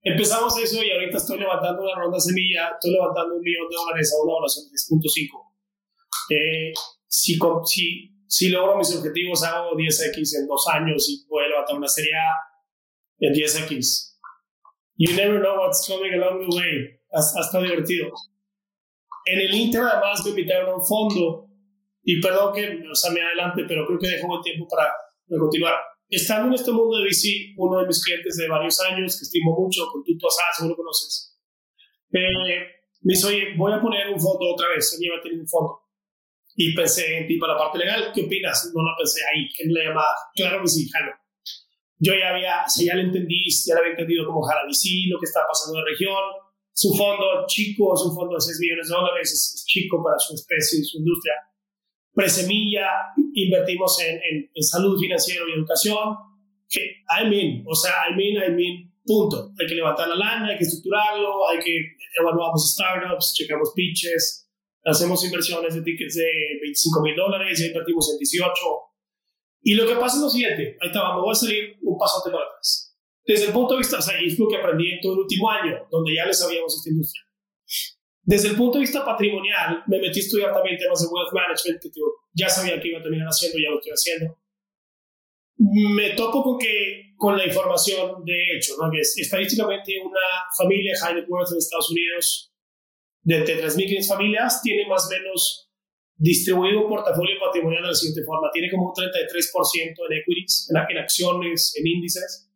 empezamos 0.00 0.56
eso 0.56 0.82
y 0.82 0.90
ahorita 0.90 1.18
estoy 1.18 1.40
levantando 1.40 1.82
una 1.82 2.00
ronda 2.00 2.18
semilla, 2.18 2.70
estoy 2.72 2.92
levantando 2.92 3.34
un 3.34 3.42
millón 3.42 3.68
de 3.68 3.76
dólares 3.76 4.14
a 4.14 4.24
una 4.24 4.36
oración 4.36 4.64
de 4.64 4.72
10.5. 4.72 5.53
Eh, 6.30 6.72
si, 7.06 7.38
si, 7.64 8.16
si 8.26 8.48
logro 8.48 8.78
mis 8.78 8.94
objetivos, 8.96 9.42
hago 9.42 9.76
10x 9.76 10.40
en 10.40 10.46
dos 10.46 10.66
años 10.72 11.08
y 11.08 11.26
voy 11.28 11.44
a 11.44 11.48
levantar 11.48 11.76
una 11.76 11.88
serie 11.88 12.14
A 12.14 12.28
en 13.18 13.32
10x 13.32 14.14
You 14.96 15.16
never 15.16 15.40
know 15.40 15.58
what's 15.58 15.86
coming 15.86 16.14
along 16.14 16.48
the 16.48 16.56
way. 16.56 17.00
Hasta 17.12 17.60
divertido. 17.60 18.12
En 19.26 19.40
el 19.40 19.54
Inter, 19.54 19.82
además, 19.82 20.22
me 20.24 20.30
invitaron 20.30 20.70
a 20.70 20.76
un 20.76 20.86
fondo. 20.86 21.48
Y 22.02 22.20
perdón 22.20 22.54
que 22.54 22.82
o 22.90 22.94
sea, 22.94 23.10
me 23.10 23.22
adelante, 23.22 23.64
pero 23.66 23.86
creo 23.86 23.98
que 23.98 24.08
dejo 24.08 24.28
buen 24.28 24.42
tiempo 24.42 24.68
para, 24.68 24.92
continuar. 25.38 25.74
Estando 26.08 26.48
en 26.48 26.54
este 26.54 26.70
mundo 26.70 26.98
de 26.98 27.04
VC, 27.04 27.54
uno 27.56 27.80
de 27.80 27.86
mis 27.86 28.04
clientes 28.04 28.36
de 28.36 28.46
varios 28.46 28.78
años, 28.80 29.18
que 29.18 29.24
estimo 29.24 29.58
mucho, 29.58 29.86
con 29.90 30.04
Tuto 30.04 30.28
Asá, 30.28 30.42
seguro 30.58 30.76
conoces, 30.76 31.34
me 32.10 32.20
dice, 33.00 33.26
oye, 33.26 33.54
voy 33.56 33.72
a 33.72 33.80
poner 33.80 34.08
un 34.08 34.20
fondo 34.20 34.52
otra 34.52 34.68
vez. 34.68 34.98
Él 35.00 35.10
va 35.10 35.18
a 35.18 35.22
tener 35.22 35.40
un 35.40 35.48
fondo. 35.48 35.80
Y 36.56 36.74
pensé 36.74 37.18
en 37.18 37.26
ti 37.26 37.36
para 37.36 37.54
la 37.54 37.58
parte 37.58 37.78
legal. 37.78 38.12
¿Qué 38.14 38.22
opinas? 38.22 38.70
No 38.74 38.82
la 38.82 38.94
pensé 38.96 39.20
ahí, 39.24 39.48
en 39.58 39.74
la 39.74 39.84
llamada. 39.84 40.14
Claro 40.34 40.62
que 40.62 40.68
sí, 40.68 40.88
jalo 40.88 41.12
yo 42.04 42.12
ya 42.14 42.30
había, 42.30 42.64
o 42.66 42.68
sea, 42.68 42.86
ya 42.86 42.94
lo 42.96 43.02
entendí, 43.02 43.48
ya 43.66 43.74
lo 43.74 43.80
había 43.80 43.92
entendido 43.92 44.26
como 44.26 44.42
Jarabicí, 44.42 45.06
lo 45.08 45.18
que 45.18 45.24
estaba 45.24 45.46
pasando 45.48 45.78
en 45.78 45.84
la 45.84 45.90
región. 45.90 46.22
Es 46.74 46.84
un 46.84 46.96
fondo 46.96 47.46
chico, 47.46 47.94
es 47.94 48.02
un 48.02 48.14
fondo 48.14 48.34
de 48.34 48.40
6 48.40 48.58
millones 48.60 48.88
de 48.88 48.94
dólares, 48.94 49.32
es, 49.32 49.64
chico 49.66 50.02
para 50.02 50.18
su 50.18 50.34
especie 50.34 50.80
y 50.80 50.84
su 50.84 50.98
industria. 50.98 51.34
Presemilla, 52.12 52.88
invertimos 53.34 54.00
en, 54.02 54.20
en, 54.54 54.62
salud 54.62 54.98
financiera 55.00 55.44
y 55.48 55.58
educación. 55.58 56.16
I 56.74 57.28
mean, 57.28 57.64
o 57.66 57.74
sea, 57.74 57.92
I 58.10 58.16
mean, 58.16 58.36
I 58.36 58.54
mean, 58.54 58.92
punto. 59.04 59.52
Hay 59.58 59.66
que 59.66 59.74
levantar 59.74 60.08
la 60.08 60.16
lana, 60.16 60.48
hay 60.48 60.58
que 60.58 60.64
estructurarlo, 60.64 61.48
hay 61.48 61.58
que 61.60 61.78
evaluamos 62.20 62.72
startups, 62.74 63.34
checamos 63.34 63.72
pitches, 63.74 64.43
hacemos 64.84 65.24
inversiones 65.24 65.74
de 65.74 65.82
tickets 65.82 66.14
de 66.16 66.30
25 66.62 67.02
mil 67.02 67.16
dólares, 67.16 67.58
ya 67.58 67.66
invertimos 67.66 68.12
en 68.12 68.18
18 68.18 68.52
y 69.62 69.74
lo 69.74 69.86
que 69.86 69.96
pasa 69.96 70.16
es 70.16 70.22
lo 70.22 70.28
siguiente, 70.28 70.76
ahí 70.78 70.88
está, 70.88 71.14
me 71.14 71.22
voy 71.22 71.32
a 71.32 71.34
salir 71.34 71.76
un 71.82 71.96
pasote 71.96 72.30
para 72.30 72.44
atrás. 72.44 72.94
Desde 73.24 73.46
el 73.46 73.52
punto 73.52 73.74
de 73.74 73.78
vista, 73.78 73.98
o 73.98 74.02
sea, 74.02 74.20
es 74.20 74.38
lo 74.38 74.46
que 74.46 74.56
aprendí 74.56 74.92
en 74.92 75.00
todo 75.00 75.14
el 75.14 75.20
último 75.20 75.50
año, 75.50 75.88
donde 75.90 76.14
ya 76.14 76.26
les 76.26 76.38
sabíamos 76.38 76.76
esta 76.76 76.90
industria. 76.90 77.24
Desde 78.20 78.48
el 78.48 78.56
punto 78.56 78.76
de 78.76 78.82
vista 78.82 79.04
patrimonial, 79.04 79.82
me 79.86 79.98
metí 80.00 80.20
a 80.20 80.22
estudiar 80.22 80.52
también 80.52 80.76
temas 80.76 81.00
de 81.00 81.08
wealth 81.08 81.32
management, 81.32 81.80
que 81.80 81.88
ya 82.34 82.48
sabía 82.50 82.78
que 82.78 82.88
iba 82.88 83.00
a 83.00 83.02
terminar 83.02 83.26
haciendo, 83.26 83.58
ya 83.58 83.70
lo 83.70 83.78
estoy 83.78 83.92
haciendo. 83.92 84.38
Me 85.56 86.10
topo 86.10 86.42
con 86.42 86.58
que, 86.58 87.14
con 87.16 87.38
la 87.38 87.46
información 87.46 88.22
de 88.24 88.56
hecho, 88.56 88.74
¿no? 88.78 88.90
que 88.90 89.00
es, 89.00 89.16
estadísticamente 89.16 89.98
una 90.04 90.44
familia 90.58 90.92
high 91.00 91.14
net 91.14 91.24
worth 91.28 91.52
en 91.52 91.58
Estados 91.58 91.90
Unidos, 91.90 92.53
de 93.24 93.36
entre 93.38 93.62
3.500 93.62 94.08
familias, 94.08 94.60
tiene 94.62 94.86
más 94.86 95.06
o 95.06 95.10
menos 95.10 95.70
distribuido 96.16 96.82
un 96.82 96.88
portafolio 96.88 97.34
patrimonial 97.40 97.82
de 97.82 97.88
la 97.88 97.94
siguiente 97.94 98.22
forma. 98.24 98.50
Tiene 98.52 98.70
como 98.70 98.88
un 98.88 98.94
33% 98.94 99.94
en 100.08 100.18
equities, 100.18 100.70
en, 100.70 100.98
acciones, 100.98 101.74
en 101.76 101.86
índices. 101.86 102.50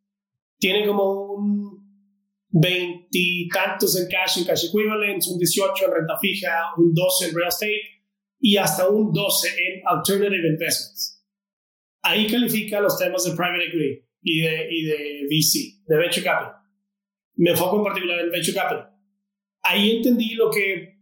Tiene 0.58 0.86
como 0.86 1.32
un 1.32 1.88
veintitantos 2.50 3.98
en 4.00 4.08
cash, 4.08 4.38
en 4.38 4.44
cash 4.44 4.66
equivalents, 4.66 5.28
un 5.28 5.38
18 5.38 5.84
en 5.86 5.92
renta 5.92 6.18
fija, 6.18 6.74
un 6.76 6.94
12 6.94 7.28
en 7.28 7.34
real 7.34 7.48
estate 7.48 7.80
y 8.40 8.56
hasta 8.56 8.88
un 8.88 9.12
12 9.12 9.48
en 9.48 9.82
alternative 9.86 10.48
investments. 10.48 11.24
Ahí 12.02 12.26
califica 12.26 12.80
los 12.80 12.96
temas 12.96 13.24
de 13.24 13.32
private 13.32 13.66
equity 13.66 14.08
y 14.22 14.40
de, 14.40 14.68
y 14.70 14.84
de 14.84 15.26
VC, 15.28 15.82
de 15.86 15.96
venture 15.96 16.24
capital. 16.24 16.54
Me 17.36 17.50
enfoco 17.50 17.78
en 17.78 17.84
particular 17.84 18.20
en 18.20 18.30
venture 18.30 18.54
capital. 18.54 18.97
Ahí 19.62 19.96
entendí 19.96 20.34
lo 20.34 20.50
que 20.50 20.98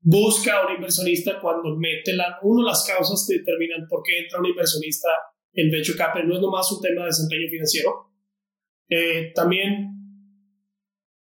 busca 0.00 0.66
un 0.66 0.74
inversionista 0.74 1.40
cuando 1.40 1.76
mete 1.76 2.14
la, 2.14 2.38
uno 2.42 2.64
las 2.64 2.86
causas 2.86 3.26
que 3.28 3.38
determinan 3.38 3.86
por 3.88 4.02
qué 4.02 4.20
entra 4.20 4.40
un 4.40 4.46
inversionista 4.46 5.08
en 5.52 5.70
venture 5.70 5.98
capital. 5.98 6.28
No 6.28 6.34
es 6.36 6.40
nomás 6.40 6.70
un 6.72 6.80
tema 6.80 7.02
de 7.02 7.08
desempeño 7.08 7.48
financiero. 7.50 8.10
Eh, 8.88 9.32
también 9.34 9.98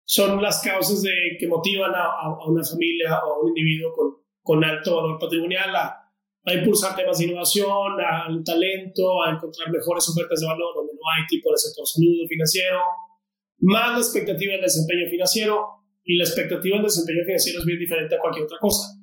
son 0.05 0.43
las 0.43 0.61
causas 0.61 1.03
de, 1.03 1.37
que 1.39 1.47
motivan 1.47 1.95
a, 1.95 2.05
a, 2.05 2.49
una 2.49 2.65
familia 2.65 3.21
o 3.25 3.33
a 3.33 3.43
un 3.43 3.49
individuo 3.49 3.93
con, 3.93 4.17
con 4.43 4.65
alto 4.65 4.97
valor 4.97 5.19
patrimonial 5.21 5.75
a, 5.75 6.13
a, 6.45 6.55
impulsar 6.55 6.97
temas 6.97 7.19
de 7.19 7.27
innovación, 7.27 8.01
al 8.01 8.43
talento, 8.45 9.23
a 9.23 9.31
encontrar 9.31 9.71
mejores 9.71 10.09
ofertas 10.09 10.41
de 10.41 10.47
valor 10.47 10.75
donde 10.75 10.95
no 10.95 11.01
hay 11.15 11.27
tipo 11.29 11.51
de 11.53 11.59
sector 11.59 11.87
salud 11.87 12.27
financiero, 12.29 12.81
más 13.61 13.93
la 13.93 13.99
expectativa 13.99 14.53
del 14.53 14.63
desempeño 14.63 15.09
financiero, 15.09 15.80
y 16.11 16.17
la 16.17 16.25
expectativa 16.25 16.75
del 16.75 16.87
desempeño 16.87 17.23
financiero 17.25 17.61
es 17.61 17.65
bien 17.65 17.79
diferente 17.79 18.17
a 18.17 18.19
cualquier 18.19 18.45
otra 18.45 18.59
cosa. 18.59 18.99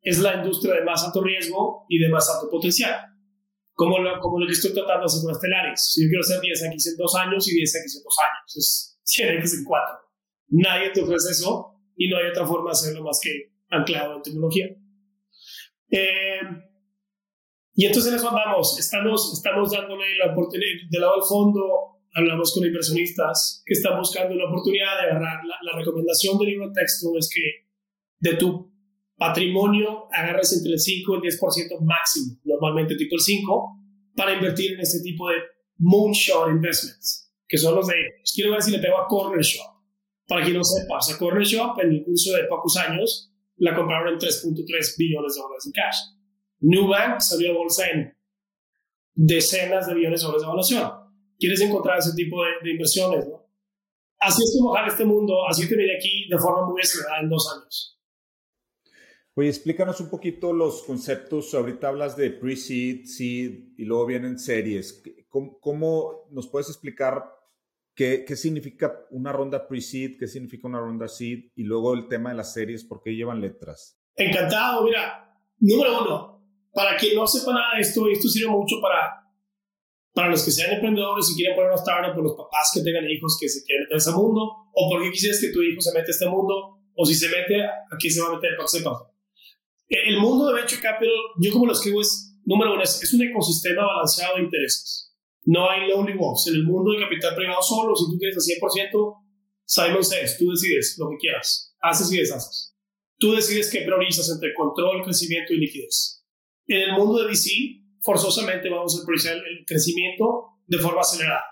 Es 0.00 0.20
la 0.20 0.36
industria 0.36 0.74
de 0.74 0.84
más 0.84 1.02
alto 1.02 1.20
riesgo 1.20 1.84
y 1.88 1.98
de 1.98 2.08
más 2.08 2.30
alto 2.30 2.48
potencial. 2.48 2.94
Como 3.72 3.98
lo, 3.98 4.20
como 4.20 4.38
lo 4.38 4.46
que 4.46 4.52
estoy 4.52 4.72
tratando 4.72 5.00
de 5.00 5.06
hacer 5.06 5.22
con 5.24 5.32
Estelaris. 5.32 5.80
Si 5.82 6.04
yo 6.04 6.10
quiero 6.10 6.20
hacer 6.20 6.38
10X 6.38 6.90
en 6.90 6.96
dos 6.96 7.14
años 7.16 7.48
y 7.48 7.58
10X 7.58 7.96
en 7.96 8.02
dos 8.04 8.16
años, 8.22 8.56
es 8.56 9.00
100X 9.02 9.58
en 9.58 9.64
cuatro. 9.64 9.96
Nadie 10.50 10.90
te 10.90 11.02
ofrece 11.02 11.32
eso 11.32 11.74
y 11.96 12.08
no 12.08 12.18
hay 12.18 12.28
otra 12.30 12.46
forma 12.46 12.70
de 12.70 12.74
hacerlo 12.74 13.02
más 13.02 13.18
que 13.20 13.50
anclado 13.70 14.14
en 14.14 14.22
tecnología. 14.22 14.66
Eh, 15.90 16.40
y 17.72 17.86
entonces 17.86 18.12
en 18.12 18.18
eso 18.18 18.28
andamos, 18.28 18.78
estamos, 18.78 19.32
estamos 19.34 19.72
dándole 19.72 20.04
la 20.18 20.30
oportunidad, 20.30 20.70
del 20.88 21.00
lado 21.00 21.14
del 21.16 21.24
fondo, 21.24 21.93
hablamos 22.14 22.54
con 22.54 22.64
inversionistas 22.64 23.62
que 23.66 23.74
están 23.74 23.98
buscando 23.98 24.34
una 24.34 24.46
oportunidad 24.46 24.96
de 25.00 25.10
agarrar. 25.10 25.40
La, 25.44 25.78
recomendación 25.78 26.38
del 26.38 26.48
libro 26.48 26.68
de 26.68 26.74
texto 26.74 27.08
es 27.18 27.28
que 27.32 27.68
de 28.20 28.36
tu 28.36 28.72
patrimonio 29.16 30.06
agarres 30.12 30.52
entre 30.56 30.72
el 30.72 30.78
5 30.78 31.12
y 31.12 31.26
el 31.26 31.34
10% 31.34 31.80
máximo, 31.80 32.38
normalmente 32.44 32.96
tipo 32.96 33.16
el 33.16 33.20
5, 33.20 33.80
para 34.16 34.34
invertir 34.34 34.74
en 34.74 34.80
este 34.80 35.00
tipo 35.00 35.28
de 35.28 35.36
moonshot 35.78 36.50
investments, 36.50 37.32
que 37.46 37.58
son 37.58 37.74
los 37.74 37.86
de, 37.88 37.94
pues, 38.18 38.32
quiero 38.34 38.52
ver 38.52 38.62
si 38.62 38.70
le 38.70 38.78
pego 38.78 38.98
a 38.98 39.06
Corner 39.08 39.42
Shop. 39.42 39.74
Para 40.26 40.42
quien 40.42 40.56
no 40.56 40.64
sepa, 40.64 40.98
a 40.98 41.18
Corner 41.18 41.44
Shop 41.44 41.78
en 41.80 41.92
el 41.92 42.04
curso 42.04 42.32
de 42.32 42.44
pocos 42.44 42.76
años 42.76 43.32
la 43.56 43.74
compraron 43.74 44.14
en 44.14 44.18
3.3 44.18 44.96
billones 44.96 45.34
de 45.34 45.40
dólares 45.40 45.66
en 45.66 45.72
cash. 45.72 45.96
Nubank 46.60 47.20
salió 47.20 47.52
a 47.52 47.54
bolsa 47.54 47.88
en 47.90 48.16
decenas 49.14 49.86
de 49.86 49.94
billones 49.94 50.20
de 50.20 50.26
dólares 50.26 50.42
de 50.42 50.46
evaluación. 50.46 51.03
Quieres 51.38 51.60
encontrar 51.60 51.98
ese 51.98 52.14
tipo 52.14 52.42
de, 52.42 52.70
inversiones, 52.70 53.26
¿no? 53.26 53.44
Así 54.20 54.42
es 54.42 54.56
como 54.56 54.72
jala 54.72 54.88
este 54.88 55.04
mundo, 55.04 55.46
así 55.48 55.68
te 55.68 55.76
viene 55.76 55.96
aquí 55.96 56.28
de 56.28 56.38
forma 56.38 56.66
muy 56.66 56.80
acelerada 56.80 57.20
en 57.20 57.28
dos 57.28 57.52
años. 57.54 58.00
Oye, 59.34 59.48
explícanos 59.48 60.00
un 60.00 60.08
poquito 60.08 60.52
los 60.52 60.82
conceptos. 60.84 61.52
Ahorita 61.54 61.88
hablas 61.88 62.16
de 62.16 62.30
pre-seed, 62.30 63.04
seed 63.04 63.74
y 63.76 63.84
luego 63.84 64.06
vienen 64.06 64.38
series. 64.38 65.02
¿Cómo, 65.28 65.58
¿Cómo, 65.58 66.28
nos 66.30 66.46
puedes 66.46 66.68
explicar 66.68 67.24
qué, 67.94 68.24
qué 68.24 68.36
significa 68.36 69.06
una 69.10 69.32
ronda 69.32 69.66
pre-seed, 69.66 70.18
qué 70.18 70.28
significa 70.28 70.68
una 70.68 70.78
ronda 70.78 71.08
seed 71.08 71.50
y 71.56 71.64
luego 71.64 71.94
el 71.94 72.06
tema 72.08 72.30
de 72.30 72.36
las 72.36 72.52
series, 72.52 72.84
por 72.84 73.02
qué 73.02 73.10
llevan 73.10 73.40
letras? 73.40 74.00
Encantado. 74.14 74.84
Mira, 74.84 75.36
número 75.58 76.02
uno, 76.02 76.34
para 76.72 76.96
quien 76.96 77.16
no 77.16 77.26
sepa 77.26 77.52
nada 77.52 77.74
de 77.74 77.80
esto, 77.80 78.08
esto 78.08 78.28
sirve 78.28 78.50
mucho 78.50 78.76
para, 78.80 79.23
para 80.14 80.30
los 80.30 80.44
que 80.44 80.52
sean 80.52 80.72
emprendedores 80.72 81.28
y 81.32 81.34
quieren 81.34 81.56
poner 81.56 81.72
una 81.72 81.80
startup, 81.80 82.14
por 82.14 82.22
los 82.22 82.36
papás 82.36 82.70
que 82.72 82.82
tengan 82.82 83.04
hijos 83.10 83.36
que 83.38 83.48
se 83.48 83.64
quieren 83.64 83.82
meter 83.82 83.96
a 83.96 83.98
ese 83.98 84.12
mundo, 84.12 84.40
o 84.72 84.88
porque 84.88 85.10
quisieras 85.10 85.40
que 85.40 85.50
tu 85.50 85.60
hijo 85.60 85.80
se 85.80 85.92
mete 85.92 86.08
a 86.08 86.14
este 86.14 86.28
mundo, 86.28 86.78
o 86.94 87.04
si 87.04 87.14
se 87.14 87.28
mete, 87.28 87.66
aquí 87.92 88.08
se 88.08 88.22
va 88.22 88.28
a 88.28 88.34
meter 88.36 88.50
para 88.56 88.64
que 88.64 88.78
sepa. 88.78 89.10
El 89.88 90.18
mundo 90.18 90.46
de 90.46 90.54
Venture 90.54 90.80
Capital, 90.80 91.14
yo 91.40 91.52
como 91.52 91.66
lo 91.66 91.72
escribo, 91.72 92.00
es, 92.00 92.38
número 92.44 92.74
uno, 92.74 92.82
es, 92.82 93.12
un 93.12 93.22
ecosistema 93.22 93.84
balanceado 93.84 94.36
de 94.36 94.42
intereses. 94.44 95.12
No 95.42 95.68
hay 95.68 95.90
lonely 95.90 96.16
wolves. 96.16 96.46
En 96.46 96.54
el 96.54 96.64
mundo 96.64 96.92
de 96.92 97.00
capital 97.00 97.34
privado 97.34 97.60
solo, 97.60 97.94
si 97.94 98.06
tú 98.10 98.16
quieres 98.16 98.36
el 98.36 98.60
100%, 98.60 99.24
Simon 99.66 100.04
says, 100.04 100.38
tú 100.38 100.50
decides 100.50 100.96
lo 100.98 101.10
que 101.10 101.16
quieras, 101.18 101.74
haces 101.80 102.12
y 102.12 102.18
deshaces. 102.18 102.74
Tú 103.18 103.32
decides 103.32 103.70
qué 103.70 103.82
priorizas 103.82 104.30
entre 104.30 104.54
control, 104.54 105.02
crecimiento 105.02 105.52
y 105.52 105.58
liquidez. 105.58 106.24
En 106.66 106.80
el 106.80 106.92
mundo 106.92 107.22
de 107.22 107.28
VC, 107.28 107.83
forzosamente 108.04 108.68
vamos 108.68 109.00
a 109.00 109.04
priorizar 109.04 109.36
el 109.36 109.64
crecimiento 109.66 110.58
de 110.66 110.78
forma 110.78 111.00
acelerada. 111.00 111.44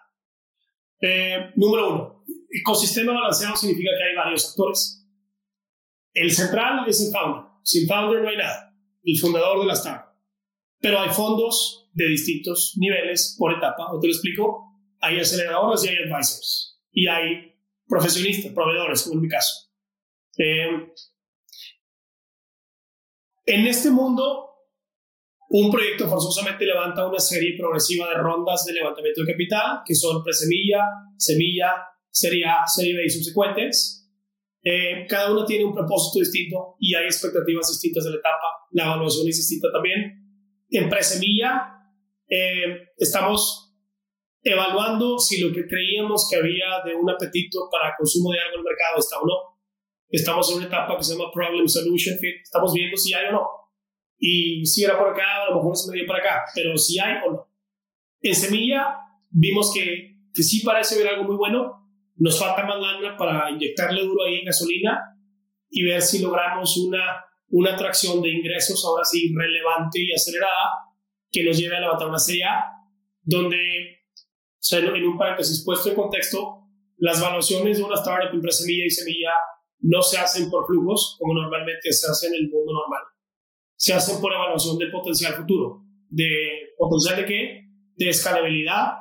Eh, 1.01 1.51
número 1.57 1.93
uno, 1.93 2.25
ecosistema 2.51 3.13
balanceado 3.15 3.57
significa 3.57 3.91
que 3.99 4.05
hay 4.05 4.17
varios 4.17 4.51
actores. 4.51 5.05
El 6.13 6.31
central 6.31 6.87
es 6.87 7.01
el 7.01 7.13
founder. 7.13 7.51
Sin 7.65 7.89
founder 7.89 8.23
no 8.23 8.29
hay 8.29 8.37
nada. 8.37 8.75
El 9.03 9.19
fundador 9.19 9.61
de 9.61 9.67
la 9.67 9.73
startup. 9.73 10.13
Pero 10.81 11.01
hay 11.01 11.11
fondos 11.11 11.89
de 11.95 12.07
distintos 12.09 12.75
niveles 12.77 13.35
por 13.39 13.53
etapa. 13.53 13.91
O 13.93 13.99
te 13.99 14.09
lo 14.09 14.13
explico. 14.13 14.79
Hay 15.01 15.19
aceleradoras 15.19 15.85
y 15.85 15.89
hay 15.89 15.97
advisors. 15.97 16.81
Y 16.93 17.07
hay 17.09 17.57
profesionistas, 17.89 18.53
proveedores, 18.53 19.03
como 19.03 19.15
en 19.17 19.23
mi 19.23 19.29
caso. 19.29 19.71
Eh, 20.37 20.93
en 23.47 23.67
este 23.67 23.91
mundo 23.91 24.52
un 25.55 25.71
proyecto 25.71 26.09
forzosamente 26.09 26.65
levanta 26.65 27.07
una 27.07 27.19
serie 27.21 27.59
progresiva 27.59 28.09
de 28.09 28.15
rondas 28.15 28.65
de 28.65 28.73
levantamiento 28.73 29.21
de 29.21 29.33
capital, 29.33 29.81
que 29.85 29.95
son 29.95 30.25
presemilla, 30.25 30.81
semilla, 31.19 31.75
serie 32.11 32.47
A, 32.47 32.67
serie 32.67 32.97
B 32.97 33.05
y 33.05 33.11
subsecuentes. 33.11 34.11
Eh, 34.65 35.05
cada 35.07 35.31
uno 35.31 35.45
tiene 35.45 35.67
un 35.67 35.75
propósito 35.75 36.21
distinto 36.21 36.77
y 36.81 36.95
hay 36.95 37.05
expectativas 37.05 37.69
distintas 37.69 38.05
de 38.05 38.11
la 38.13 38.17
etapa. 38.17 38.47
La 38.71 38.85
evaluación 38.85 39.29
es 39.29 39.37
distinta 39.37 39.69
también. 39.71 40.25
En 40.71 40.89
presemilla 40.89 41.85
eh, 42.27 42.89
estamos 42.97 43.77
evaluando 44.43 45.19
si 45.19 45.39
lo 45.39 45.53
que 45.53 45.67
creíamos 45.67 46.29
que 46.31 46.37
había 46.37 46.81
de 46.83 46.95
un 46.95 47.11
apetito 47.11 47.69
para 47.71 47.95
consumo 47.99 48.33
de 48.33 48.41
algo 48.41 48.55
en 48.55 48.61
el 48.61 48.65
mercado 48.65 49.01
está 49.01 49.21
o 49.21 49.27
no. 49.27 49.35
Estamos 50.09 50.51
en 50.51 50.57
una 50.57 50.67
etapa 50.67 50.97
que 50.97 51.05
se 51.05 51.13
llama 51.13 51.31
Problem 51.31 51.69
Solution 51.69 52.17
Fit. 52.19 52.41
Estamos 52.43 52.73
viendo 52.73 52.97
si 52.97 53.13
hay 53.13 53.27
o 53.27 53.33
no 53.33 53.62
y 54.25 54.65
si 54.65 54.85
era 54.85 54.97
por 54.97 55.09
acá, 55.09 55.43
a 55.43 55.51
lo 55.51 55.57
mejor 55.57 55.77
se 55.77 55.91
me 55.91 55.97
dio 55.97 56.07
para 56.07 56.21
acá, 56.21 56.45
pero 56.55 56.79
si 56.79 56.97
hay 57.01 57.17
o 57.27 57.33
no. 57.33 57.49
En 58.21 58.37
semilla 58.37 58.97
vimos 59.31 59.73
que, 59.75 60.17
que 60.33 60.43
sí 60.45 60.61
parece 60.61 60.97
ver 60.97 61.09
algo 61.09 61.25
muy 61.25 61.35
bueno, 61.35 61.91
nos 62.15 62.39
falta 62.39 62.65
más 62.65 62.79
lana 62.79 63.17
para 63.17 63.51
inyectarle 63.51 64.05
duro 64.05 64.23
ahí 64.23 64.37
en 64.37 64.45
gasolina 64.45 65.19
y 65.69 65.83
ver 65.83 66.01
si 66.01 66.23
logramos 66.23 66.77
una, 66.77 67.25
una 67.49 67.75
atracción 67.75 68.23
de 68.23 68.31
ingresos 68.31 68.85
ahora 68.85 69.05
sí 69.05 69.35
relevante 69.35 70.01
y 70.01 70.13
acelerada 70.13 70.71
que 71.29 71.43
nos 71.43 71.59
lleve 71.59 71.79
a 71.79 71.81
levantar 71.81 72.07
una 72.07 72.19
serie 72.21 72.45
A, 72.45 72.63
donde, 73.23 73.57
o 73.57 74.61
sea, 74.61 74.79
en 74.79 75.05
un 75.05 75.19
paréntesis 75.19 75.65
puesto 75.65 75.89
en 75.89 75.97
contexto, 75.97 76.69
las 76.99 77.21
valuaciones 77.21 77.77
de 77.77 77.83
una 77.83 77.97
startup 77.97 78.33
entre 78.33 78.53
semilla 78.53 78.87
y 78.87 78.91
semilla 78.91 79.33
no 79.81 80.01
se 80.01 80.19
hacen 80.19 80.49
por 80.49 80.65
flujos 80.65 81.17
como 81.19 81.35
normalmente 81.35 81.93
se 81.93 82.09
hace 82.09 82.29
en 82.29 82.35
el 82.35 82.49
mundo 82.49 82.73
normal 82.73 83.12
se 83.83 83.93
hacen 83.93 84.21
por 84.21 84.33
evaluación 84.33 84.79
del 84.79 84.93
potencial 84.93 85.35
futuro. 85.35 85.83
¿De 86.09 86.29
potencial 86.79 87.17
de 87.17 87.25
qué? 87.27 87.69
De 87.97 88.11
escalabilidad 88.11 88.93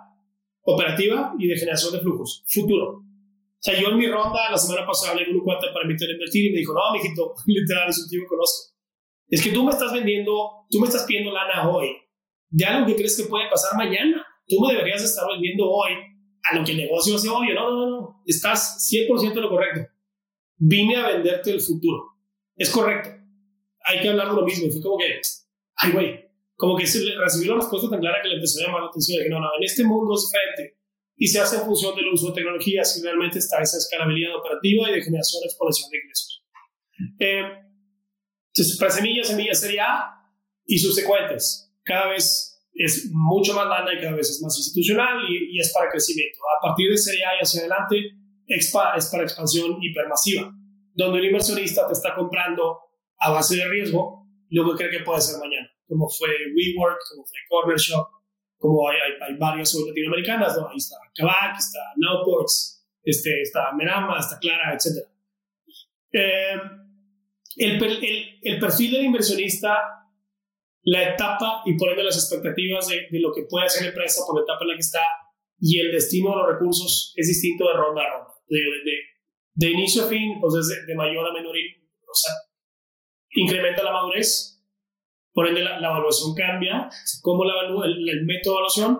operativa 0.63 1.35
y 1.37 1.47
de 1.47 1.55
generación 1.55 1.93
de 1.93 1.99
flujos. 1.99 2.43
Futuro. 2.51 2.87
O 2.97 3.59
sea, 3.59 3.79
yo 3.79 3.89
en 3.89 3.97
mi 3.99 4.07
ronda 4.07 4.49
la 4.49 4.57
semana 4.57 4.87
pasada 4.87 5.11
hablé 5.11 5.27
con 5.27 5.35
un 5.35 5.43
cuate 5.43 5.67
para 5.71 5.85
invitar 5.85 6.09
a 6.09 6.13
invertir 6.13 6.47
y 6.47 6.53
me 6.53 6.57
dijo, 6.57 6.73
no, 6.73 6.81
mijito, 6.93 7.35
literal, 7.45 7.89
es 7.89 7.99
un 7.99 8.09
tío 8.09 8.21
que 8.21 8.27
conozco. 8.27 8.75
Es 9.29 9.43
que 9.43 9.51
tú 9.51 9.63
me 9.63 9.69
estás 9.69 9.93
vendiendo, 9.93 10.65
tú 10.67 10.79
me 10.79 10.87
estás 10.87 11.03
pidiendo 11.03 11.31
lana 11.31 11.69
hoy. 11.69 11.89
Ya 12.49 12.79
lo 12.79 12.87
que 12.87 12.95
crees 12.95 13.15
que 13.15 13.29
puede 13.29 13.47
pasar 13.51 13.77
mañana. 13.77 14.25
Tú 14.47 14.59
me 14.65 14.73
deberías 14.73 15.03
estar 15.03 15.27
vendiendo 15.31 15.69
hoy 15.69 15.91
a 16.49 16.57
lo 16.57 16.65
que 16.65 16.71
el 16.71 16.77
negocio 16.79 17.17
hace 17.17 17.29
hoy. 17.29 17.53
No, 17.53 17.69
no, 17.69 17.85
no, 17.85 18.01
no. 18.01 18.23
Estás 18.25 18.83
100% 18.91 19.35
lo 19.35 19.49
correcto. 19.49 19.91
Vine 20.57 20.95
a 20.95 21.07
venderte 21.09 21.51
el 21.51 21.61
futuro. 21.61 22.17
Es 22.55 22.71
correcto 22.71 23.20
hay 23.85 24.01
que 24.01 24.09
hablar 24.09 24.29
de 24.29 24.35
lo 24.35 24.45
mismo. 24.45 24.67
Y 24.67 24.71
fue 24.71 24.81
como 24.81 24.97
que, 24.97 25.21
ay, 25.75 25.91
güey, 25.91 26.31
como 26.55 26.77
que 26.77 26.83
recibí 26.83 27.49
una 27.49 27.61
respuesta 27.61 27.89
tan 27.89 27.99
clara 27.99 28.21
que 28.21 28.29
le 28.29 28.35
empezó 28.35 28.59
a 28.59 28.67
llamar 28.67 28.81
la 28.83 28.87
atención. 28.89 29.15
Y 29.15 29.19
dije, 29.19 29.29
no, 29.29 29.39
no, 29.39 29.47
en 29.57 29.63
este 29.63 29.83
mundo 29.83 30.13
es 30.15 30.29
diferente. 30.29 30.77
Y 31.17 31.27
se 31.27 31.39
hace 31.39 31.57
en 31.57 31.63
función 31.63 31.95
del 31.95 32.07
uso 32.07 32.29
de 32.29 32.33
tecnologías 32.33 32.97
y 32.97 33.03
realmente 33.03 33.39
está 33.39 33.61
esa 33.61 33.77
escalabilidad 33.77 34.35
operativa 34.35 34.89
y 34.89 34.93
de 34.93 35.01
generación 35.01 35.43
exponencial 35.43 35.89
de 35.91 35.97
ingresos. 35.97 36.45
Eh, 37.19 37.43
entonces, 38.47 38.77
para 38.77 38.91
semillas, 38.91 39.27
semillas 39.27 39.59
sería 39.59 39.85
y 40.65 40.77
subsecuentes. 40.77 41.71
Cada 41.83 42.09
vez 42.09 42.59
es 42.73 43.09
mucho 43.11 43.53
más 43.53 43.67
lana 43.67 43.93
y 43.93 44.01
cada 44.01 44.15
vez 44.15 44.29
es 44.29 44.41
más 44.41 44.57
institucional 44.57 45.17
y, 45.29 45.55
y 45.55 45.59
es 45.59 45.71
para 45.73 45.89
crecimiento. 45.89 46.39
A 46.59 46.67
partir 46.67 46.89
de 46.89 46.97
serie 46.97 47.25
A 47.25 47.35
y 47.39 47.43
hacia 47.43 47.61
adelante, 47.61 47.97
es 48.47 48.71
para, 48.71 48.97
es 48.97 49.07
para 49.07 49.23
expansión 49.23 49.77
hipermasiva, 49.81 50.53
donde 50.93 51.19
el 51.19 51.25
inversionista 51.25 51.87
te 51.87 51.93
está 51.93 52.13
comprando 52.15 52.79
a 53.21 53.31
base 53.31 53.55
de 53.55 53.65
riesgo 53.65 54.21
que 54.49 54.75
cree 54.77 54.97
que 54.97 55.03
puede 55.03 55.21
ser 55.21 55.39
mañana, 55.39 55.69
como 55.87 56.09
fue 56.09 56.29
WeWork, 56.53 56.99
como 57.09 57.25
fue 57.25 57.39
Corner 57.47 57.77
Shop, 57.77 58.07
como 58.57 58.89
hay, 58.89 58.97
hay, 59.21 59.37
varias 59.37 59.73
latinoamericanas, 59.73 60.57
¿no? 60.57 60.67
ahí 60.67 60.77
está 60.77 60.97
Kavak, 61.15 61.57
está 61.57 61.79
Nowports, 61.95 62.85
este, 63.03 63.41
está 63.41 63.71
Merama, 63.73 64.19
está 64.19 64.37
Clara, 64.39 64.73
etc. 64.73 65.07
Eh, 66.13 66.59
el, 67.57 67.83
el, 67.83 68.39
el, 68.41 68.59
perfil 68.59 68.91
del 68.91 69.05
inversionista, 69.05 69.77
la 70.83 71.13
etapa 71.13 71.63
y 71.65 71.77
por 71.77 71.89
ende 71.89 72.03
las 72.03 72.17
expectativas 72.17 72.87
de, 72.87 73.07
de, 73.09 73.19
lo 73.19 73.31
que 73.33 73.43
puede 73.49 73.65
hacer 73.65 73.83
la 73.83 73.89
empresa 73.89 74.21
por 74.27 74.35
la 74.37 74.43
etapa 74.43 74.63
en 74.63 74.67
la 74.69 74.75
que 74.75 74.81
está 74.81 75.01
y 75.59 75.79
el 75.79 75.91
destino 75.91 76.31
de 76.31 76.35
los 76.37 76.47
recursos 76.53 77.13
es 77.15 77.27
distinto 77.27 77.67
de 77.67 77.73
ronda 77.73 78.01
a 78.01 78.09
ronda. 78.09 78.33
De, 78.47 78.57
de, 78.57 78.97
de 79.53 79.69
inicio 79.71 80.05
a 80.05 80.07
fin, 80.07 80.39
pues 80.41 80.55
es 80.55 80.87
de, 80.87 80.95
mayor 80.95 81.27
a 81.27 81.33
menor. 81.33 81.55
O 81.55 82.13
sea, 82.13 82.33
incrementa 83.33 83.83
la 83.83 83.91
madurez, 83.91 84.61
por 85.33 85.47
ende 85.47 85.63
la, 85.63 85.77
evaluación 85.77 86.35
cambia, 86.35 86.89
cómo 87.21 87.45
la 87.45 87.53
el, 87.85 88.25
método 88.25 88.53
de 88.53 88.57
evaluación, 88.57 88.99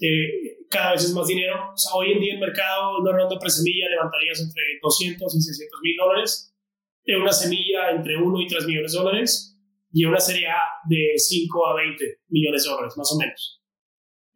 eh, 0.00 0.58
cada 0.70 0.92
vez 0.92 1.04
es 1.04 1.12
más 1.12 1.26
dinero. 1.26 1.72
O 1.72 1.76
sea, 1.76 1.94
hoy 1.94 2.12
en 2.12 2.20
día 2.20 2.34
el 2.34 2.40
mercado, 2.40 2.98
una 3.00 3.12
ronda 3.12 3.38
pre-semilla 3.38 3.88
levantarías 3.90 4.40
entre 4.40 4.62
200 4.80 5.34
y 5.34 5.40
600 5.40 5.80
mil 5.82 5.96
dólares, 5.96 6.54
en 7.04 7.22
una 7.22 7.32
semilla 7.32 7.90
entre 7.90 8.16
1 8.16 8.40
y 8.40 8.46
3 8.46 8.66
millones 8.66 8.92
de 8.92 8.98
dólares, 8.98 9.58
y 9.92 10.04
una 10.04 10.20
serie 10.20 10.46
A 10.48 10.60
de 10.88 11.14
5 11.16 11.66
a 11.66 11.74
20 11.76 12.20
millones 12.28 12.64
de 12.64 12.70
dólares, 12.70 12.94
más 12.96 13.12
o 13.12 13.18
menos. 13.18 13.62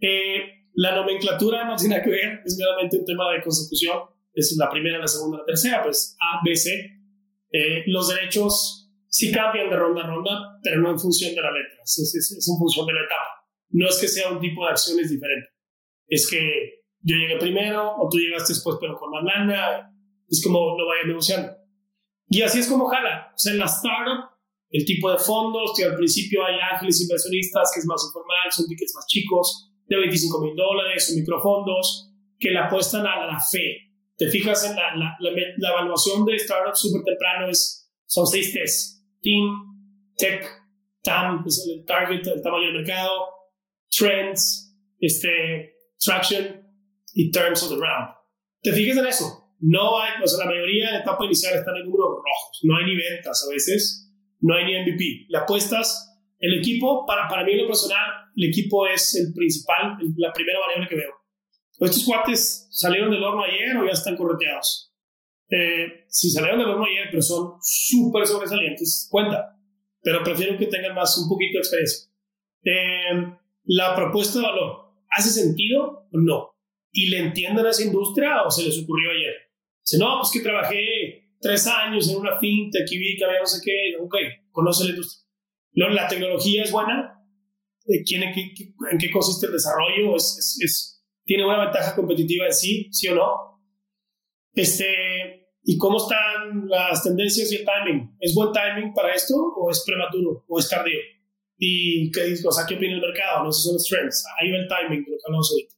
Eh, 0.00 0.62
la 0.74 0.96
nomenclatura 0.96 1.64
no 1.64 1.76
tiene 1.76 1.96
nada 1.96 2.04
que 2.04 2.10
ver, 2.10 2.40
es 2.44 2.56
meramente 2.58 2.96
un 2.96 3.04
tema 3.04 3.30
de 3.32 3.42
consecución. 3.42 4.00
Es 4.34 4.56
la 4.58 4.70
primera, 4.70 4.98
la 4.98 5.06
segunda, 5.06 5.38
la 5.38 5.44
tercera, 5.44 5.82
pues 5.82 6.16
A, 6.18 6.40
B, 6.42 6.56
C. 6.56 6.70
Eh, 7.52 7.84
los 7.86 8.08
derechos 8.08 8.81
sí 9.12 9.30
cambian 9.30 9.68
de 9.68 9.76
ronda 9.76 10.02
a 10.02 10.06
ronda, 10.08 10.58
pero 10.64 10.80
no 10.80 10.90
en 10.90 10.98
función 10.98 11.34
de 11.34 11.42
la 11.42 11.52
letra, 11.52 11.78
es, 11.84 11.98
es, 11.98 12.32
es 12.32 12.48
en 12.48 12.58
función 12.58 12.86
de 12.86 12.94
la 12.94 13.02
etapa. 13.02 13.46
No 13.70 13.88
es 13.88 13.98
que 14.00 14.08
sea 14.08 14.32
un 14.32 14.40
tipo 14.40 14.64
de 14.64 14.72
acciones 14.72 15.10
diferente 15.10 15.52
es 16.12 16.28
que 16.28 16.84
yo 17.00 17.16
llegué 17.16 17.38
primero 17.38 17.96
o 17.96 18.08
tú 18.10 18.18
llegaste 18.18 18.52
después 18.52 18.76
pero 18.78 18.98
con 18.98 19.10
más 19.10 19.24
lana, 19.24 19.90
es 20.28 20.42
como 20.44 20.76
lo 20.76 20.86
vayan 20.86 21.08
negociando. 21.08 21.52
Y 22.28 22.42
así 22.42 22.60
es 22.60 22.68
como 22.68 22.86
jala. 22.86 23.32
O 23.34 23.38
sea, 23.38 23.52
en 23.52 23.58
la 23.58 23.64
startup, 23.64 24.30
el 24.70 24.84
tipo 24.84 25.10
de 25.10 25.18
fondos, 25.18 25.72
que 25.76 25.84
al 25.84 25.96
principio 25.96 26.44
hay 26.44 26.56
ángeles 26.70 27.00
inversionistas, 27.00 27.70
que 27.72 27.80
es 27.80 27.86
más 27.86 28.04
informal, 28.06 28.50
son 28.50 28.66
tickets 28.66 28.94
más 28.94 29.06
chicos, 29.06 29.70
de 29.86 29.96
25 29.96 30.40
mil 30.42 30.54
dólares, 30.54 31.10
o 31.12 31.18
microfondos, 31.18 32.10
que 32.38 32.50
le 32.50 32.58
apuestan 32.58 33.06
a 33.06 33.26
la 33.26 33.40
fe. 33.40 33.90
Te 34.16 34.28
fijas 34.28 34.64
en 34.64 34.76
la, 34.76 34.94
la, 34.96 35.16
la, 35.18 35.70
evaluación 35.70 36.24
de 36.26 36.38
startups 36.38 36.80
súper 36.80 37.02
temprano, 37.04 37.48
es, 37.48 37.90
son 38.06 38.26
seis 38.26 38.52
T's. 38.52 39.01
Team, 39.22 40.14
Tech, 40.16 40.44
TAM, 41.02 41.44
es 41.46 41.66
el 41.68 41.84
target, 41.84 42.26
el 42.26 42.42
tamaño 42.42 42.66
del 42.66 42.82
mercado, 42.82 43.28
Trends, 43.90 44.76
este, 44.98 45.74
traction 45.98 46.62
y 47.14 47.30
terms 47.30 47.62
of 47.62 47.70
the 47.70 47.76
round. 47.76 48.14
Te 48.62 48.72
fijas 48.72 48.96
en 48.96 49.06
eso. 49.06 49.54
No 49.60 50.00
hay, 50.00 50.22
o 50.22 50.26
sea, 50.26 50.44
la 50.44 50.50
mayoría 50.50 50.86
de 50.86 50.92
la 50.92 50.98
etapa 51.00 51.24
inicial 51.24 51.54
están 51.54 51.76
en 51.76 51.84
números 51.84 52.16
rojos. 52.16 52.60
No 52.62 52.76
hay 52.76 52.84
ni 52.86 52.96
ventas 52.96 53.46
a 53.46 53.52
veces, 53.52 54.12
no 54.40 54.54
hay 54.54 54.64
ni 54.64 54.72
MVP. 54.80 55.26
Le 55.28 55.38
apuestas, 55.38 56.18
el 56.38 56.58
equipo, 56.58 57.06
para, 57.06 57.28
para 57.28 57.44
mí 57.44 57.52
en 57.52 57.58
lo 57.58 57.66
personal, 57.68 58.30
el 58.36 58.48
equipo 58.48 58.86
es 58.86 59.14
el 59.14 59.32
principal, 59.32 59.98
la 60.16 60.32
primera 60.32 60.58
variable 60.60 60.88
que 60.88 60.96
veo. 60.96 61.12
Estos 61.78 62.04
cuates 62.04 62.68
salieron 62.70 63.10
del 63.10 63.22
horno 63.22 63.42
ayer 63.44 63.76
o 63.76 63.84
ya 63.84 63.92
están 63.92 64.16
correteados. 64.16 64.91
Eh, 65.54 66.06
si 66.08 66.30
salieron 66.30 66.58
del 66.58 66.70
horno 66.70 66.86
ayer, 66.86 67.08
pero 67.10 67.22
son 67.22 67.58
súper 67.60 68.26
sobresalientes, 68.26 69.08
cuenta. 69.10 69.56
Pero 70.02 70.24
prefiero 70.24 70.56
que 70.58 70.66
tengan 70.66 70.94
más, 70.94 71.16
un 71.18 71.28
poquito 71.28 71.54
de 71.54 71.58
experiencia. 71.58 72.10
Eh, 72.64 73.36
la 73.64 73.94
propuesta 73.94 74.38
de 74.38 74.46
valor 74.46 74.82
¿hace 75.10 75.30
sentido 75.30 76.08
o 76.10 76.18
no? 76.18 76.56
¿Y 76.90 77.08
le 77.08 77.18
entienden 77.18 77.66
a 77.66 77.70
esa 77.70 77.84
industria 77.84 78.42
o 78.42 78.50
se 78.50 78.64
les 78.64 78.82
ocurrió 78.82 79.10
ayer? 79.10 79.34
Dice, 79.84 79.98
no, 79.98 80.18
pues 80.20 80.30
que 80.32 80.40
trabajé 80.40 81.34
tres 81.40 81.66
años 81.66 82.08
en 82.08 82.18
una 82.18 82.38
fintech 82.38 82.90
y 82.90 82.98
vi 82.98 83.16
que 83.16 83.24
había 83.24 83.40
no 83.40 83.46
sé 83.46 83.60
qué, 83.64 83.96
ok, 84.00 84.14
conoce 84.50 84.84
la 84.84 84.90
industria. 84.90 85.22
La 85.74 86.08
tecnología 86.08 86.62
es 86.62 86.72
buena, 86.72 87.18
¿Quién, 88.06 88.22
en, 88.22 88.32
qué, 88.32 88.54
en 88.92 88.98
qué 88.98 89.10
consiste 89.10 89.46
el 89.46 89.52
desarrollo? 89.52 90.14
¿Es, 90.16 90.58
es, 90.62 91.04
tiene 91.24 91.44
una 91.44 91.64
ventaja 91.64 91.96
competitiva 91.96 92.46
en 92.46 92.52
sí, 92.52 92.88
sí 92.92 93.08
o 93.08 93.14
no? 93.16 93.60
Este, 94.54 95.41
¿Y 95.64 95.78
cómo 95.78 95.98
están 95.98 96.68
las 96.68 97.02
tendencias 97.04 97.52
y 97.52 97.56
el 97.56 97.64
timing? 97.64 98.16
¿Es 98.20 98.34
buen 98.34 98.50
timing 98.52 98.92
para 98.92 99.14
esto 99.14 99.34
o 99.36 99.70
es 99.70 99.84
prematuro 99.86 100.44
o 100.48 100.58
es 100.58 100.68
tardío? 100.68 100.98
y 101.64 102.10
qué, 102.10 102.34
o 102.44 102.50
sea, 102.50 102.66
qué 102.66 102.74
opina 102.74 102.94
el 102.94 103.00
mercado, 103.00 103.44
¿no? 103.44 103.50
esos 103.50 103.62
son 103.62 103.74
los 103.74 103.86
trends, 103.86 104.24
ahí 104.40 104.50
va 104.50 104.58
el 104.58 104.66
timing 104.66 105.04
lo 105.06 105.16
que 105.16 105.22
hablamos 105.24 105.48
ahorita. 105.52 105.74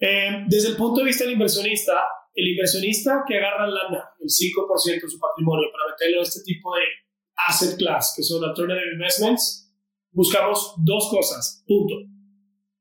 Eh, 0.00 0.44
desde 0.48 0.68
el 0.70 0.76
punto 0.76 1.00
de 1.00 1.06
vista 1.06 1.24
del 1.24 1.34
inversionista, 1.34 1.92
el 2.32 2.48
inversionista 2.48 3.24
que 3.28 3.36
agarra 3.36 3.66
lana, 3.66 4.08
el 4.18 4.28
5% 4.28 5.02
de 5.02 5.08
su 5.08 5.18
patrimonio 5.18 5.68
para 5.70 5.92
meterlo 5.92 6.16
en 6.16 6.22
este 6.22 6.42
tipo 6.44 6.74
de 6.74 6.80
asset 7.46 7.76
class, 7.76 8.14
que 8.16 8.22
son 8.22 8.42
alternative 8.42 8.94
investments, 8.94 9.70
buscamos 10.12 10.74
dos 10.78 11.10
cosas, 11.10 11.62
punto. 11.66 11.96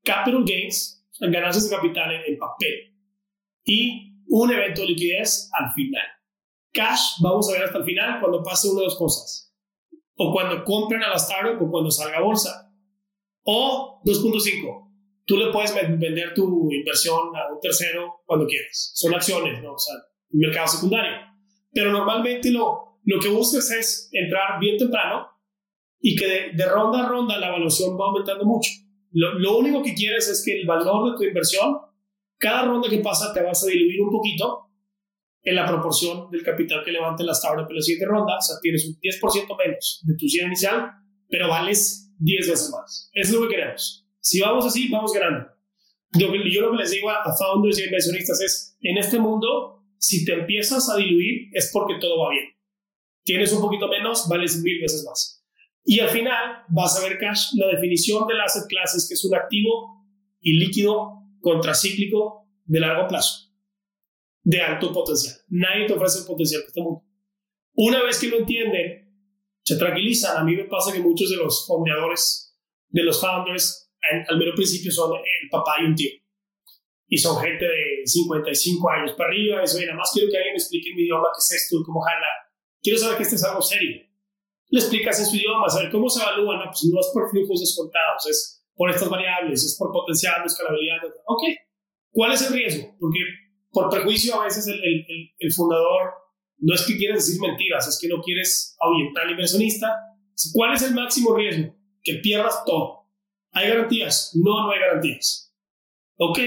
Capital 0.05 0.45
gains, 0.45 1.05
ganancias 1.19 1.69
de 1.69 1.75
capital 1.75 2.13
en, 2.13 2.33
en 2.33 2.37
papel, 2.37 2.95
y 3.65 4.12
un 4.35 4.51
evento 4.51 4.81
de 4.81 4.87
liquidez 4.87 5.49
al 5.53 5.71
final. 5.73 6.07
Cash, 6.71 7.21
vamos 7.21 7.47
a 7.49 7.53
ver 7.53 7.63
hasta 7.63 7.77
el 7.77 7.83
final 7.83 8.19
cuando 8.19 8.41
pase 8.41 8.67
una 8.67 8.79
de 8.79 8.85
dos 8.85 8.97
cosas 8.97 9.53
o 10.17 10.31
cuando 10.31 10.63
compren 10.63 11.03
a 11.03 11.09
la 11.09 11.17
startup 11.17 11.61
o 11.61 11.69
cuando 11.69 11.91
salga 11.91 12.17
a 12.17 12.21
bolsa. 12.21 12.71
O 13.43 14.01
2.5, 14.05 14.91
tú 15.25 15.37
le 15.37 15.51
puedes 15.51 15.75
vender 15.75 16.33
tu 16.33 16.71
inversión 16.71 17.35
a 17.35 17.53
un 17.53 17.59
tercero 17.61 18.23
cuando 18.25 18.47
quieras. 18.47 18.91
Son 18.95 19.13
acciones, 19.13 19.61
¿no? 19.61 19.73
O 19.73 19.77
sea, 19.77 19.95
un 20.31 20.39
mercado 20.39 20.67
secundario. 20.67 21.11
Pero 21.71 21.91
normalmente 21.91 22.51
lo, 22.51 22.99
lo 23.03 23.19
que 23.19 23.29
buscas 23.29 23.69
es 23.69 24.09
entrar 24.13 24.59
bien 24.59 24.77
temprano 24.77 25.27
y 25.99 26.15
que 26.15 26.53
de, 26.53 26.65
ronda 26.65 27.05
a 27.05 27.07
ronda 27.07 27.37
la 27.37 27.49
evaluación 27.49 27.99
va 27.99 28.05
aumentando 28.05 28.45
mucho. 28.45 28.71
Lo, 29.11 29.37
lo, 29.37 29.57
único 29.57 29.83
que 29.83 29.93
quieres 29.93 30.27
es 30.27 30.43
que 30.43 30.59
el 30.59 30.65
valor 30.65 31.11
de 31.11 31.17
tu 31.17 31.23
inversión, 31.23 31.77
cada 32.43 32.65
ronda 32.65 32.89
que 32.89 32.97
pasa 32.99 33.31
te 33.33 33.41
vas 33.41 33.63
a 33.63 33.67
diluir 33.67 34.01
un 34.01 34.11
poquito 34.11 34.67
en 35.43 35.55
la 35.55 35.65
proporción 35.65 36.29
del 36.29 36.43
capital 36.43 36.83
que 36.83 36.91
levante 36.91 37.23
la 37.23 37.31
startup 37.31 37.69
en 37.69 37.75
la 37.77 37.81
siguiente 37.81 38.05
ronda. 38.05 38.37
O 38.37 38.41
sea, 38.41 38.57
tienes 38.61 38.85
un 38.85 38.99
10% 38.99 39.57
menos 39.57 40.01
de 40.03 40.15
tu 40.17 40.27
100 40.27 40.47
inicial, 40.47 40.91
pero 41.29 41.47
vales 41.47 42.11
10 42.19 42.49
veces 42.49 42.69
más. 42.71 43.09
Eso 43.13 43.33
es 43.33 43.39
lo 43.39 43.47
que 43.47 43.55
queremos. 43.55 44.05
Si 44.19 44.41
vamos 44.41 44.65
así, 44.65 44.89
vamos 44.89 45.13
ganando. 45.13 45.47
Yo, 46.19 46.27
yo 46.35 46.61
lo 46.61 46.71
que 46.71 46.77
les 46.83 46.91
digo 46.91 47.09
a, 47.09 47.23
founders 47.37 47.79
y 47.79 47.85
inversionistas 47.85 48.41
es, 48.41 48.77
en 48.81 48.97
este 48.97 49.19
mundo, 49.19 49.81
si 49.97 50.25
te 50.25 50.33
empiezas 50.33 50.89
a 50.89 50.97
diluir, 50.97 51.49
es 51.53 51.71
porque 51.73 51.95
todo 51.99 52.19
va 52.19 52.31
bien. 52.31 52.45
Tienes 53.23 53.53
un 53.53 53.61
poquito 53.61 53.87
menos, 53.87 54.27
vales 54.27 54.61
mil 54.61 54.81
veces 54.81 55.05
más. 55.07 55.43
Y 55.85 55.99
al 55.99 56.09
final 56.09 56.63
vas 56.69 56.97
a 56.97 57.07
ver 57.07 57.17
cash, 57.17 57.53
la 57.55 57.67
definición 57.67 58.27
del 58.27 58.41
asset 58.41 58.67
class 58.67 58.95
es 58.95 59.07
que 59.07 59.13
es 59.13 59.25
un 59.25 59.35
activo 59.35 60.05
ilíquido 60.41 61.22
contracíclico 61.43 62.47
de 62.65 62.79
largo 62.79 63.07
plazo 63.07 63.53
de 64.43 64.61
alto 64.61 64.91
potencial. 64.91 65.35
Nadie 65.49 65.87
te 65.87 65.93
ofrece 65.93 66.19
el 66.19 66.25
potencial 66.25 66.61
que 66.61 66.67
este 66.67 66.81
mundo. 66.81 67.03
Una 67.75 68.03
vez 68.03 68.19
que 68.19 68.27
lo 68.27 68.37
entienden, 68.39 69.09
se 69.63 69.77
tranquilizan. 69.77 70.37
A 70.37 70.43
mí 70.43 70.55
me 70.55 70.65
pasa 70.65 70.91
que 70.91 70.99
muchos 70.99 71.29
de 71.29 71.37
los 71.37 71.65
fondeadores, 71.65 72.55
de 72.89 73.03
los 73.03 73.19
founders, 73.19 73.91
al 74.27 74.37
mero 74.37 74.53
principio 74.53 74.91
son 74.91 75.13
el 75.15 75.49
papá 75.49 75.75
y 75.81 75.85
un 75.85 75.95
tío. 75.95 76.11
Y 77.07 77.17
son 77.17 77.41
gente 77.41 77.65
de 77.65 78.05
55 78.05 78.89
años 78.89 79.13
para 79.13 79.29
arriba. 79.29 79.61
Y 79.63 79.75
oye, 79.75 79.85
nada 79.85 79.97
más 79.97 80.11
quiero 80.13 80.29
que 80.29 80.37
alguien 80.37 80.53
me 80.53 80.57
explique 80.57 80.89
en 80.89 80.95
mi 80.95 81.03
idioma 81.03 81.27
qué 81.33 81.39
es 81.39 81.63
esto 81.63 81.77
cómo 81.85 82.01
jala. 82.01 82.27
Quiero 82.81 82.99
saber 82.99 83.17
que 83.17 83.23
este 83.23 83.35
es 83.35 83.43
algo 83.43 83.61
serio. 83.61 84.01
Le 84.69 84.79
explicas 84.79 85.19
en 85.19 85.25
su 85.27 85.35
idioma, 85.37 85.69
saber 85.69 85.91
cómo 85.91 86.09
se 86.09 86.21
evalúa. 86.21 86.57
No, 86.57 86.65
pues 86.65 86.83
no 86.91 86.99
es 86.99 87.09
por 87.13 87.29
flujos 87.29 87.59
descontados, 87.59 88.27
es 88.29 88.62
por 88.75 88.89
estas 88.89 89.09
variables, 89.09 89.63
es 89.63 89.77
por 89.77 89.91
potencial, 89.91 90.41
escalabilidad. 90.45 90.97
Ok, 91.27 91.43
¿cuál 92.11 92.33
es 92.33 92.41
el 92.47 92.53
riesgo? 92.53 92.95
Porque 92.99 93.19
por 93.71 93.89
prejuicio 93.89 94.39
a 94.39 94.45
veces 94.45 94.67
el, 94.67 95.53
fundador 95.53 96.13
no 96.59 96.73
es 96.75 96.83
que 96.83 96.97
quieres 96.97 97.25
decir 97.25 97.41
mentiras, 97.41 97.87
es 97.87 97.99
que 97.99 98.07
no 98.07 98.21
quieres 98.21 98.77
ahuyentar 98.79 99.25
al 99.25 99.31
inversionista. 99.31 99.95
¿Cuál 100.53 100.73
es 100.73 100.83
el 100.83 100.93
máximo 100.93 101.35
riesgo? 101.35 101.75
Que 102.01 102.15
pierdas 102.15 102.63
todo. 102.65 103.09
¿Hay 103.51 103.69
garantías? 103.69 104.31
No, 104.35 104.63
no 104.63 104.71
hay 104.71 104.79
garantías. 104.79 105.53
Ok, 106.17 106.39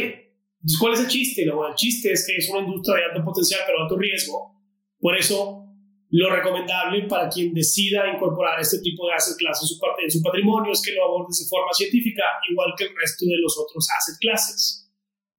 ¿cuál 0.80 0.94
es 0.94 1.00
el 1.00 1.08
chiste? 1.08 1.44
No, 1.44 1.66
el 1.66 1.74
chiste 1.74 2.12
es 2.12 2.26
que 2.26 2.36
es 2.36 2.48
una 2.50 2.60
industria 2.60 2.96
de 2.96 3.04
alto 3.12 3.24
potencial 3.24 3.60
pero 3.66 3.82
alto 3.82 3.96
riesgo. 3.96 4.56
Por 4.98 5.16
eso, 5.16 5.65
lo 6.10 6.30
recomendable 6.30 7.02
para 7.08 7.28
quien 7.28 7.52
decida 7.52 8.06
incorporar 8.14 8.60
este 8.60 8.78
tipo 8.78 9.06
de 9.06 9.14
asset 9.14 9.36
class 9.38 9.60
en 9.62 9.68
su, 9.68 9.78
parte, 9.78 10.04
en 10.04 10.10
su 10.10 10.22
patrimonio 10.22 10.72
es 10.72 10.80
que 10.80 10.92
lo 10.92 11.04
aborde 11.04 11.34
de 11.36 11.48
forma 11.48 11.72
científica, 11.72 12.22
igual 12.50 12.72
que 12.76 12.84
el 12.84 12.90
resto 12.94 13.24
de 13.26 13.38
los 13.42 13.58
otros 13.58 13.86
asset 13.98 14.16
classes. 14.20 14.88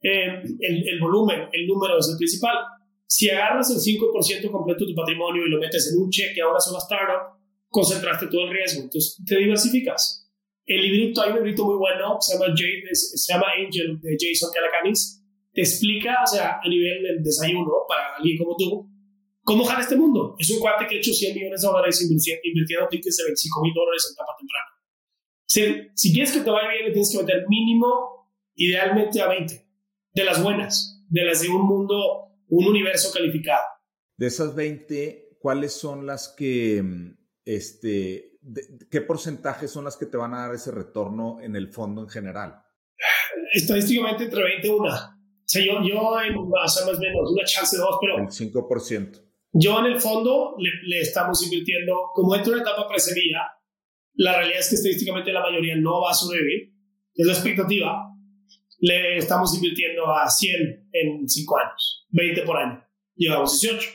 Eh, 0.02 0.44
el, 0.60 1.00
volumen, 1.00 1.48
el 1.52 1.68
número 1.68 1.98
es 1.98 2.10
el 2.10 2.18
principal. 2.18 2.58
Si 3.06 3.30
agarras 3.30 3.72
el 3.72 3.78
5% 3.78 4.52
completo 4.52 4.86
de 4.86 4.92
tu 4.92 4.96
patrimonio 4.96 5.46
y 5.46 5.50
lo 5.50 5.60
metes 5.60 5.92
en 5.94 6.02
un 6.02 6.10
cheque, 6.10 6.42
ahora 6.42 6.60
son 6.60 6.74
las 6.74 6.84
startup, 6.84 7.40
concentraste 7.70 8.28
todo 8.28 8.46
el 8.46 8.52
riesgo. 8.52 8.84
Entonces 8.84 9.24
te 9.26 9.38
diversificas. 9.38 10.30
El 10.66 10.82
librito, 10.82 11.22
hay 11.22 11.32
un 11.32 11.38
librito 11.38 11.66
muy 11.66 11.78
bueno, 11.78 12.18
se 12.20 12.38
se 12.94 13.34
llama 13.34 13.48
Angel 13.58 14.02
de 14.02 14.18
Jason 14.20 14.50
Calacanis. 14.54 15.24
Te 15.54 15.62
explica, 15.62 16.24
o 16.24 16.28
sea, 16.28 16.60
a 16.62 16.68
nivel 16.68 17.02
del 17.04 17.24
desayuno, 17.24 17.72
para 17.88 18.18
alguien 18.18 18.38
como 18.38 18.56
tú, 18.58 18.97
cómo 19.48 19.64
jalar 19.64 19.82
este 19.82 19.96
mundo. 19.96 20.36
Es 20.38 20.52
un 20.52 20.60
cuate 20.60 20.86
que 20.88 20.96
ha 20.96 20.98
hecho 21.00 21.14
100 21.14 21.34
millones 21.34 21.62
de 21.62 21.68
dólares 21.70 22.02
invirtiendo 22.02 22.88
tickets 22.90 23.16
de 23.16 23.24
25 23.24 23.62
mil 23.64 23.74
dólares 23.74 24.06
en 24.06 24.14
etapa 24.14 24.36
temprana. 24.38 24.68
Si, 25.46 25.92
si 25.96 26.14
quieres 26.14 26.34
que 26.34 26.42
te 26.42 26.50
vaya 26.50 26.68
bien, 26.68 26.86
le 26.86 26.92
tienes 26.92 27.10
que 27.10 27.24
meter 27.24 27.46
mínimo, 27.48 28.30
idealmente 28.56 29.22
a 29.22 29.30
20 29.30 29.66
de 30.14 30.24
las 30.26 30.44
buenas, 30.44 31.02
de 31.08 31.24
las 31.24 31.42
de 31.42 31.48
un 31.48 31.66
mundo, 31.66 32.36
un 32.50 32.68
universo 32.68 33.10
calificado. 33.14 33.64
De 34.18 34.28
esas 34.28 34.54
20, 34.54 35.38
¿cuáles 35.40 35.72
son 35.72 36.06
las 36.06 36.28
que, 36.28 36.84
este, 37.46 38.38
qué 38.92 39.00
porcentaje 39.00 39.70
son 39.70 39.86
las 39.86 39.96
que 39.96 40.08
te 40.08 40.18
van 40.18 40.34
a 40.34 40.48
dar 40.48 40.56
ese 40.56 40.72
retorno 40.72 41.40
en 41.40 41.56
el 41.56 41.70
fondo 41.70 42.02
en 42.02 42.10
general? 42.10 42.64
estadísticamente 43.54 44.26
entre 44.26 44.44
20 44.44 44.68
y 44.68 44.70
1. 44.70 44.84
O 44.84 44.90
sea, 45.46 45.66
yo, 45.66 45.74
yo 45.88 46.22
en, 46.22 46.50
más 46.50 46.82
o 46.82 47.00
menos, 47.00 47.32
una 47.32 47.46
chance 47.46 47.78
de 47.78 47.82
dos, 47.82 47.98
pero... 48.02 48.18
El 48.18 48.28
5%. 48.28 49.27
Yo 49.60 49.80
en 49.80 49.86
el 49.88 50.00
fondo 50.00 50.56
le, 50.60 50.70
le 50.84 51.00
estamos 51.02 51.44
invirtiendo, 51.44 52.12
como 52.14 52.34
dentro 52.34 52.54
de 52.54 52.62
una 52.62 52.70
etapa 52.70 52.88
pre-semilla, 52.88 53.42
la 54.14 54.38
realidad 54.38 54.60
es 54.60 54.70
que 54.70 54.76
estadísticamente 54.76 55.32
la 55.32 55.42
mayoría 55.42 55.76
no 55.78 56.02
va 56.02 56.12
a 56.12 56.14
sobrevivir, 56.14 56.74
es 57.16 57.26
la 57.26 57.34
expectativa. 57.34 58.14
Le 58.80 59.18
estamos 59.18 59.56
invirtiendo 59.56 60.12
a 60.12 60.30
100 60.30 60.90
en 60.92 61.28
5 61.28 61.58
años, 61.58 62.08
20 62.10 62.42
por 62.44 62.58
año. 62.58 62.84
Llevamos 63.16 63.60
18. 63.60 63.90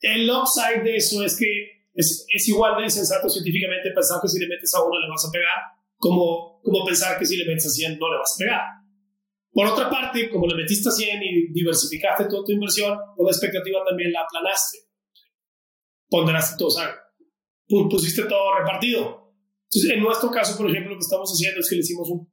El 0.00 0.30
upside 0.30 0.82
de 0.82 0.96
eso 0.96 1.22
es 1.22 1.36
que 1.38 1.46
es, 1.94 2.26
es 2.34 2.48
igual 2.48 2.76
de 2.78 2.84
insensato 2.84 3.28
científicamente 3.28 3.90
pensar 3.94 4.20
que 4.20 4.28
si 4.28 4.38
le 4.38 4.48
metes 4.48 4.74
a 4.74 4.82
uno 4.82 4.98
le 4.98 5.08
vas 5.08 5.26
a 5.26 5.30
pegar, 5.30 5.56
como, 5.96 6.60
como 6.62 6.84
pensar 6.84 7.18
que 7.18 7.26
si 7.26 7.36
le 7.36 7.46
metes 7.46 7.66
a 7.66 7.70
100 7.70 7.98
no 7.98 8.10
le 8.10 8.18
vas 8.18 8.34
a 8.34 8.38
pegar. 8.38 8.60
Por 9.52 9.66
otra 9.66 9.90
parte, 9.90 10.30
como 10.30 10.46
le 10.46 10.54
metiste 10.54 10.88
a 10.88 10.92
100 10.92 11.22
y 11.22 11.52
diversificaste 11.52 12.26
toda 12.26 12.44
tu 12.44 12.52
inversión, 12.52 12.96
con 13.16 13.26
la 13.26 13.32
expectativa 13.32 13.80
también 13.84 14.12
la 14.12 14.20
aplanaste. 14.22 14.78
Ponderaste 16.08 16.56
todo, 16.56 16.70
sea, 16.70 16.94
pusiste 17.90 18.24
todo 18.24 18.58
repartido. 18.58 19.34
Entonces, 19.64 19.90
en 19.92 20.02
nuestro 20.02 20.30
caso, 20.30 20.56
por 20.56 20.68
ejemplo, 20.68 20.92
lo 20.92 20.98
que 20.98 21.04
estamos 21.04 21.30
haciendo 21.30 21.60
es 21.60 21.68
que 21.68 21.76
le 21.76 21.80
hicimos 21.80 22.08
un, 22.10 22.32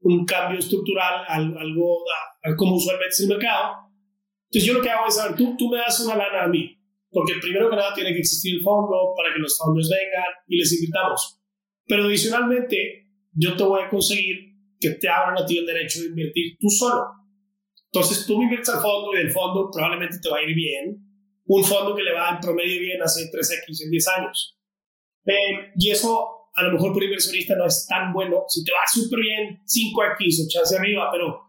un 0.00 0.24
cambio 0.24 0.58
estructural, 0.58 1.24
algo 1.28 2.04
a, 2.42 2.54
como 2.56 2.76
usualmente 2.76 3.12
es 3.12 3.20
el 3.20 3.28
mercado. 3.28 3.74
Entonces, 4.50 4.64
yo 4.64 4.74
lo 4.74 4.82
que 4.82 4.90
hago 4.90 5.06
es, 5.06 5.18
a 5.18 5.28
ver, 5.28 5.36
tú, 5.36 5.56
tú 5.56 5.68
me 5.68 5.78
das 5.78 6.00
una 6.00 6.16
lana 6.16 6.44
a 6.44 6.48
mí, 6.48 6.78
porque 7.10 7.34
primero 7.40 7.70
que 7.70 7.76
nada 7.76 7.94
tiene 7.94 8.12
que 8.12 8.20
existir 8.20 8.56
el 8.56 8.62
fondo 8.62 9.12
para 9.16 9.32
que 9.32 9.40
los 9.40 9.56
fondos 9.56 9.88
vengan 9.88 10.32
y 10.46 10.58
les 10.58 10.72
invitamos. 10.72 11.40
Pero 11.86 12.04
adicionalmente, 12.04 13.08
yo 13.32 13.56
te 13.56 13.62
voy 13.62 13.82
a 13.82 13.88
conseguir 13.88 14.55
que 14.80 14.90
te 14.90 15.08
abran 15.08 15.38
a 15.38 15.46
ti 15.46 15.58
el 15.58 15.66
derecho 15.66 16.00
de 16.00 16.06
invertir 16.06 16.56
tú 16.58 16.68
solo. 16.68 17.04
Entonces 17.92 18.26
tú 18.26 18.42
inviertes 18.42 18.68
al 18.68 18.80
fondo 18.80 19.14
y 19.14 19.18
del 19.18 19.30
fondo 19.30 19.70
probablemente 19.72 20.18
te 20.20 20.28
va 20.28 20.38
a 20.38 20.42
ir 20.42 20.54
bien. 20.54 21.02
Un 21.46 21.64
fondo 21.64 21.94
que 21.94 22.02
le 22.02 22.12
va 22.12 22.30
en 22.30 22.40
promedio 22.40 22.80
bien 22.80 23.00
hace 23.02 23.30
3X 23.30 23.84
en 23.84 23.90
10 23.90 24.08
años. 24.08 24.58
Eh, 25.24 25.72
y 25.76 25.90
eso 25.90 26.50
a 26.54 26.62
lo 26.62 26.72
mejor 26.72 26.92
por 26.92 27.04
inversionista 27.04 27.54
no 27.54 27.66
es 27.66 27.86
tan 27.88 28.12
bueno. 28.12 28.44
Si 28.48 28.64
te 28.64 28.72
va 28.72 28.78
súper 28.92 29.20
bien, 29.20 29.60
5X 29.64 30.44
o 30.44 30.48
chance 30.48 30.76
arriba, 30.76 31.08
pero 31.12 31.46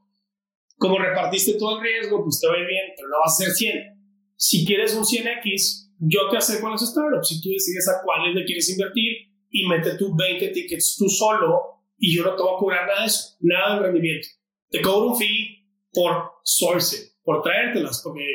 como 0.77 0.99
repartiste 0.99 1.57
todo 1.57 1.77
el 1.77 1.83
riesgo, 1.83 2.23
pues 2.23 2.39
te 2.39 2.47
va 2.47 2.53
a 2.53 2.59
ir 2.59 2.67
bien, 2.67 2.85
pero 2.95 3.09
no 3.09 3.17
vas 3.23 3.39
a 3.39 3.45
ser 3.45 3.51
100. 3.53 3.97
Si 4.35 4.65
quieres 4.65 4.93
un 4.93 5.03
100X, 5.03 5.91
yo 5.99 6.29
te 6.29 6.37
acerco 6.37 6.67
a 6.67 6.71
los 6.71 6.87
startups. 6.87 7.27
Si 7.27 7.41
tú 7.41 7.49
decides 7.49 7.87
a 7.89 8.03
cuáles 8.03 8.35
le 8.35 8.45
quieres 8.45 8.69
invertir 8.69 9.13
y 9.49 9.67
mete 9.67 9.97
tu 9.97 10.15
20 10.15 10.49
tickets 10.49 10.95
tú 10.97 11.09
solo, 11.09 11.76
y 11.97 12.15
yo 12.15 12.23
no 12.23 12.35
te 12.35 12.43
voy 12.43 12.55
a 12.55 12.59
cobrar 12.59 12.87
nada 12.87 13.01
de 13.01 13.07
eso, 13.07 13.35
nada 13.39 13.75
de 13.75 13.85
rendimiento. 13.87 14.27
Te 14.69 14.81
cobro 14.81 15.11
un 15.11 15.17
fee 15.17 15.65
por 15.91 16.31
sourcing, 16.43 17.09
por 17.23 17.41
traértelas, 17.41 18.01
porque 18.03 18.25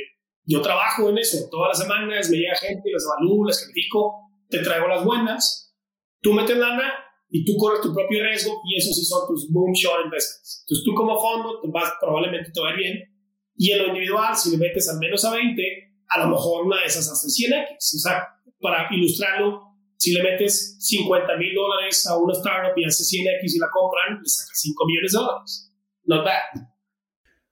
yo 0.44 0.60
trabajo 0.60 1.08
en 1.10 1.18
eso 1.18 1.38
todas 1.50 1.78
las 1.78 1.78
semanas, 1.78 2.30
me 2.30 2.38
llega 2.38 2.54
gente, 2.56 2.90
las 2.90 3.04
evalúo, 3.04 3.46
las 3.46 3.60
califico, 3.60 4.30
te 4.48 4.58
traigo 4.58 4.88
las 4.88 5.04
buenas, 5.04 5.74
tú 6.20 6.32
metes 6.32 6.56
lana 6.56 6.92
y 7.30 7.44
tú 7.44 7.56
corres 7.56 7.80
tu 7.80 7.94
propio 7.94 8.22
riesgo 8.22 8.60
y 8.64 8.76
eso 8.76 8.92
sí 8.92 9.04
son 9.04 9.26
tus 9.28 9.50
moonshot 9.50 10.04
investments. 10.04 10.64
Entonces 10.64 10.84
tú 10.84 10.94
como 10.94 11.20
fondo 11.20 11.60
te 11.60 11.68
vas, 11.70 11.92
probablemente 12.00 12.50
te 12.52 12.60
va 12.60 12.70
a 12.70 12.72
ir 12.72 12.78
bien 12.78 13.12
y 13.56 13.70
en 13.70 13.78
lo 13.78 13.88
individual, 13.88 14.34
si 14.34 14.50
le 14.50 14.58
metes 14.58 14.88
al 14.88 14.98
menos 14.98 15.24
a 15.24 15.32
20, 15.32 15.62
a 16.08 16.18
lo 16.24 16.30
mejor 16.30 16.66
una 16.66 16.80
de 16.80 16.86
esas 16.86 17.08
hace 17.10 17.28
100x. 17.28 17.76
O 17.76 17.98
sea, 18.00 18.28
para 18.60 18.88
ilustrarlo, 18.90 19.71
si 20.02 20.12
le 20.12 20.20
metes 20.20 20.78
50 20.80 21.36
mil 21.36 21.54
dólares 21.54 22.08
a 22.08 22.18
una 22.18 22.32
startup 22.32 22.76
y 22.76 22.84
hace 22.84 23.04
100x 23.04 23.54
y 23.54 23.58
la 23.60 23.70
compran, 23.70 24.20
le 24.20 24.28
sacas 24.28 24.58
5 24.60 24.86
millones 24.86 25.12
de 25.12 25.18
dólares. 25.18 25.72
Not 26.06 26.24
bad. 26.24 26.68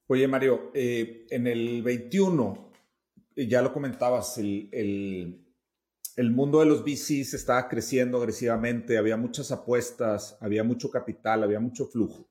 Oye, 0.09 0.27
Mario, 0.27 0.73
eh, 0.75 1.27
en 1.31 1.47
el 1.47 1.81
21, 1.85 2.73
eh, 3.37 3.47
ya 3.47 3.63
lo 3.63 3.73
comentabas, 3.73 4.37
el, 4.39 4.69
el, 4.73 6.31
mundo 6.33 6.59
de 6.59 6.67
los 6.67 6.83
VCs 6.83 7.35
estaba 7.35 7.69
creciendo 7.69 8.19
agresivamente, 8.19 8.99
había 8.99 9.17
muchas 9.17 9.53
apuestas, 9.53 10.37
había 10.41 10.65
mucho 10.65 10.91
capital, 10.91 11.45
había 11.45 11.61
mucho 11.61 11.87
flujo. 11.87 12.29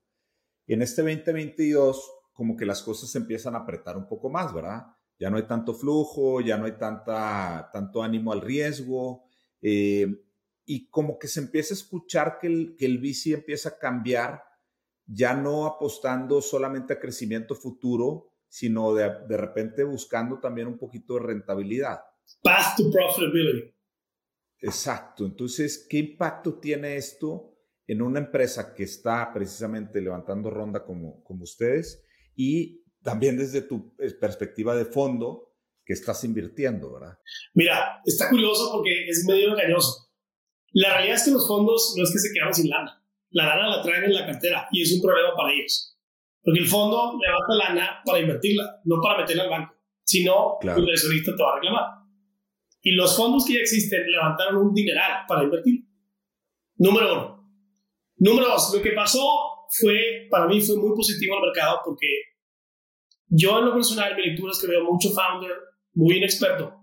Y 0.68 0.74
en 0.74 0.82
este 0.82 1.02
2022, 1.02 2.12
como 2.34 2.58
que 2.58 2.66
las 2.66 2.82
cosas 2.82 3.10
se 3.10 3.20
empiezan 3.20 3.56
a 3.56 3.60
apretar 3.60 3.96
un 3.96 4.10
poco 4.10 4.30
más, 4.30 4.54
¿verdad? 4.54 4.88
Ya 5.18 5.30
no 5.30 5.38
hay 5.38 5.44
tanto 5.44 5.74
flujo, 5.74 6.42
ya 6.42 6.58
no 6.58 6.66
hay 6.66 6.74
tanta, 6.74 7.70
tanto 7.72 8.04
ánimo 8.04 8.34
al 8.34 8.42
riesgo, 8.42 9.29
eh, 9.62 10.08
y 10.66 10.90
como 10.90 11.18
que 11.18 11.28
se 11.28 11.40
empieza 11.40 11.74
a 11.74 11.78
escuchar 11.78 12.38
que 12.40 12.48
el, 12.48 12.76
que 12.78 12.86
el 12.86 13.00
VC 13.00 13.34
empieza 13.34 13.70
a 13.70 13.78
cambiar, 13.78 14.44
ya 15.06 15.34
no 15.34 15.66
apostando 15.66 16.42
solamente 16.42 16.94
a 16.94 17.00
crecimiento 17.00 17.56
futuro, 17.56 18.34
sino 18.48 18.94
de, 18.94 19.12
de 19.28 19.38
repente 19.38 19.84
buscando 19.84 20.40
también 20.40 20.68
un 20.68 20.78
poquito 20.78 21.16
de 21.16 21.22
rentabilidad. 21.22 22.02
Path 22.44 22.78
to 22.78 22.92
profitability. 22.92 23.74
Exacto. 24.62 25.26
Entonces, 25.26 25.86
¿qué 25.90 25.98
impacto 25.98 26.60
tiene 26.60 26.98
esto 26.98 27.56
en 27.88 28.02
una 28.02 28.20
empresa 28.20 28.74
que 28.74 28.84
está 28.84 29.32
precisamente 29.34 30.02
levantando 30.02 30.50
ronda 30.50 30.84
como, 30.84 31.24
como 31.24 31.44
ustedes? 31.44 32.06
Y 32.36 32.84
también 33.02 33.38
desde 33.38 33.62
tu 33.62 33.96
eh, 34.00 34.12
perspectiva 34.12 34.76
de 34.76 34.86
fondo, 34.86 35.49
que 35.90 35.94
estás 35.94 36.24
invirtiendo, 36.24 36.94
¿verdad? 36.94 37.18
Mira, 37.56 38.00
está 38.06 38.30
curioso 38.30 38.70
porque 38.72 39.10
es 39.10 39.26
medio 39.28 39.50
engañoso. 39.50 40.12
La 40.74 40.94
realidad 40.94 41.16
es 41.16 41.24
que 41.24 41.32
los 41.32 41.48
fondos 41.48 41.96
no 41.98 42.04
es 42.04 42.12
que 42.12 42.20
se 42.20 42.32
quedan 42.32 42.54
sin 42.54 42.70
lana. 42.70 43.04
La 43.32 43.48
lana 43.48 43.78
la 43.78 43.82
traen 43.82 44.04
en 44.04 44.14
la 44.14 44.28
cartera 44.28 44.68
y 44.72 44.84
es 44.84 44.94
un 44.94 45.02
problema 45.02 45.36
para 45.36 45.52
ellos. 45.52 45.98
Porque 46.44 46.60
el 46.60 46.68
fondo 46.68 47.18
levanta 47.20 47.56
lana 47.56 48.02
para 48.06 48.20
invertirla, 48.20 48.82
no 48.84 49.02
para 49.02 49.22
meterla 49.22 49.46
al 49.46 49.50
banco. 49.50 49.74
Si 50.04 50.24
no, 50.24 50.60
el 50.62 50.78
inversionista 50.78 51.36
te 51.36 51.42
va 51.42 51.54
a 51.54 51.56
reclamar. 51.56 51.86
Y 52.84 52.92
los 52.92 53.18
fondos 53.18 53.48
que 53.48 53.54
ya 53.54 53.60
existen 53.62 54.12
levantaron 54.12 54.58
un 54.58 54.74
dineral 54.76 55.26
para 55.28 55.44
invertir. 55.44 55.86
Número 56.78 57.14
uno. 57.14 57.52
Número 58.18 58.48
dos, 58.48 58.76
lo 58.76 58.80
que 58.84 58.92
pasó 58.92 59.28
fue, 59.72 60.28
para 60.30 60.46
mí 60.46 60.62
fue 60.62 60.76
muy 60.76 60.96
positivo 60.96 61.36
al 61.36 61.48
mercado 61.48 61.80
porque 61.84 62.06
yo 63.26 63.58
en 63.58 63.66
lo 63.66 63.74
personal, 63.74 64.16
mi 64.16 64.28
lectura 64.28 64.52
es 64.52 64.62
que 64.62 64.68
veo 64.68 64.84
mucho 64.84 65.10
founder 65.10 65.69
muy 66.00 66.18
inexperto. 66.18 66.74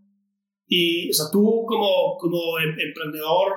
Y, 0.68 1.08
o 1.10 1.12
sea, 1.12 1.26
tú 1.32 1.64
como, 1.66 2.16
como 2.18 2.58
em, 2.58 2.76
emprendedor 2.78 3.52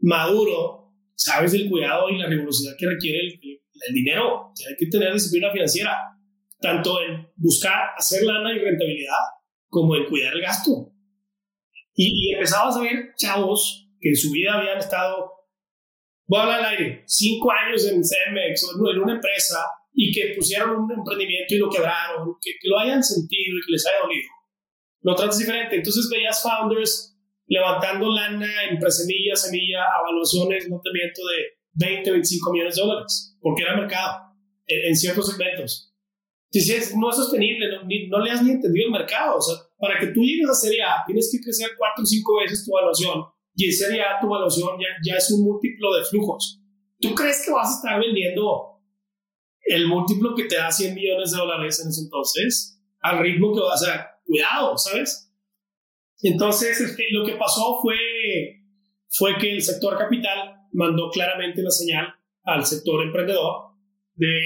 maduro, 0.00 0.94
sabes 1.14 1.52
el 1.54 1.68
cuidado 1.68 2.08
y 2.08 2.16
la 2.16 2.28
rigurosidad 2.28 2.74
que 2.78 2.86
requiere 2.86 3.18
el, 3.20 3.40
el, 3.88 3.94
dinero. 3.94 4.52
hay 4.66 4.76
que 4.78 4.86
tener 4.86 5.12
disciplina 5.12 5.50
financiera, 5.52 5.94
tanto 6.60 7.02
en 7.02 7.28
buscar 7.36 7.90
hacer 7.96 8.22
lana 8.22 8.52
y 8.52 8.60
rentabilidad, 8.60 9.18
como 9.68 9.94
en 9.96 10.06
cuidar 10.06 10.32
el 10.32 10.40
gasto. 10.40 10.92
Y, 11.94 12.30
y 12.30 12.34
empezabas 12.34 12.76
a 12.76 12.82
ver 12.82 13.10
chavos 13.16 13.90
que 14.00 14.10
en 14.10 14.16
su 14.16 14.30
vida 14.30 14.54
habían 14.54 14.78
estado, 14.78 15.32
voy 16.28 16.38
a 16.38 16.42
hablar 16.44 16.60
al 16.60 16.78
aire, 16.78 17.02
cinco 17.06 17.50
años 17.50 17.84
en 17.86 18.02
Cemex 18.02 18.64
o 18.64 18.90
en 18.90 19.00
una 19.00 19.14
empresa 19.14 19.58
y 19.92 20.12
que 20.12 20.34
pusieron 20.36 20.84
un 20.84 20.92
emprendimiento 20.92 21.54
y 21.54 21.58
lo 21.58 21.68
quebraron, 21.68 22.36
que, 22.40 22.52
que 22.52 22.68
lo 22.68 22.78
hayan 22.78 23.02
sentido 23.02 23.58
y 23.58 23.66
que 23.66 23.72
les 23.72 23.86
haya 23.86 23.98
dolido 24.02 24.37
lo 25.02 25.14
tratas 25.14 25.38
diferente. 25.38 25.76
Entonces 25.76 26.08
veías 26.10 26.42
founders 26.42 27.16
levantando 27.46 28.10
lana 28.10 28.64
en 28.68 28.78
presemilla, 28.78 29.34
semilla, 29.34 29.84
evaluaciones, 30.00 30.68
no 30.68 30.80
te 30.82 30.90
miento, 30.92 31.22
de 31.26 31.86
20, 31.94 32.10
25 32.10 32.52
millones 32.52 32.76
de 32.76 32.82
dólares, 32.82 33.36
porque 33.40 33.62
era 33.62 33.76
mercado 33.76 34.34
en, 34.66 34.94
ciertos 34.94 35.28
segmentos. 35.28 35.94
Dices, 36.50 36.94
no 36.96 37.10
es 37.10 37.16
sostenible, 37.16 37.66
no, 38.08 38.20
le 38.20 38.30
has 38.30 38.42
ni 38.42 38.52
entendido 38.52 38.86
el 38.86 38.92
mercado. 38.92 39.36
O 39.36 39.40
sea, 39.40 39.56
para 39.78 39.98
que 39.98 40.08
tú 40.08 40.20
llegues 40.20 40.48
a 40.48 40.54
Serie 40.54 40.82
A, 40.82 41.04
tienes 41.06 41.30
que 41.30 41.42
crecer 41.42 41.70
4 41.76 42.02
o 42.02 42.06
5 42.06 42.40
veces 42.40 42.64
tu 42.64 42.76
evaluación. 42.76 43.24
Y 43.54 43.66
en 43.66 43.72
Serie 43.72 44.02
A, 44.02 44.20
tu 44.20 44.26
evaluación 44.26 44.78
ya, 44.78 44.86
ya 45.04 45.16
es 45.16 45.30
un 45.30 45.44
múltiplo 45.44 45.94
de 45.94 46.04
flujos. 46.04 46.60
¿Tú 47.00 47.14
crees 47.14 47.44
que 47.44 47.52
vas 47.52 47.68
a 47.68 47.76
estar 47.76 48.00
vendiendo 48.00 48.80
el 49.62 49.86
múltiplo 49.86 50.34
que 50.34 50.44
te 50.44 50.56
da 50.56 50.70
100 50.70 50.94
millones 50.94 51.32
de 51.32 51.38
dólares 51.38 51.80
en 51.82 51.90
ese 51.90 52.02
entonces? 52.02 52.80
Al 53.00 53.20
ritmo 53.20 53.54
que 53.54 53.60
vas 53.60 53.86
a 53.86 54.17
cuidado, 54.28 54.76
¿sabes? 54.76 55.32
Entonces, 56.22 56.80
este, 56.80 57.04
lo 57.10 57.24
que 57.24 57.36
pasó 57.36 57.80
fue, 57.80 57.96
fue 59.08 59.38
que 59.38 59.52
el 59.52 59.62
sector 59.62 59.96
capital 59.96 60.54
mandó 60.72 61.10
claramente 61.10 61.62
la 61.62 61.70
señal 61.70 62.14
al 62.44 62.64
sector 62.64 63.02
emprendedor 63.02 63.72
de, 64.14 64.40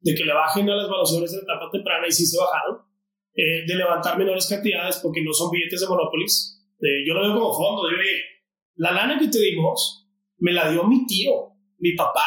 de 0.00 0.14
que 0.14 0.24
le 0.24 0.34
bajen 0.34 0.68
a 0.68 0.76
las 0.76 0.88
valuaciones 0.88 1.32
de 1.32 1.38
etapa 1.38 1.70
temprana 1.72 2.06
y 2.06 2.12
sí 2.12 2.26
se 2.26 2.38
bajaron, 2.38 2.78
eh, 3.34 3.64
de 3.66 3.74
levantar 3.76 4.18
menores 4.18 4.46
cantidades 4.46 5.00
porque 5.02 5.22
no 5.22 5.32
son 5.32 5.50
billetes 5.50 5.80
de 5.80 5.88
Monopolis. 5.88 6.62
yo 7.06 7.14
lo 7.14 7.22
veo 7.22 7.34
como 7.34 7.54
fondo, 7.54 7.82
oye, 7.82 8.22
la 8.76 8.92
lana 8.92 9.18
que 9.18 9.28
te 9.28 9.38
dimos 9.38 10.08
me 10.38 10.52
la 10.52 10.70
dio 10.70 10.84
mi 10.84 11.06
tío, 11.06 11.52
mi 11.78 11.94
papá, 11.94 12.26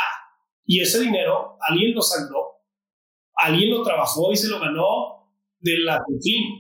y 0.66 0.82
ese 0.82 1.02
dinero 1.02 1.58
alguien 1.60 1.94
lo 1.94 2.02
sangró, 2.02 2.64
alguien 3.36 3.72
lo 3.72 3.84
trabajó 3.84 4.32
y 4.32 4.36
se 4.36 4.48
lo 4.48 4.60
ganó 4.60 5.15
de 5.66 5.80
la, 5.80 6.00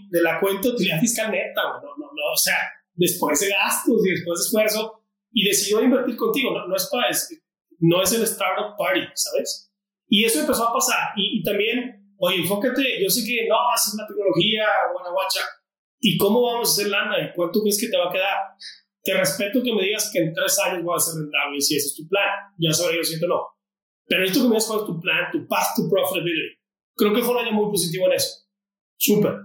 de 0.09 0.21
la 0.21 0.39
cuenta 0.39 0.67
de 0.67 0.73
utilidad 0.73 0.99
fiscal 0.99 1.31
neta, 1.31 1.61
o 1.77 2.37
sea, 2.37 2.57
después 2.95 3.39
de 3.39 3.49
gastos 3.49 4.01
y 4.03 4.09
después 4.09 4.39
de 4.39 4.45
esfuerzo, 4.45 5.03
y 5.31 5.47
decidió 5.47 5.83
invertir 5.83 6.15
contigo, 6.15 6.51
no, 6.67 6.75
es 6.75 6.89
para, 6.91 7.09
es, 7.09 7.29
no 7.79 8.01
es 8.01 8.11
el 8.13 8.23
startup 8.23 8.75
party, 8.77 9.01
¿sabes? 9.13 9.71
Y 10.07 10.23
eso 10.23 10.39
empezó 10.39 10.69
a 10.69 10.73
pasar. 10.73 11.13
Y, 11.17 11.43
también, 11.43 12.15
oye, 12.17 12.37
enfócate, 12.37 13.03
yo 13.03 13.09
sé 13.09 13.25
que 13.25 13.47
no, 13.47 13.55
haces 13.71 13.93
la 13.95 14.07
tecnología, 14.07 14.65
guanaguacha. 14.91 15.41
¿Y 15.99 16.17
cómo 16.17 16.41
vamos 16.41 16.69
a 16.69 16.71
hacer 16.71 16.87
lana? 16.87 17.19
¿Y 17.19 17.33
cuánto 17.35 17.61
crees 17.61 17.79
que 17.79 17.89
te 17.89 17.97
va 17.97 18.09
a 18.09 18.13
quedar? 18.13 18.37
Te 19.03 19.13
respeto 19.13 19.61
que 19.61 19.73
me 19.73 19.83
digas 19.83 20.09
que 20.11 20.19
en 20.19 20.33
tres 20.33 20.57
años 20.65 20.83
voy 20.83 20.95
a 20.95 20.99
ser 20.99 21.21
rentable 21.21 21.61
si 21.61 21.75
ese 21.75 21.87
es 21.87 21.95
tu 21.95 22.07
plan. 22.07 22.29
Ya 22.57 22.73
sabré, 22.73 22.97
yo 22.97 23.03
siento 23.03 23.27
no. 23.27 23.41
Pero 24.07 24.23
esto 24.23 24.39
que 24.39 24.45
me 24.45 24.55
digas 24.55 24.67
cuál 24.67 24.79
es 24.79 24.85
tu 24.85 24.99
plan, 24.99 25.31
tu 25.31 25.47
path 25.47 25.75
to 25.75 25.89
profitability. 25.89 26.57
Creo 26.95 27.13
que 27.13 27.21
fue 27.21 27.33
un 27.35 27.45
año 27.45 27.51
muy 27.51 27.69
positivo 27.69 28.07
en 28.07 28.13
eso. 28.13 28.44
Súper. 28.97 29.35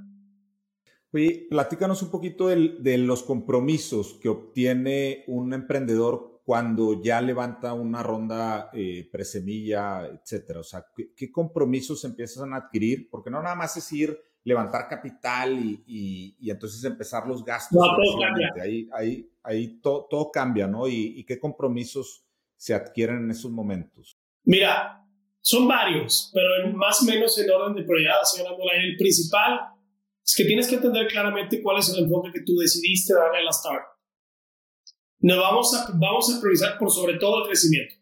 Oye, 1.13 1.47
platícanos 1.51 2.03
un 2.03 2.11
poquito 2.11 2.49
de 2.49 2.99
los 2.99 3.23
compromisos 3.25 4.19
que 4.23 4.29
obtiene 4.29 5.25
un 5.27 5.53
emprendedor 5.53 6.31
cuando 6.45 7.01
ya 7.01 7.21
levanta 7.21 7.75
una 7.75 8.03
ronda 8.03 8.71
eh, 8.73 9.09
presemilla, 9.11 10.07
etcétera. 10.07 10.61
O 10.61 10.65
sea, 10.65 10.85
¿qué, 11.17 11.31
compromisos 11.31 12.05
empiezan 12.05 12.53
a 12.53 12.57
adquirir? 12.57 13.09
Porque 13.09 13.31
no 13.31 13.41
nada 13.43 13.55
más 13.55 13.77
es 13.77 13.93
ir, 13.93 14.19
levantar 14.43 14.89
capital 14.89 15.57
y, 15.87 16.37
entonces 16.51 16.83
empezar 16.85 17.27
los 17.27 17.45
gastos. 17.45 17.79
No, 17.81 17.95
todo 17.95 18.21
cambia. 18.21 18.53
Ahí, 18.61 18.89
ahí, 18.93 19.31
ahí 19.43 19.81
todo 19.81 20.31
cambia, 20.33 20.67
¿no? 20.67 20.89
¿Y, 20.89 21.25
qué 21.25 21.39
compromisos 21.39 22.25
se 22.57 22.75
adquieren 22.75 23.19
en 23.19 23.31
esos 23.31 23.51
momentos? 23.51 24.19
Mira, 24.45 25.00
son 25.43 25.67
varios, 25.67 26.31
pero 26.35 26.77
más 26.77 27.03
o 27.03 27.07
menos 27.07 27.37
en 27.39 27.51
orden 27.51 27.75
de 27.75 27.83
prioridad, 27.83 28.23
señora 28.25 28.55
El 28.75 28.97
principal 28.97 29.61
es 30.25 30.35
que 30.37 30.45
tienes 30.45 30.69
que 30.69 30.77
entender 30.77 31.09
claramente 31.09 31.63
cuál 31.63 31.79
es 31.79 31.89
el 31.89 32.05
enfoque 32.05 32.31
que 32.33 32.43
tú 32.45 32.57
decidiste 32.57 33.15
darle 33.15 33.39
a 33.39 33.43
la 33.43 33.51
startup. 33.51 33.89
Nos 35.21 35.39
vamos 35.39 35.75
a, 35.75 35.91
vamos 35.95 36.35
a 36.35 36.41
priorizar 36.41 36.79
por 36.79 36.91
sobre 36.91 37.15
todo 37.15 37.43
el 37.43 37.49
crecimiento. 37.49 37.95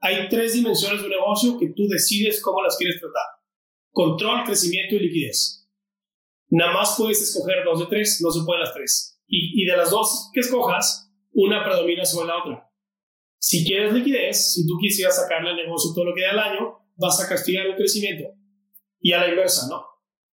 Hay 0.00 0.28
tres 0.28 0.52
dimensiones 0.52 1.00
de 1.00 1.06
un 1.06 1.12
negocio 1.12 1.58
que 1.58 1.72
tú 1.74 1.88
decides 1.88 2.42
cómo 2.42 2.62
las 2.62 2.76
quieres 2.76 3.00
tratar. 3.00 3.24
Control, 3.90 4.44
crecimiento 4.44 4.94
y 4.94 5.00
liquidez. 5.00 5.68
Nada 6.48 6.72
más 6.72 6.94
puedes 6.96 7.20
escoger 7.20 7.64
dos 7.64 7.80
de 7.80 7.86
tres, 7.86 8.20
no 8.22 8.30
se 8.30 8.44
pueden 8.44 8.60
las 8.60 8.74
tres. 8.74 9.18
Y, 9.26 9.62
y 9.62 9.66
de 9.66 9.76
las 9.76 9.90
dos 9.90 10.30
que 10.32 10.40
escojas, 10.40 11.10
una 11.32 11.64
predomina 11.64 12.04
sobre 12.04 12.28
la 12.28 12.38
otra. 12.38 12.65
Si 13.46 13.64
quieres 13.64 13.92
liquidez, 13.92 14.54
si 14.54 14.66
tú 14.66 14.76
quisieras 14.80 15.14
sacarle 15.14 15.50
al 15.50 15.56
negocio 15.56 15.92
todo 15.94 16.06
lo 16.06 16.14
que 16.16 16.22
da 16.22 16.32
al 16.32 16.38
año, 16.40 16.80
vas 16.96 17.20
a 17.22 17.28
castigar 17.28 17.64
el 17.64 17.76
crecimiento. 17.76 18.24
Y 19.00 19.12
a 19.12 19.20
la 19.20 19.28
inversa, 19.28 19.68
¿no? 19.68 19.84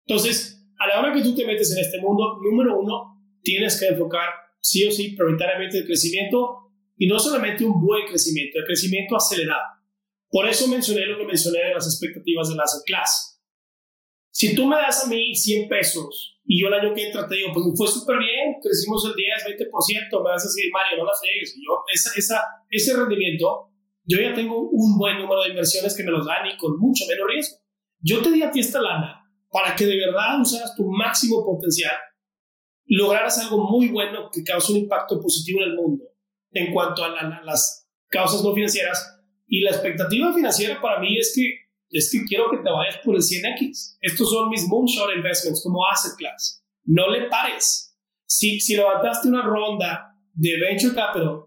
Entonces, 0.06 0.64
a 0.78 0.86
la 0.86 0.98
hora 0.98 1.12
que 1.12 1.22
tú 1.22 1.34
te 1.34 1.46
metes 1.46 1.70
en 1.72 1.84
este 1.84 2.00
mundo, 2.00 2.38
número 2.42 2.80
uno, 2.80 3.22
tienes 3.42 3.78
que 3.78 3.88
enfocar 3.88 4.30
sí 4.62 4.86
o 4.86 4.90
sí 4.90 5.10
prioritariamente 5.10 5.80
el 5.80 5.84
crecimiento 5.84 6.72
y 6.96 7.06
no 7.06 7.18
solamente 7.18 7.66
un 7.66 7.84
buen 7.84 8.06
crecimiento, 8.06 8.60
el 8.60 8.64
crecimiento 8.64 9.14
acelerado. 9.14 9.60
Por 10.30 10.48
eso 10.48 10.66
mencioné 10.68 11.04
lo 11.04 11.18
que 11.18 11.26
mencioné 11.26 11.58
de 11.66 11.74
las 11.74 11.84
expectativas 11.84 12.48
de 12.48 12.54
la 12.54 12.64
class. 12.86 13.42
Si 14.30 14.54
tú 14.54 14.66
me 14.66 14.76
das 14.76 15.04
a 15.04 15.08
mí 15.08 15.36
100 15.36 15.68
pesos 15.68 16.31
y 16.44 16.60
yo 16.60 16.68
el 16.68 16.74
año 16.74 16.94
que 16.94 17.06
entra 17.06 17.26
te 17.26 17.36
digo, 17.36 17.52
pues 17.52 17.64
fue 17.76 17.88
súper 17.88 18.18
bien, 18.18 18.56
crecimos 18.60 19.04
el 19.06 19.14
10, 19.14 19.68
20%, 19.70 20.22
me 20.22 20.30
vas 20.30 20.42
a 20.42 20.48
decir, 20.48 20.70
Mario, 20.72 20.98
no 20.98 21.04
la 21.04 21.12
fregues. 21.20 21.54
yo, 21.56 21.82
esa, 21.92 22.10
esa, 22.16 22.44
ese 22.68 22.96
rendimiento, 22.96 23.70
yo 24.04 24.20
ya 24.20 24.34
tengo 24.34 24.68
un 24.70 24.98
buen 24.98 25.18
número 25.18 25.42
de 25.42 25.50
inversiones 25.50 25.96
que 25.96 26.02
me 26.02 26.10
los 26.10 26.26
dan 26.26 26.46
y 26.46 26.56
con 26.56 26.78
mucho 26.78 27.04
menos 27.08 27.26
riesgo. 27.28 27.56
Yo 28.00 28.20
te 28.20 28.32
di 28.32 28.42
a 28.42 28.50
ti 28.50 28.60
esta 28.60 28.80
lana 28.80 29.22
para 29.50 29.76
que 29.76 29.86
de 29.86 29.96
verdad 29.96 30.40
usaras 30.40 30.74
tu 30.74 30.84
máximo 30.90 31.44
potencial, 31.44 31.94
lograras 32.86 33.38
algo 33.38 33.70
muy 33.70 33.88
bueno 33.88 34.28
que 34.32 34.42
cause 34.42 34.72
un 34.72 34.78
impacto 34.78 35.20
positivo 35.20 35.62
en 35.62 35.70
el 35.70 35.76
mundo 35.76 36.04
en 36.52 36.72
cuanto 36.72 37.04
a, 37.04 37.42
las 37.44 37.88
causas 38.08 38.42
no 38.42 38.54
financieras. 38.54 39.20
Y 39.46 39.60
la 39.60 39.70
expectativa 39.70 40.32
financiera 40.32 40.80
para 40.80 41.00
mí 41.00 41.18
es 41.18 41.32
que, 41.34 41.61
es 41.92 42.10
que 42.10 42.24
quiero 42.24 42.50
que 42.50 42.58
te 42.58 42.70
vayas 42.70 42.98
por 43.04 43.14
el 43.14 43.22
100X. 43.22 43.98
Estos 44.00 44.30
son 44.30 44.48
mis 44.48 44.66
moonshot 44.66 45.14
investments 45.14 45.62
como 45.62 45.86
asset 45.86 46.12
class. 46.16 46.64
No 46.84 47.08
le 47.10 47.28
pares. 47.28 47.96
Si, 48.26 48.60
si 48.60 48.76
levantaste 48.76 49.28
una 49.28 49.42
ronda 49.42 50.16
de 50.32 50.58
venture 50.58 50.94
capital, 50.94 51.44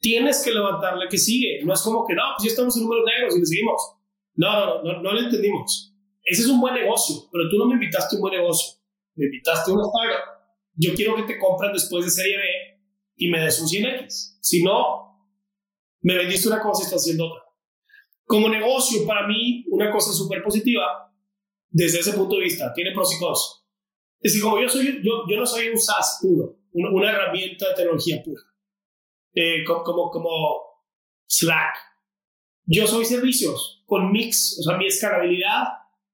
tienes 0.00 0.42
que 0.44 0.52
levantar 0.52 0.96
la 0.96 1.08
que 1.08 1.18
sigue. 1.18 1.64
No 1.64 1.74
es 1.74 1.82
como 1.82 2.06
que 2.06 2.14
no, 2.14 2.22
pues 2.36 2.44
ya 2.44 2.50
estamos 2.50 2.76
en 2.76 2.84
números 2.84 3.04
negros 3.04 3.36
y 3.36 3.40
le 3.40 3.46
seguimos. 3.46 3.96
No, 4.34 4.52
no, 4.52 4.82
no, 4.82 5.02
no, 5.02 5.12
lo 5.12 5.20
entendimos 5.20 5.92
ese 6.24 6.42
es 6.42 6.48
un 6.48 6.60
buen 6.60 6.74
negocio, 6.74 7.28
pero 7.32 7.48
tú 7.50 7.58
no 7.58 7.66
me 7.66 7.74
invitaste 7.74 8.14
a 8.14 8.18
un 8.18 8.22
buen 8.22 8.34
negocio, 8.34 8.80
me 9.16 9.26
invitaste 9.26 9.70
a 9.70 9.74
una 9.74 9.84
startup. 9.84 10.24
Yo 10.74 10.94
quiero 10.94 11.16
que 11.16 11.24
te 11.24 11.38
compren 11.38 11.72
después 11.72 12.04
de 12.04 12.10
serie 12.10 12.36
B 12.36 12.44
y 13.16 13.28
me 13.28 13.40
des 13.40 13.60
un 13.60 13.68
100X. 13.68 14.38
Si 14.40 14.62
no, 14.62 15.28
me 16.00 16.16
vendiste 16.16 16.48
una 16.48 16.60
cosa 16.60 16.82
y 16.82 16.84
estás 16.86 17.02
haciendo 17.02 17.26
otra. 17.26 17.41
Como 18.32 18.48
negocio, 18.48 19.06
para 19.06 19.26
mí, 19.26 19.62
una 19.68 19.90
cosa 19.90 20.10
súper 20.10 20.42
positiva, 20.42 21.12
desde 21.68 21.98
ese 21.98 22.14
punto 22.14 22.36
de 22.36 22.44
vista, 22.44 22.72
tiene 22.72 22.92
pros 22.92 23.14
y 23.14 23.18
cons. 23.18 23.62
Es 24.22 24.32
decir, 24.32 24.42
como 24.42 24.58
yo, 24.58 24.70
soy, 24.70 25.02
yo, 25.04 25.24
yo 25.28 25.36
no 25.36 25.44
soy 25.44 25.68
un 25.68 25.78
SaaS 25.78 26.20
puro, 26.22 26.56
una, 26.72 27.10
herramienta 27.10 27.68
de 27.68 27.74
tecnología 27.74 28.22
pura, 28.24 28.40
eh, 29.34 29.62
como, 29.66 30.08
como, 30.10 30.30
Slack. 31.26 31.76
Yo 32.64 32.86
soy 32.86 33.04
servicios 33.04 33.84
con 33.84 34.10
mix, 34.10 34.58
o 34.60 34.62
sea, 34.62 34.78
mi 34.78 34.86
escalabilidad 34.86 35.64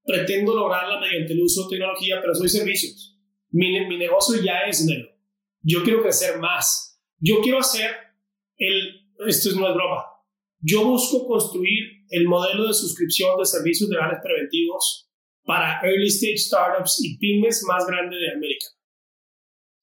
pretendo 0.04 0.56
lograrla 0.56 0.98
mediante 0.98 1.34
el 1.34 1.42
uso 1.42 1.68
de 1.68 1.76
tecnología, 1.76 2.18
pero 2.20 2.34
soy 2.34 2.48
servicios. 2.48 3.16
Mi, 3.50 3.86
mi 3.86 3.96
negocio 3.96 4.42
ya 4.42 4.62
es 4.62 4.84
dinero. 4.84 5.08
Yo 5.62 5.84
quiero 5.84 6.02
crecer 6.02 6.40
más. 6.40 7.00
Yo 7.20 7.40
quiero 7.42 7.60
hacer 7.60 7.92
el, 8.56 9.08
esto 9.28 9.50
es 9.50 9.54
no 9.54 9.68
es 9.68 9.74
broma, 9.76 10.04
yo 10.60 10.84
busco 10.84 11.26
construir 11.26 12.04
el 12.10 12.26
modelo 12.26 12.66
de 12.66 12.74
suscripción 12.74 13.38
de 13.38 13.46
servicios 13.46 13.88
legales 13.90 14.18
preventivos 14.22 15.08
para 15.44 15.80
early 15.82 16.08
stage 16.08 16.38
startups 16.38 17.02
y 17.04 17.16
pymes 17.18 17.64
más 17.66 17.86
grande 17.86 18.16
de 18.16 18.32
América. 18.32 18.66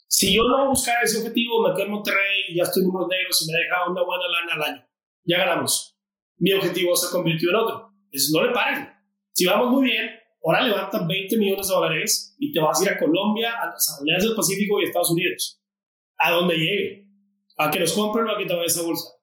Si 0.08 0.36
yo 0.36 0.44
no 0.44 0.70
buscar 0.70 1.04
ese 1.04 1.18
objetivo, 1.20 1.68
me 1.68 1.74
quedo 1.74 1.86
en 1.86 1.92
Monterrey 1.92 2.44
y 2.50 2.58
ya 2.58 2.64
estoy 2.64 2.84
en 2.84 2.90
unos 2.90 3.08
negros 3.08 3.42
y 3.42 3.52
me 3.52 3.58
deja 3.58 3.90
una 3.90 4.04
buena 4.04 4.24
lana 4.28 4.54
al 4.54 4.74
año. 4.74 4.88
Ya 5.24 5.40
ganamos. 5.40 5.98
Mi 6.38 6.54
objetivo 6.54 6.96
se 6.96 7.12
convirtió 7.12 7.50
en 7.50 7.56
otro. 7.56 7.92
Eso 8.12 8.38
no 8.38 8.46
le 8.46 8.54
paren. 8.54 8.90
Si 9.32 9.46
vamos 9.46 9.72
muy 9.72 9.86
bien, 9.86 10.10
ahora 10.46 10.62
levantan 10.62 11.08
20 11.08 11.38
millones 11.38 11.68
de 11.68 11.74
dólares 11.74 12.36
y 12.40 12.54
te 12.54 12.60
vas 12.60 12.80
a 12.80 12.84
ir 12.84 12.90
a 12.92 13.00
Colombia, 13.00 13.60
a 13.62 13.66
las 13.68 13.90
Asambleas 13.90 14.24
del 14.24 14.36
Pacífico 14.36 14.80
y 14.80 14.86
Estados 14.86 15.12
Unidos. 15.12 15.62
A 16.18 16.32
donde 16.32 16.56
llegue. 16.56 17.08
A 17.58 17.72
que 17.72 17.80
los 17.80 17.94
compren 17.94 18.28
o 18.28 18.32
a 18.32 18.38
que 18.38 18.46
te 18.46 18.54
vaya 18.54 18.68
esa 18.68 18.84
bolsa. 18.84 19.15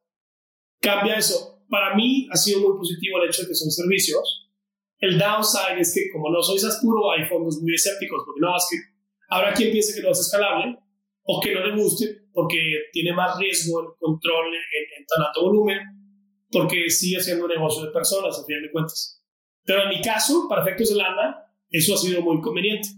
Cambia 0.83 1.17
eso. 1.17 1.65
Para 1.71 1.95
mí 1.95 2.29
ha 2.31 2.37
sido 2.37 2.61
muy 2.61 2.77
positivo 2.77 3.23
el 3.23 3.29
hecho 3.29 3.43
de 3.43 3.49
que 3.49 3.55
son 3.55 3.71
servicios. 3.71 4.51
El 4.99 5.19
downside 5.19 5.81
es 5.81 5.95
que 5.95 6.11
como 6.13 6.31
no 6.31 6.43
soy 6.43 6.59
SaaS 6.59 6.81
puro, 6.83 7.11
hay 7.13 7.25
fondos 7.25 7.61
muy 7.63 7.75
escépticos, 7.75 8.23
porque 8.27 8.41
no, 8.41 8.55
es 8.57 8.67
que 8.71 8.77
habrá 9.31 9.55
quien 9.55 9.73
piense 9.73 9.95
que 9.95 10.03
no 10.03 10.11
es 10.11 10.21
escalable 10.21 10.77
o 11.25 11.41
que 11.41 11.55
no 11.55 11.65
le 11.65 11.77
guste 11.81 12.23
porque 12.33 12.59
tiene 12.93 13.13
más 13.15 13.39
riesgo 13.39 13.81
el 13.81 13.87
control 13.99 14.47
en, 14.49 15.01
en 15.01 15.07
tan 15.07 15.27
alto 15.27 15.43
volumen, 15.43 15.79
porque 16.51 16.91
sigue 16.91 17.21
siendo 17.21 17.45
un 17.45 17.51
negocio 17.51 17.85
de 17.85 17.93
personas, 17.93 18.39
a 18.39 18.45
fin 18.45 18.63
de 18.63 18.71
cuentas. 18.71 19.23
Pero 19.65 19.83
en 19.83 19.89
mi 19.91 20.03
caso, 20.03 20.47
para 20.49 20.63
efectos 20.63 20.91
de 20.91 20.97
lana, 20.97 21.47
eso 21.71 21.95
ha 21.95 21.97
sido 21.97 22.23
muy 22.23 22.41
conveniente. 22.41 22.89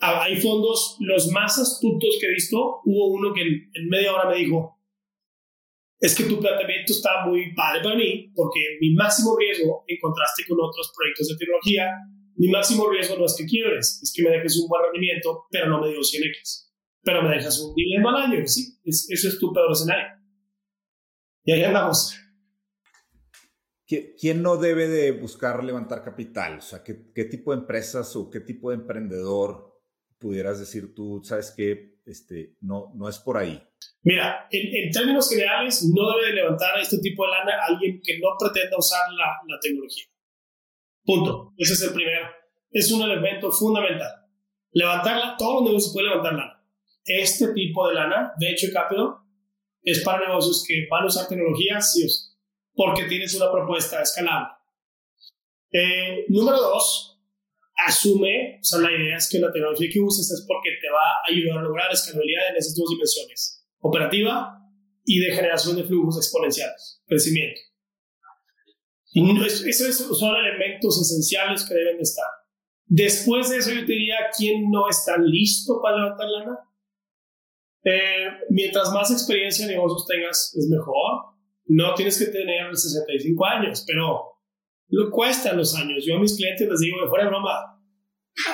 Ah, 0.00 0.22
hay 0.24 0.36
fondos, 0.36 0.96
los 1.00 1.28
más 1.28 1.58
astutos 1.58 2.16
que 2.20 2.26
he 2.26 2.34
visto, 2.34 2.80
hubo 2.84 3.08
uno 3.08 3.32
que 3.34 3.42
en, 3.42 3.88
media 3.88 4.14
hora 4.14 4.30
me 4.30 4.36
dijo, 4.36 4.79
es 6.00 6.14
que 6.16 6.24
tu 6.24 6.40
planteamiento 6.40 6.94
está 6.94 7.26
muy 7.26 7.54
padre 7.54 7.82
para 7.82 7.94
mí, 7.94 8.32
porque 8.34 8.60
mi 8.80 8.94
máximo 8.94 9.36
riesgo, 9.36 9.84
en 9.86 9.98
contraste 10.00 10.44
con 10.48 10.58
otros 10.58 10.92
proyectos 10.96 11.28
de 11.28 11.36
tecnología, 11.36 11.90
mi 12.36 12.48
máximo 12.48 12.88
riesgo 12.88 13.16
no 13.18 13.26
es 13.26 13.36
que 13.36 13.44
quiebres, 13.44 14.00
es 14.02 14.12
que 14.14 14.22
me 14.22 14.30
dejes 14.30 14.58
un 14.58 14.68
buen 14.68 14.82
rendimiento, 14.82 15.44
pero 15.50 15.68
no 15.68 15.80
me 15.80 15.88
digo 15.88 16.00
100x. 16.00 16.70
Pero 17.02 17.22
me 17.22 17.34
dejas 17.34 17.60
un 17.60 17.74
dividendo 17.74 18.08
al 18.08 18.16
año, 18.16 18.46
sí, 18.46 18.78
eso 18.84 19.28
es 19.28 19.38
tu 19.38 19.52
peor 19.52 19.70
escenario. 19.72 20.06
Y 21.44 21.52
ahí 21.52 21.64
andamos. 21.64 22.16
¿Quién 23.86 24.42
no 24.42 24.56
debe 24.56 24.88
de 24.88 25.10
buscar 25.10 25.64
levantar 25.64 26.04
capital? 26.04 26.58
O 26.58 26.62
sea, 26.62 26.84
¿qué, 26.84 27.10
¿qué, 27.12 27.24
tipo 27.24 27.52
de 27.52 27.58
empresas 27.58 28.14
o 28.14 28.30
qué 28.30 28.40
tipo 28.40 28.70
de 28.70 28.76
emprendedor 28.76 29.69
pudieras 30.20 30.60
decir 30.60 30.94
tú, 30.94 31.20
sabes 31.24 31.52
que 31.56 31.98
este, 32.06 32.56
no, 32.60 32.92
no 32.94 33.08
es 33.08 33.18
por 33.18 33.36
ahí? 33.36 33.60
Mira, 34.02 34.46
en, 34.50 34.90
términos 34.90 35.28
generales, 35.28 35.84
no 35.92 36.10
debe 36.12 36.28
de 36.28 36.34
levantar 36.34 36.78
este 36.78 36.98
tipo 36.98 37.24
de 37.24 37.30
lana 37.32 37.52
alguien 37.66 38.00
que 38.02 38.18
no 38.18 38.28
pretenda 38.38 38.76
usar 38.78 39.10
la, 39.12 39.40
la 39.48 39.58
tecnología. 39.60 40.04
Punto. 41.04 41.52
Ese 41.56 41.72
es 41.72 41.82
el 41.82 41.92
primero. 41.92 42.28
Es 42.70 42.92
un 42.92 43.02
elemento 43.02 43.50
fundamental. 43.50 44.26
Levantarla, 44.72 45.36
todos 45.36 45.54
los 45.54 45.64
negocios 45.64 45.92
pueden 45.92 46.10
levantar 46.10 46.34
lana. 46.34 46.64
Este 47.04 47.52
tipo 47.52 47.88
de 47.88 47.94
lana, 47.94 48.32
de 48.38 48.50
hecho, 48.52 48.68
Capital, 48.72 49.16
es 49.82 50.04
para 50.04 50.28
negocios 50.28 50.64
que 50.66 50.86
van 50.90 51.04
a 51.04 51.06
usar 51.06 51.26
tecnología 51.26 51.80
sí 51.80 52.04
o 52.04 52.08
sí 52.08 52.30
porque 52.74 53.04
tienes 53.04 53.34
una 53.34 53.52
propuesta 53.52 54.00
escalable. 54.00 54.54
Eh, 55.70 56.24
número 56.28 56.56
dos, 56.56 57.19
asume, 57.86 58.58
o 58.60 58.64
sea, 58.64 58.80
la 58.80 58.92
idea 58.92 59.16
es 59.16 59.28
que 59.30 59.38
la 59.38 59.52
tecnología 59.52 59.88
que 59.92 60.00
uses 60.00 60.30
es 60.30 60.44
porque 60.46 60.70
te 60.80 60.90
va 60.90 61.00
a 61.00 61.30
ayudar 61.30 61.58
a 61.58 61.62
lograr 61.62 61.92
escalabilidad 61.92 62.50
en 62.50 62.56
esas 62.56 62.74
dos 62.76 62.90
dimensiones, 62.90 63.66
operativa 63.80 64.58
y 65.04 65.18
de 65.20 65.32
generación 65.32 65.76
de 65.76 65.84
flujos 65.84 66.16
exponenciales, 66.16 67.02
crecimiento. 67.06 67.60
esos 69.14 70.18
son 70.18 70.36
elementos 70.36 71.00
esenciales 71.00 71.64
que 71.64 71.74
deben 71.74 72.00
estar. 72.00 72.26
Después 72.86 73.48
de 73.48 73.58
eso, 73.58 73.70
yo 73.70 73.86
te 73.86 73.92
diría, 73.92 74.16
¿quién 74.36 74.68
no 74.68 74.88
está 74.88 75.16
listo 75.16 75.80
para 75.80 75.96
levantar 75.96 76.28
lana? 76.28 76.58
Eh, 77.84 78.26
mientras 78.50 78.90
más 78.92 79.10
experiencia 79.10 79.64
en 79.64 79.70
negocios 79.70 80.06
tengas, 80.06 80.54
es 80.56 80.68
mejor. 80.68 81.30
No 81.66 81.94
tienes 81.94 82.18
que 82.18 82.26
tener 82.26 82.76
65 82.76 83.46
años, 83.46 83.84
pero 83.86 84.29
lo 84.90 85.10
cuestan 85.10 85.56
los 85.56 85.74
años. 85.74 86.04
Yo 86.04 86.16
a 86.16 86.20
mis 86.20 86.36
clientes 86.36 86.68
les 86.68 86.80
digo, 86.80 86.96
fuera 87.08 87.24
de 87.24 87.30
broma, 87.30 87.80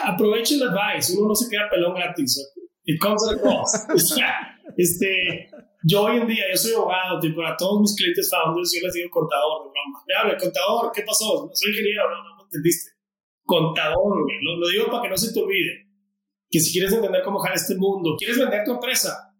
aprovechen 0.04 0.60
el 0.60 0.68
advice. 0.68 1.16
Uno 1.16 1.28
no 1.28 1.34
se 1.34 1.48
queda 1.50 1.68
pelón 1.70 1.94
gratis. 1.94 2.52
It 2.84 3.00
comes 3.00 3.22
at 3.26 3.38
a 3.38 3.40
cost. 3.40 3.90
este, 4.76 5.50
yo 5.82 6.02
hoy 6.02 6.18
en 6.18 6.26
día, 6.26 6.44
yo 6.50 6.56
soy 6.56 6.74
abogado, 6.74 7.18
tipo, 7.20 7.44
a 7.44 7.56
todos 7.56 7.80
mis 7.80 7.96
clientes 7.96 8.30
founders, 8.30 8.72
yo 8.74 8.86
les 8.86 8.94
digo 8.94 9.10
contador, 9.10 9.64
de 9.64 9.70
broma. 9.70 10.04
Me 10.06 10.14
habla, 10.14 10.36
contador, 10.36 10.92
¿qué 10.94 11.02
pasó? 11.02 11.50
Soy 11.52 11.70
ingeniero, 11.70 12.10
no, 12.10 12.22
no, 12.22 12.36
no 12.36 12.44
entendiste. 12.44 12.92
Contador, 13.44 14.26
Lo, 14.42 14.56
lo 14.56 14.68
digo 14.68 14.86
para 14.90 15.02
que 15.02 15.08
no 15.08 15.16
se 15.16 15.32
te 15.32 15.40
olvide 15.40 15.86
que 16.50 16.60
si 16.60 16.72
quieres 16.72 16.92
entender 16.92 17.22
cómo 17.22 17.38
jala 17.38 17.54
este 17.54 17.76
mundo, 17.76 18.14
quieres 18.16 18.38
vender 18.38 18.64
tu 18.64 18.72
empresa, 18.72 19.34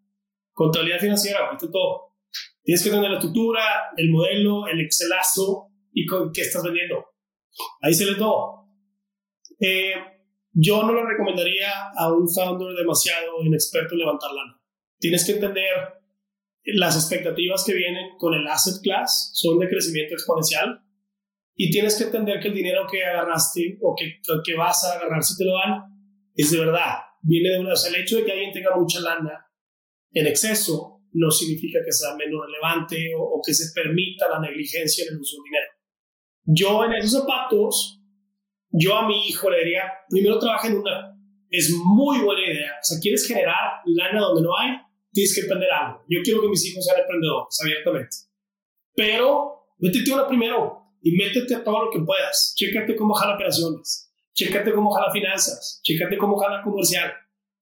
contabilidad 0.52 0.98
financiera, 0.98 1.46
ahorita 1.46 1.70
todo. 1.70 2.14
Tienes 2.62 2.82
que 2.82 2.90
tener 2.90 3.10
la 3.10 3.16
estructura, 3.16 3.62
el 3.96 4.10
modelo, 4.10 4.66
el 4.66 4.80
excelazo 4.80 5.65
y 5.96 6.04
con 6.04 6.30
qué 6.30 6.42
estás 6.42 6.62
vendiendo. 6.62 7.06
Ahí 7.80 7.94
se 7.94 8.04
les 8.04 8.18
todo. 8.18 8.68
Eh, 9.58 9.94
yo 10.52 10.82
no 10.82 10.94
le 10.94 11.02
recomendaría 11.02 11.70
a 11.96 12.12
un 12.12 12.28
founder 12.28 12.76
demasiado 12.76 13.42
inexperto 13.42 13.94
en 13.94 14.00
levantar 14.00 14.30
lana. 14.30 14.60
Tienes 14.98 15.24
que 15.24 15.32
entender 15.32 15.64
las 16.64 16.96
expectativas 16.96 17.64
que 17.64 17.72
vienen 17.72 18.10
con 18.18 18.34
el 18.34 18.46
asset 18.46 18.82
class 18.82 19.30
son 19.32 19.58
de 19.58 19.68
crecimiento 19.68 20.14
exponencial 20.14 20.82
y 21.54 21.70
tienes 21.70 21.96
que 21.96 22.04
entender 22.04 22.40
que 22.40 22.48
el 22.48 22.54
dinero 22.54 22.86
que 22.90 23.02
agarraste 23.02 23.78
o 23.80 23.94
que, 23.96 24.20
que 24.44 24.54
vas 24.54 24.84
a 24.84 24.98
agarrar 24.98 25.22
si 25.22 25.34
te 25.38 25.44
lo 25.44 25.52
dan 25.54 25.82
es 26.34 26.50
de 26.50 26.58
verdad. 26.58 26.96
Viene 27.22 27.50
de 27.50 27.60
una, 27.60 27.72
o 27.72 27.76
sea, 27.76 27.88
el 27.88 28.02
hecho 28.02 28.18
de 28.18 28.24
que 28.26 28.32
alguien 28.32 28.52
tenga 28.52 28.76
mucha 28.76 29.00
lana 29.00 29.46
en 30.12 30.26
exceso 30.26 30.96
no 31.12 31.30
significa 31.30 31.78
que 31.84 31.92
sea 31.92 32.14
menos 32.14 32.42
relevante 32.46 33.12
o, 33.18 33.40
que 33.44 33.54
se 33.54 33.72
permita 33.74 34.28
la 34.28 34.40
negligencia 34.40 35.04
en 35.04 35.14
el 35.14 35.20
uso 35.20 35.36
del 35.36 35.44
dinero. 35.44 35.65
Yo 36.46 36.84
en 36.84 36.94
esos 36.94 37.20
zapatos, 37.20 38.00
yo 38.70 38.96
a 38.96 39.06
mi 39.06 39.28
hijo 39.28 39.50
le 39.50 39.58
diría, 39.58 39.84
primero 40.08 40.38
trabaja 40.38 40.68
en 40.68 40.78
una. 40.78 41.16
Es 41.50 41.70
muy 41.84 42.18
buena 42.20 42.42
idea. 42.42 42.72
O 42.80 42.84
sea, 42.84 42.98
quieres 43.00 43.26
generar 43.26 43.80
lana 43.84 44.20
donde 44.20 44.42
no 44.42 44.56
hay, 44.56 44.76
tienes 45.12 45.34
que 45.34 45.42
emprender 45.42 45.70
algo. 45.70 46.04
Yo 46.08 46.20
quiero 46.22 46.40
que 46.40 46.48
mis 46.48 46.64
hijos 46.66 46.84
sean 46.84 47.00
emprendedores, 47.00 47.58
abiertamente. 47.60 48.16
Pero 48.94 49.68
métete 49.78 50.12
una 50.12 50.26
primero 50.26 50.94
y 51.02 51.16
métete 51.16 51.54
a 51.54 51.64
todo 51.64 51.84
lo 51.84 51.90
que 51.90 52.00
puedas. 52.00 52.54
Chécate 52.56 52.96
cómo 52.96 53.14
jala 53.14 53.34
operaciones 53.34 54.06
Chécate 54.36 54.70
cómo 54.74 54.90
jala 54.90 55.10
finanzas, 55.10 55.80
chécate 55.82 56.18
cómo 56.18 56.36
jala 56.36 56.62
comercial, 56.62 57.10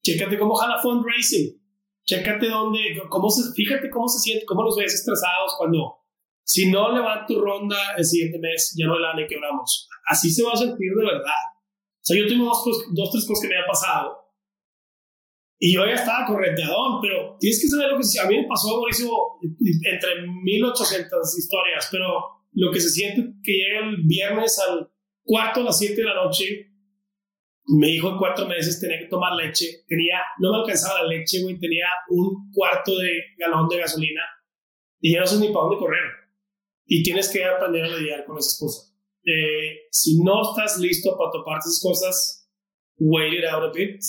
chécate 0.03 0.37
cómo 0.37 0.57
jala 0.57 0.83
fundraising, 0.83 1.57
chécate 2.05 2.49
dónde, 2.49 2.81
cómo 3.09 3.31
se, 3.31 3.53
fíjate 3.55 3.89
cómo 3.91 4.09
se 4.09 4.19
siente, 4.19 4.45
cómo 4.45 4.65
los 4.65 4.77
ves 4.77 4.93
estresados 4.93 5.55
cuando, 5.57 5.99
si 6.45 6.71
no 6.71 6.93
levanto 6.93 7.35
tu 7.35 7.41
ronda 7.41 7.77
el 7.97 8.05
siguiente 8.05 8.39
mes, 8.39 8.75
ya 8.79 8.87
no 8.87 8.99
la 8.99 9.19
y 9.21 9.27
quebramos. 9.27 9.89
Así 10.07 10.31
se 10.31 10.45
va 10.45 10.53
a 10.53 10.57
sentir 10.57 10.93
de 10.95 11.05
verdad. 11.05 11.43
O 11.97 12.05
sea, 12.05 12.17
yo 12.19 12.29
tengo 12.29 12.45
dos, 12.45 12.63
dos 12.93 13.11
tres 13.11 13.27
cosas 13.27 13.43
que 13.43 13.49
me 13.49 13.57
han 13.57 13.67
pasado. 13.67 14.25
Y 15.59 15.75
yo 15.75 15.87
ya 15.87 15.95
estaba 15.95 16.27
correteadón, 16.27 17.01
pero 17.01 17.37
tienes 17.41 17.63
que 17.63 17.69
saber 17.69 17.91
lo 17.91 17.99
que 17.99 18.21
a 18.21 18.29
mí 18.29 18.37
me 18.37 18.47
pasó, 18.47 18.77
Mauricio, 18.77 19.09
entre 19.91 20.27
1800 20.43 21.39
historias, 21.39 21.89
pero 21.91 22.07
lo 22.53 22.71
que 22.71 22.81
se 22.81 22.91
siente 22.91 23.23
que 23.43 23.53
llega 23.53 23.89
el 23.89 24.03
viernes 24.05 24.59
al 24.59 24.91
cuarto 25.23 25.61
a 25.61 25.65
las 25.65 25.79
7 25.79 25.95
de 25.95 26.07
la 26.07 26.15
noche, 26.15 26.75
mi 27.67 27.89
hijo 27.89 28.13
de 28.13 28.19
cuatro 28.19 28.47
meses 28.47 28.79
tenía 28.79 28.99
que 28.99 29.07
tomar 29.07 29.33
leche, 29.33 29.85
tenía, 29.89 30.21
no 30.39 30.53
me 30.53 30.59
alcanzaba 30.59 31.03
la 31.03 31.09
leche, 31.09 31.43
güey, 31.43 31.59
tenía 31.59 31.87
un 32.11 32.51
cuarto 32.53 32.99
de 32.99 33.11
galón 33.39 33.67
de 33.69 33.79
gasolina 33.79 34.21
y 35.01 35.15
ya 35.15 35.21
no 35.21 35.27
sé 35.27 35.39
ni 35.39 35.49
para 35.49 35.67
dónde 35.67 35.79
correr. 35.79 36.03
Y 36.87 37.03
tienes 37.03 37.31
que 37.31 37.45
aprender 37.45 37.85
a 37.85 37.97
lidiar 37.97 38.25
con 38.25 38.39
esas 38.39 38.59
cosas. 38.59 38.95
Eh, 39.25 39.87
si 39.91 40.23
no 40.23 40.43
estás 40.51 40.79
listo 40.79 41.17
para 41.17 41.31
toparte 41.31 41.69
esas 41.69 41.81
cosas, 41.83 42.51
wait 42.99 43.33
it 43.33 43.45
out 43.45 43.63
a 43.63 43.73
bit. 43.73 44.01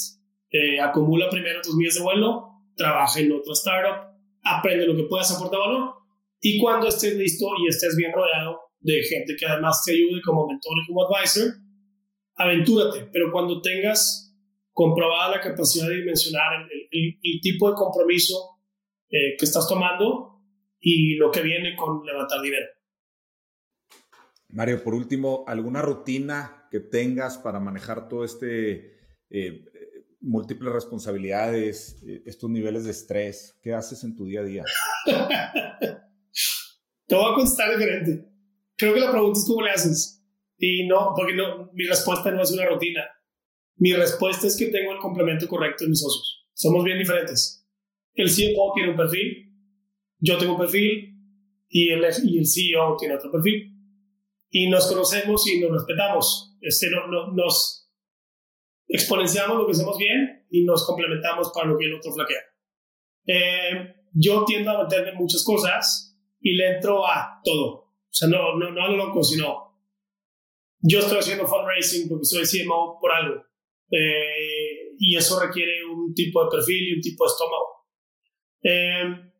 Eh, 0.51 0.79
acumula 0.79 1.29
primero 1.29 1.61
tus 1.61 1.75
millas 1.75 1.95
de 1.95 2.01
vuelo, 2.01 2.49
trabaja 2.75 3.19
en 3.19 3.31
otra 3.31 3.53
startup, 3.53 4.15
aprende 4.43 4.85
lo 4.85 4.95
que 4.95 5.03
puedas 5.03 5.31
aportar 5.35 5.59
valor 5.59 5.95
y 6.39 6.59
cuando 6.59 6.87
estés 6.87 7.15
listo 7.15 7.47
y 7.59 7.67
estés 7.67 7.95
bien 7.97 8.11
rodeado, 8.13 8.59
de 8.79 9.01
gente 9.03 9.35
que 9.35 9.45
además 9.47 9.81
te 9.83 9.93
ayude 9.93 10.21
como 10.23 10.45
mentor 10.45 10.73
y 10.77 10.87
como 10.87 11.07
advisor, 11.07 11.55
aventúrate, 12.35 13.09
pero 13.11 13.31
cuando 13.31 13.61
tengas 13.61 14.37
comprobada 14.71 15.37
la 15.37 15.41
capacidad 15.41 15.87
de 15.87 15.95
dimensionar 15.95 16.67
el, 16.91 17.41
tipo 17.41 17.69
de 17.69 17.75
compromiso 17.75 18.59
eh, 19.09 19.35
que 19.39 19.45
estás 19.45 19.67
tomando 19.67 20.34
y 20.79 21.15
lo 21.15 21.31
que 21.31 21.41
viene 21.41 21.75
con 21.75 22.05
levantar 22.05 22.41
dinero. 22.41 22.65
Mario, 24.49 24.83
por 24.83 24.93
último, 24.93 25.43
¿alguna 25.47 25.81
rutina 25.81 26.67
que 26.71 26.79
tengas 26.79 27.37
para 27.37 27.59
manejar 27.59 28.07
todo 28.07 28.23
este 28.23 28.97
eh, 29.29 29.65
múltiples 30.21 30.71
responsabilidades, 30.71 32.01
eh, 32.07 32.23
estos 32.25 32.49
niveles 32.49 32.85
de 32.85 32.91
estrés? 32.91 33.59
¿Qué 33.61 33.73
haces 33.73 34.03
en 34.03 34.15
tu 34.15 34.25
día 34.25 34.41
a 34.41 34.43
día? 34.43 34.63
Te 37.07 37.15
voy 37.15 37.31
a 37.31 37.35
contestar 37.35 37.71
diferente 37.71 38.35
creo 38.77 38.93
que 38.93 38.99
la 38.99 39.11
pregunta 39.11 39.39
es 39.39 39.45
cómo 39.47 39.61
le 39.61 39.71
haces. 39.71 40.23
Y 40.57 40.87
no, 40.87 41.13
porque 41.15 41.33
no, 41.33 41.69
mi 41.73 41.85
respuesta 41.85 42.31
no 42.31 42.41
es 42.41 42.51
una 42.51 42.65
rutina. 42.65 43.03
Mi 43.77 43.93
respuesta 43.93 44.47
es 44.47 44.55
que 44.55 44.67
tengo 44.67 44.93
el 44.93 44.99
complemento 44.99 45.47
correcto 45.47 45.83
en 45.83 45.91
mis 45.91 45.99
socios. 45.99 46.47
Somos 46.53 46.83
bien 46.83 46.97
diferentes. 46.97 47.67
El 48.13 48.29
CFO 48.29 48.71
tiene 48.73 48.91
un 48.91 48.97
perfil, 48.97 49.44
yo 50.25 50.37
tengo 50.37 50.53
un 50.53 50.59
perfil 50.59 51.13
y 51.69 51.89
el, 51.89 52.05
y 52.23 52.39
el 52.39 52.45
CEO 52.47 52.95
tiene 52.97 53.15
otro 53.15 53.31
perfil. 53.31 53.71
Y 54.49 54.69
nos 54.69 54.87
conocemos 54.87 55.47
y 55.47 55.59
nos 55.59 55.71
respetamos. 55.71 56.57
Este, 56.61 56.87
no, 56.89 57.07
no, 57.07 57.33
nos 57.33 57.91
exponenciamos 58.87 59.57
lo 59.57 59.65
que 59.65 59.73
hacemos 59.73 59.97
bien 59.97 60.45
y 60.49 60.63
nos 60.63 60.85
complementamos 60.85 61.51
para 61.53 61.67
lo 61.67 61.77
que 61.77 61.85
el 61.85 61.95
otro 61.95 62.13
flaquea. 62.13 62.41
Eh, 63.27 63.95
yo 64.13 64.45
tiendo 64.45 64.71
a 64.71 64.83
meterme 64.83 65.09
en 65.09 65.17
muchas 65.17 65.43
cosas 65.43 66.17
y 66.39 66.55
le 66.55 66.75
entro 66.75 67.05
a 67.05 67.41
todo 67.43 67.85
o 68.15 68.17
sea, 68.17 68.29
no, 68.29 68.55
no, 68.55 68.71
no 68.71 68.81
a 68.81 68.87
lo 68.87 68.95
loco, 68.95 69.21
sino 69.21 69.77
yo 70.79 70.99
estoy 70.99 71.17
haciendo 71.17 71.45
fundraising 71.45 72.07
porque 72.07 72.23
soy 72.23 72.45
CMO 72.45 72.97
por 73.01 73.11
algo. 73.11 73.43
Eh, 73.91 74.95
y 74.97 75.17
eso 75.17 75.37
requiere 75.37 75.83
un 75.83 76.13
tipo 76.13 76.45
de 76.45 76.49
perfil 76.49 76.87
y 76.87 76.93
un 76.93 77.01
tipo 77.01 77.25
de 77.25 77.27
estómago. 77.27 77.67
Eh, 78.63 79.31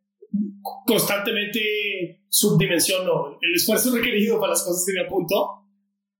constantemente 0.85 2.25
subdimensiono 2.29 3.37
el 3.41 3.55
esfuerzo 3.55 3.95
requerido 3.95 4.39
para 4.39 4.51
las 4.51 4.63
cosas 4.63 4.83
que 4.85 4.93
me 4.93 5.05
apunto 5.05 5.35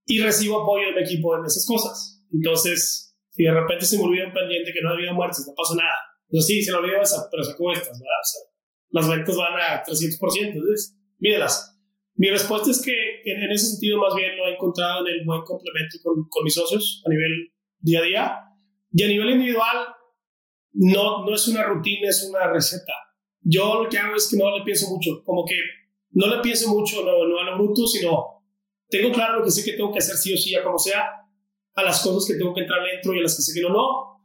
y 0.06 0.22
recibo 0.22 0.62
apoyo 0.62 0.88
de 0.88 0.94
mi 0.94 1.02
equipo 1.02 1.38
en 1.38 1.46
esas 1.46 1.66
cosas. 1.68 2.24
Entonces, 2.32 3.16
si 3.32 3.44
de 3.44 3.52
repente 3.52 3.86
se 3.86 3.98
me 3.98 4.04
olvida 4.04 4.28
un 4.28 4.34
pendiente 4.34 4.72
que 4.72 4.82
no 4.82 4.90
ha 4.90 4.94
habido 4.94 5.14
muertes, 5.14 5.46
no 5.48 5.54
pasa 5.56 5.76
nada. 5.76 5.96
Entonces, 6.30 6.48
sí, 6.48 6.64
se 6.64 6.72
me 6.72 6.78
olvidó 6.78 7.02
esa, 7.02 7.28
pero 7.30 7.44
sacó 7.44 7.72
estas, 7.72 8.00
¿verdad? 8.00 8.22
O 8.22 8.26
sea, 8.26 8.42
las 8.90 9.10
ventas 9.10 9.36
van 9.36 9.54
a 9.54 9.84
300%, 9.84 10.54
entonces, 10.54 10.98
mídelas. 11.20 11.78
Mi 12.16 12.30
respuesta 12.30 12.72
es 12.72 12.82
que 12.82 12.94
en, 13.26 13.52
ese 13.52 13.72
sentido 13.72 14.00
más 14.00 14.16
bien 14.16 14.38
lo 14.38 14.48
he 14.48 14.54
encontrado 14.54 15.06
en 15.06 15.14
el 15.14 15.26
buen 15.26 15.42
complemento 15.42 15.98
con, 16.02 16.28
con, 16.30 16.44
mis 16.44 16.54
socios 16.54 17.04
a 17.06 17.10
nivel 17.10 17.52
día 17.80 18.00
a 18.00 18.04
día. 18.04 18.40
Y 18.92 19.04
a 19.04 19.08
nivel 19.08 19.32
individual, 19.32 19.88
no, 20.72 21.26
no 21.26 21.36
es 21.36 21.48
una 21.50 21.64
rutina, 21.64 22.08
es 22.08 22.26
una 22.30 22.48
receta. 22.48 22.94
Yo 23.48 23.84
lo 23.84 23.90
que 23.90 23.98
hago 24.00 24.16
es 24.16 24.28
que 24.28 24.38
no 24.38 24.58
le 24.58 24.64
pienso 24.64 24.90
mucho, 24.90 25.24
como 25.24 25.46
que 25.46 25.56
no 26.12 26.28
le 26.28 26.42
pienso 26.42 26.68
mucho, 26.70 27.06
no, 27.06 27.28
no 27.28 27.40
a 27.40 27.44
lo 27.44 27.58
bruto, 27.58 27.86
sino 27.86 28.42
tengo 28.90 29.12
claro 29.12 29.40
lo 29.40 29.46
que 29.46 29.52
sé 29.52 29.64
que 29.64 29.78
tengo 29.78 29.92
que 29.92 30.00
hacer 30.00 30.16
sí 30.18 30.34
o 30.34 30.38
sí, 30.38 30.50
ya 30.50 30.64
como 30.64 30.80
sea, 30.80 31.06
a 31.76 31.84
las 31.84 32.02
cosas 32.02 32.26
que 32.26 32.40
tengo 32.40 32.56
que 32.56 32.62
entrar 32.62 32.82
dentro 32.82 33.14
y 33.14 33.20
a 33.20 33.22
las 33.22 33.36
que 33.36 33.44
sé 33.44 33.54
que 33.54 33.62
no, 33.62 33.70
no. 33.70 34.16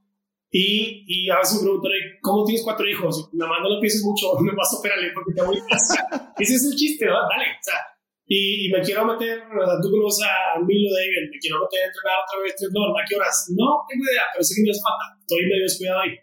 Y, 0.50 1.04
y 1.06 1.30
a 1.30 1.36
veces 1.36 1.60
me 1.60 1.68
preguntan, 1.68 1.92
¿cómo 2.22 2.44
tienes 2.44 2.64
cuatro 2.64 2.88
hijos? 2.88 3.28
Nada 3.34 3.50
más 3.50 3.60
no 3.62 3.76
lo 3.76 3.80
pienses 3.80 4.02
mucho, 4.02 4.32
me 4.40 4.56
vas 4.56 4.72
a 4.72 4.78
operarle 4.78 5.12
porque 5.12 5.36
voy 5.42 5.58
a 5.58 6.32
Ese 6.40 6.54
es 6.54 6.64
el 6.64 6.74
chiste, 6.74 7.04
¿verdad? 7.04 7.28
Dale. 7.28 7.44
O 7.44 7.62
sea, 7.62 7.76
y, 8.24 8.66
y, 8.66 8.72
me 8.72 8.80
quiero 8.80 9.04
meter, 9.04 9.42
tú 9.82 9.90
conoces 9.90 10.24
a 10.24 10.56
Milo 10.64 10.88
David, 10.96 11.28
me 11.28 11.38
quiero 11.42 11.60
meter 11.60 11.82
a 11.82 11.86
entrenar 11.90 12.16
otra 12.24 12.40
vez 12.40 12.54
tres 12.56 12.70
¿a 12.70 13.02
qué 13.04 13.16
horas? 13.16 13.36
No 13.52 13.84
tengo 13.90 14.06
idea, 14.06 14.22
pero 14.32 14.42
sé 14.42 14.54
que 14.54 14.62
me 14.62 14.70
hace 14.70 14.80
falta, 14.80 15.04
estoy 15.20 15.44
medio 15.44 15.66
descuidado 15.66 16.00
ahí. 16.00 16.14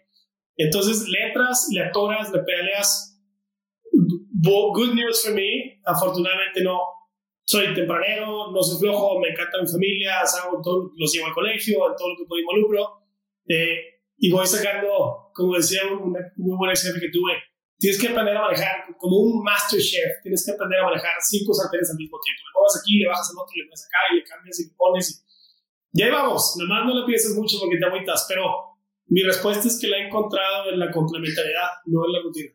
Entonces, 0.58 1.08
letras, 1.08 1.68
le 1.72 1.84
atoras, 1.84 2.30
le 2.32 2.40
pedaleas. 2.40 3.14
Good 3.90 4.94
news 4.94 5.24
for 5.24 5.34
me, 5.34 5.80
afortunadamente 5.84 6.62
no 6.62 6.78
soy 7.44 7.72
tempranero, 7.74 8.52
no 8.52 8.62
soy 8.62 8.78
flojo, 8.78 9.18
me 9.20 9.30
encanta 9.30 9.62
mi 9.62 9.66
familia, 9.66 10.20
hago 10.20 10.60
todo, 10.62 10.92
los 10.96 11.12
llevo 11.12 11.28
al 11.28 11.32
colegio, 11.32 11.78
todo 11.96 12.10
lo 12.10 12.16
que 12.18 12.24
puedo 12.28 12.42
involucro. 12.42 13.00
Eh, 13.48 14.04
y 14.18 14.30
voy 14.30 14.46
sacando, 14.46 15.30
como 15.32 15.56
decía 15.56 15.80
una 15.88 16.20
muy 16.36 16.56
buena 16.58 16.76
jefe 16.76 17.00
que 17.00 17.08
tuve, 17.10 17.32
tienes 17.78 17.98
que 17.98 18.08
aprender 18.08 18.36
a 18.36 18.42
manejar 18.42 18.84
como 18.98 19.16
un 19.16 19.42
master 19.42 19.80
chef, 19.80 20.20
tienes 20.22 20.44
que 20.44 20.52
aprender 20.52 20.80
a 20.80 20.90
manejar 20.90 21.12
cinco 21.20 21.54
sartenes 21.54 21.88
al 21.90 21.96
mismo 21.96 22.18
tiempo. 22.20 22.42
Le 22.42 22.52
mueves 22.52 22.82
aquí, 22.82 22.98
le 22.98 23.08
bajas 23.08 23.30
al 23.30 23.38
otro, 23.40 23.54
le 23.56 23.64
pones 23.64 23.86
acá 23.86 23.98
y 24.12 24.16
le 24.16 24.24
cambias 24.24 24.60
y 24.60 24.64
le 24.68 24.74
pones. 24.76 25.24
Y, 25.92 26.02
ahí 26.02 26.10
vamos, 26.10 26.54
nomás 26.58 26.84
no 26.84 27.00
le 27.00 27.06
pienses 27.06 27.34
mucho 27.34 27.56
porque 27.60 27.78
te 27.78 27.86
agüitas, 27.86 28.26
pero 28.28 28.77
mi 29.08 29.22
respuesta 29.22 29.68
es 29.68 29.78
que 29.80 29.88
la 29.88 29.98
he 29.98 30.06
encontrado 30.06 30.70
en 30.70 30.78
la 30.78 30.90
complementariedad, 30.90 31.68
no 31.86 32.04
en 32.06 32.12
la 32.12 32.22
rutina. 32.22 32.52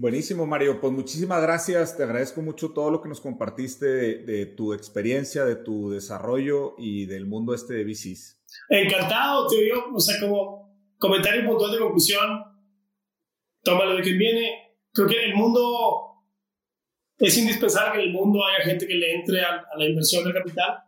Buenísimo, 0.00 0.46
Mario. 0.46 0.80
Pues 0.80 0.94
muchísimas 0.94 1.42
gracias. 1.42 1.94
Te 1.94 2.04
agradezco 2.04 2.40
mucho 2.40 2.72
todo 2.72 2.90
lo 2.90 3.02
que 3.02 3.10
nos 3.10 3.20
compartiste 3.20 3.86
de, 3.86 4.46
tu 4.46 4.72
experiencia, 4.72 5.44
de 5.44 5.56
tu 5.56 5.90
desarrollo 5.90 6.74
y 6.78 7.04
del 7.04 7.26
mundo 7.26 7.52
este 7.52 7.74
de 7.74 7.84
VCs. 7.84 8.42
Encantado, 8.70 9.46
te 9.46 9.62
digo. 9.62 9.90
O 9.94 10.00
sea, 10.00 10.18
como 10.18 10.74
comentario 10.98 11.44
puntual 11.46 11.72
de 11.72 11.78
conclusión, 11.80 12.42
tómalo 13.62 13.96
de 13.96 14.02
quien 14.02 14.16
viene. 14.16 14.78
Creo 14.90 15.06
que 15.06 15.22
el 15.22 15.34
mundo 15.34 16.24
es 17.18 17.36
indispensable 17.36 17.92
que 17.92 17.98
en 18.00 18.08
el 18.08 18.14
mundo 18.14 18.40
haya 18.42 18.64
gente 18.64 18.86
que 18.86 18.94
le 18.94 19.16
entre 19.16 19.42
a, 19.42 19.66
la 19.76 19.84
inversión 19.84 20.24
del 20.24 20.32
capital. 20.32 20.82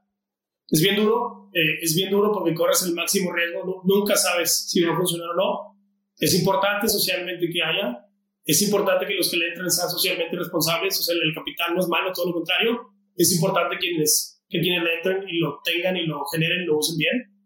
Es 0.73 0.83
bien 0.83 0.97
duro, 0.97 1.51
eh, 1.55 1.79
es 1.81 1.95
bien 1.95 2.11
duro 2.11 2.33
porque 2.33 2.53
corres 2.53 2.83
el 2.83 2.95
máximo 2.95 3.33
riesgo. 3.33 3.83
nunca 3.85 4.17
sabes 4.17 4.69
si 4.69 4.83
va 4.83 4.93
a 4.93 4.97
funcionar 4.97 5.29
o 5.29 5.37
no. 5.37 5.79
Es 6.17 6.35
importante 6.35 6.89
socialmente 6.89 7.49
que 7.49 7.63
haya 7.63 8.09
es 8.45 8.61
importante 8.63 9.07
que 9.07 9.15
los 9.15 9.31
que 9.31 9.37
le 9.37 9.49
entren 9.49 9.71
sean 9.71 9.89
socialmente 9.89 10.37
responsables, 10.37 10.99
o 10.99 11.03
sea, 11.03 11.15
el 11.15 11.35
capital 11.35 11.75
no 11.75 11.81
es 11.81 11.89
malo, 11.89 12.13
todo 12.13 12.27
lo 12.27 12.33
contrario. 12.35 12.81
Es 13.15 13.33
importante 13.35 13.77
quienes, 13.79 14.43
que 14.49 14.61
quienes 14.61 14.83
le 14.83 14.97
entren 14.97 15.29
y 15.29 15.39
lo 15.39 15.61
tengan 15.63 15.97
y 15.97 16.07
lo 16.07 16.25
generen, 16.27 16.67
lo 16.67 16.79
usen 16.79 16.97
bien. 16.99 17.37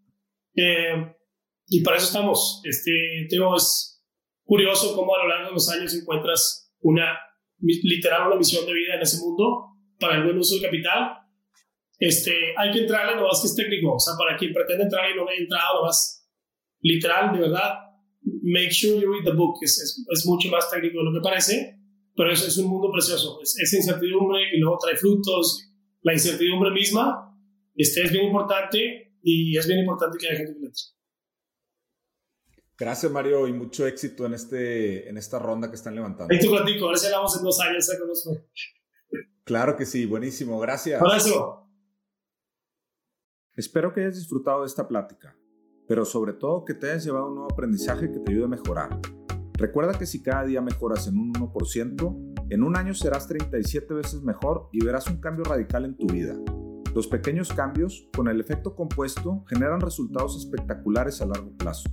Eh, 0.57 1.15
y 1.67 1.83
para 1.83 1.99
eso 1.99 2.07
estamos. 2.07 2.63
Este, 2.65 3.27
tengo, 3.29 3.55
es 3.57 4.03
curioso 4.45 4.95
cómo 4.97 5.15
a 5.15 5.23
lo 5.23 5.29
largo 5.29 5.49
de 5.49 5.55
los 5.55 5.69
años 5.69 5.95
encuentras 5.95 6.73
una, 6.81 7.19
literal, 7.59 8.29
una 8.29 8.37
misión 8.37 8.65
de 8.65 8.73
vida 8.73 8.95
en 8.95 9.03
ese 9.03 9.21
mundo 9.21 9.77
para 10.01 10.17
el 10.17 10.25
buen 10.25 10.39
uso 10.39 10.55
del 10.55 10.65
capital. 10.65 11.19
Este, 11.99 12.33
hay 12.57 12.73
que 12.73 12.81
entrarle, 12.81 13.17
no 13.17 13.27
más 13.27 13.41
que 13.41 13.47
es 13.49 13.55
técnico. 13.55 13.95
O 13.95 13.99
sea, 13.99 14.15
para 14.19 14.37
quien 14.37 14.53
pretende 14.53 14.85
entrar 14.85 15.11
y 15.11 15.17
no 15.17 15.29
haya 15.29 15.41
entrado, 15.41 15.81
no 15.81 15.87
más 15.87 16.29
literal, 16.81 17.33
de 17.33 17.41
verdad, 17.41 17.75
make 18.43 18.71
sure 18.71 19.01
you 19.01 19.13
read 19.13 19.25
the 19.25 19.33
book. 19.33 19.59
Es, 19.63 20.05
es, 20.09 20.27
mucho 20.27 20.49
más 20.51 20.71
técnico 20.71 20.99
de 20.99 21.05
lo 21.05 21.13
que 21.13 21.23
parece, 21.23 21.79
pero 22.15 22.33
es, 22.33 22.47
es 22.47 22.57
un 22.59 22.69
mundo 22.69 22.91
precioso. 22.93 23.41
Es, 23.43 23.59
esa 23.59 23.77
incertidumbre 23.77 24.41
y 24.55 24.59
luego 24.59 24.79
trae 24.79 24.97
frutos. 24.97 25.71
La 26.03 26.13
incertidumbre 26.13 26.71
misma 26.71 27.35
este, 27.75 28.03
es 28.03 28.13
bien 28.13 28.27
importante 28.27 29.15
y 29.23 29.57
es 29.57 29.67
bien 29.67 29.81
importante 29.81 30.19
que 30.19 30.29
haya 30.29 30.37
gente 30.39 30.55
que 30.55 30.61
le 30.61 30.67
entre. 30.67 30.83
Gracias, 32.79 33.11
Mario, 33.11 33.49
y 33.49 33.55
mucho 33.55 33.87
éxito 33.87 34.27
en, 34.27 34.35
este, 34.35 35.09
en 35.09 35.17
esta 35.17 35.39
ronda 35.39 35.71
que 35.71 35.77
están 35.77 35.95
levantando. 35.95 36.33
Ahí 36.33 36.39
te 36.39 36.49
platico, 36.49 36.87
a 36.87 36.89
ver 36.91 36.99
si 36.99 37.07
hablamos 37.07 37.35
en 37.39 37.43
dos 37.43 37.59
años, 37.61 37.87
¿sabes 37.87 38.01
cómo 38.03 38.15
fue? 38.15 38.47
Claro 39.45 39.77
que 39.77 39.87
sí, 39.87 40.05
buenísimo, 40.05 40.59
gracias. 40.59 41.01
Abrazo. 41.01 41.66
Espero 43.57 43.93
que 43.93 44.03
hayas 44.03 44.17
disfrutado 44.17 44.61
de 44.61 44.67
esta 44.67 44.87
plática 44.87 45.37
pero 45.87 46.05
sobre 46.05 46.33
todo 46.33 46.65
que 46.65 46.75
te 46.75 46.91
hayas 46.91 47.05
llevado 47.05 47.29
un 47.29 47.37
nuevo 47.37 47.53
aprendizaje 47.53 48.11
que 48.11 48.19
te 48.19 48.33
ayude 48.33 48.45
a 48.45 48.49
mejorar. 48.49 49.01
Recuerda 49.55 49.99
que 49.99 50.07
si 50.07 50.23
cada 50.23 50.45
día 50.45 50.61
mejoras 50.61 51.07
en 51.07 51.19
un 51.19 51.33
1%, 51.33 52.35
en 52.51 52.63
un 52.63 52.77
año 52.77 52.95
serás 52.95 53.27
37 53.27 53.95
veces 53.95 54.23
mejor 54.23 54.69
y 54.73 54.85
verás 54.85 55.07
un 55.09 55.21
cambio 55.21 55.45
radical 55.45 55.85
en 55.85 55.97
tu 55.97 56.07
vida. 56.07 56.37
Los 56.95 57.09
pequeños 57.09 57.53
cambios, 57.53 58.09
con 58.15 58.29
el 58.29 58.41
efecto 58.41 58.75
compuesto, 58.75 59.45
generan 59.49 59.81
resultados 59.81 60.37
espectaculares 60.37 61.21
a 61.21 61.27
largo 61.27 61.53
plazo. 61.57 61.89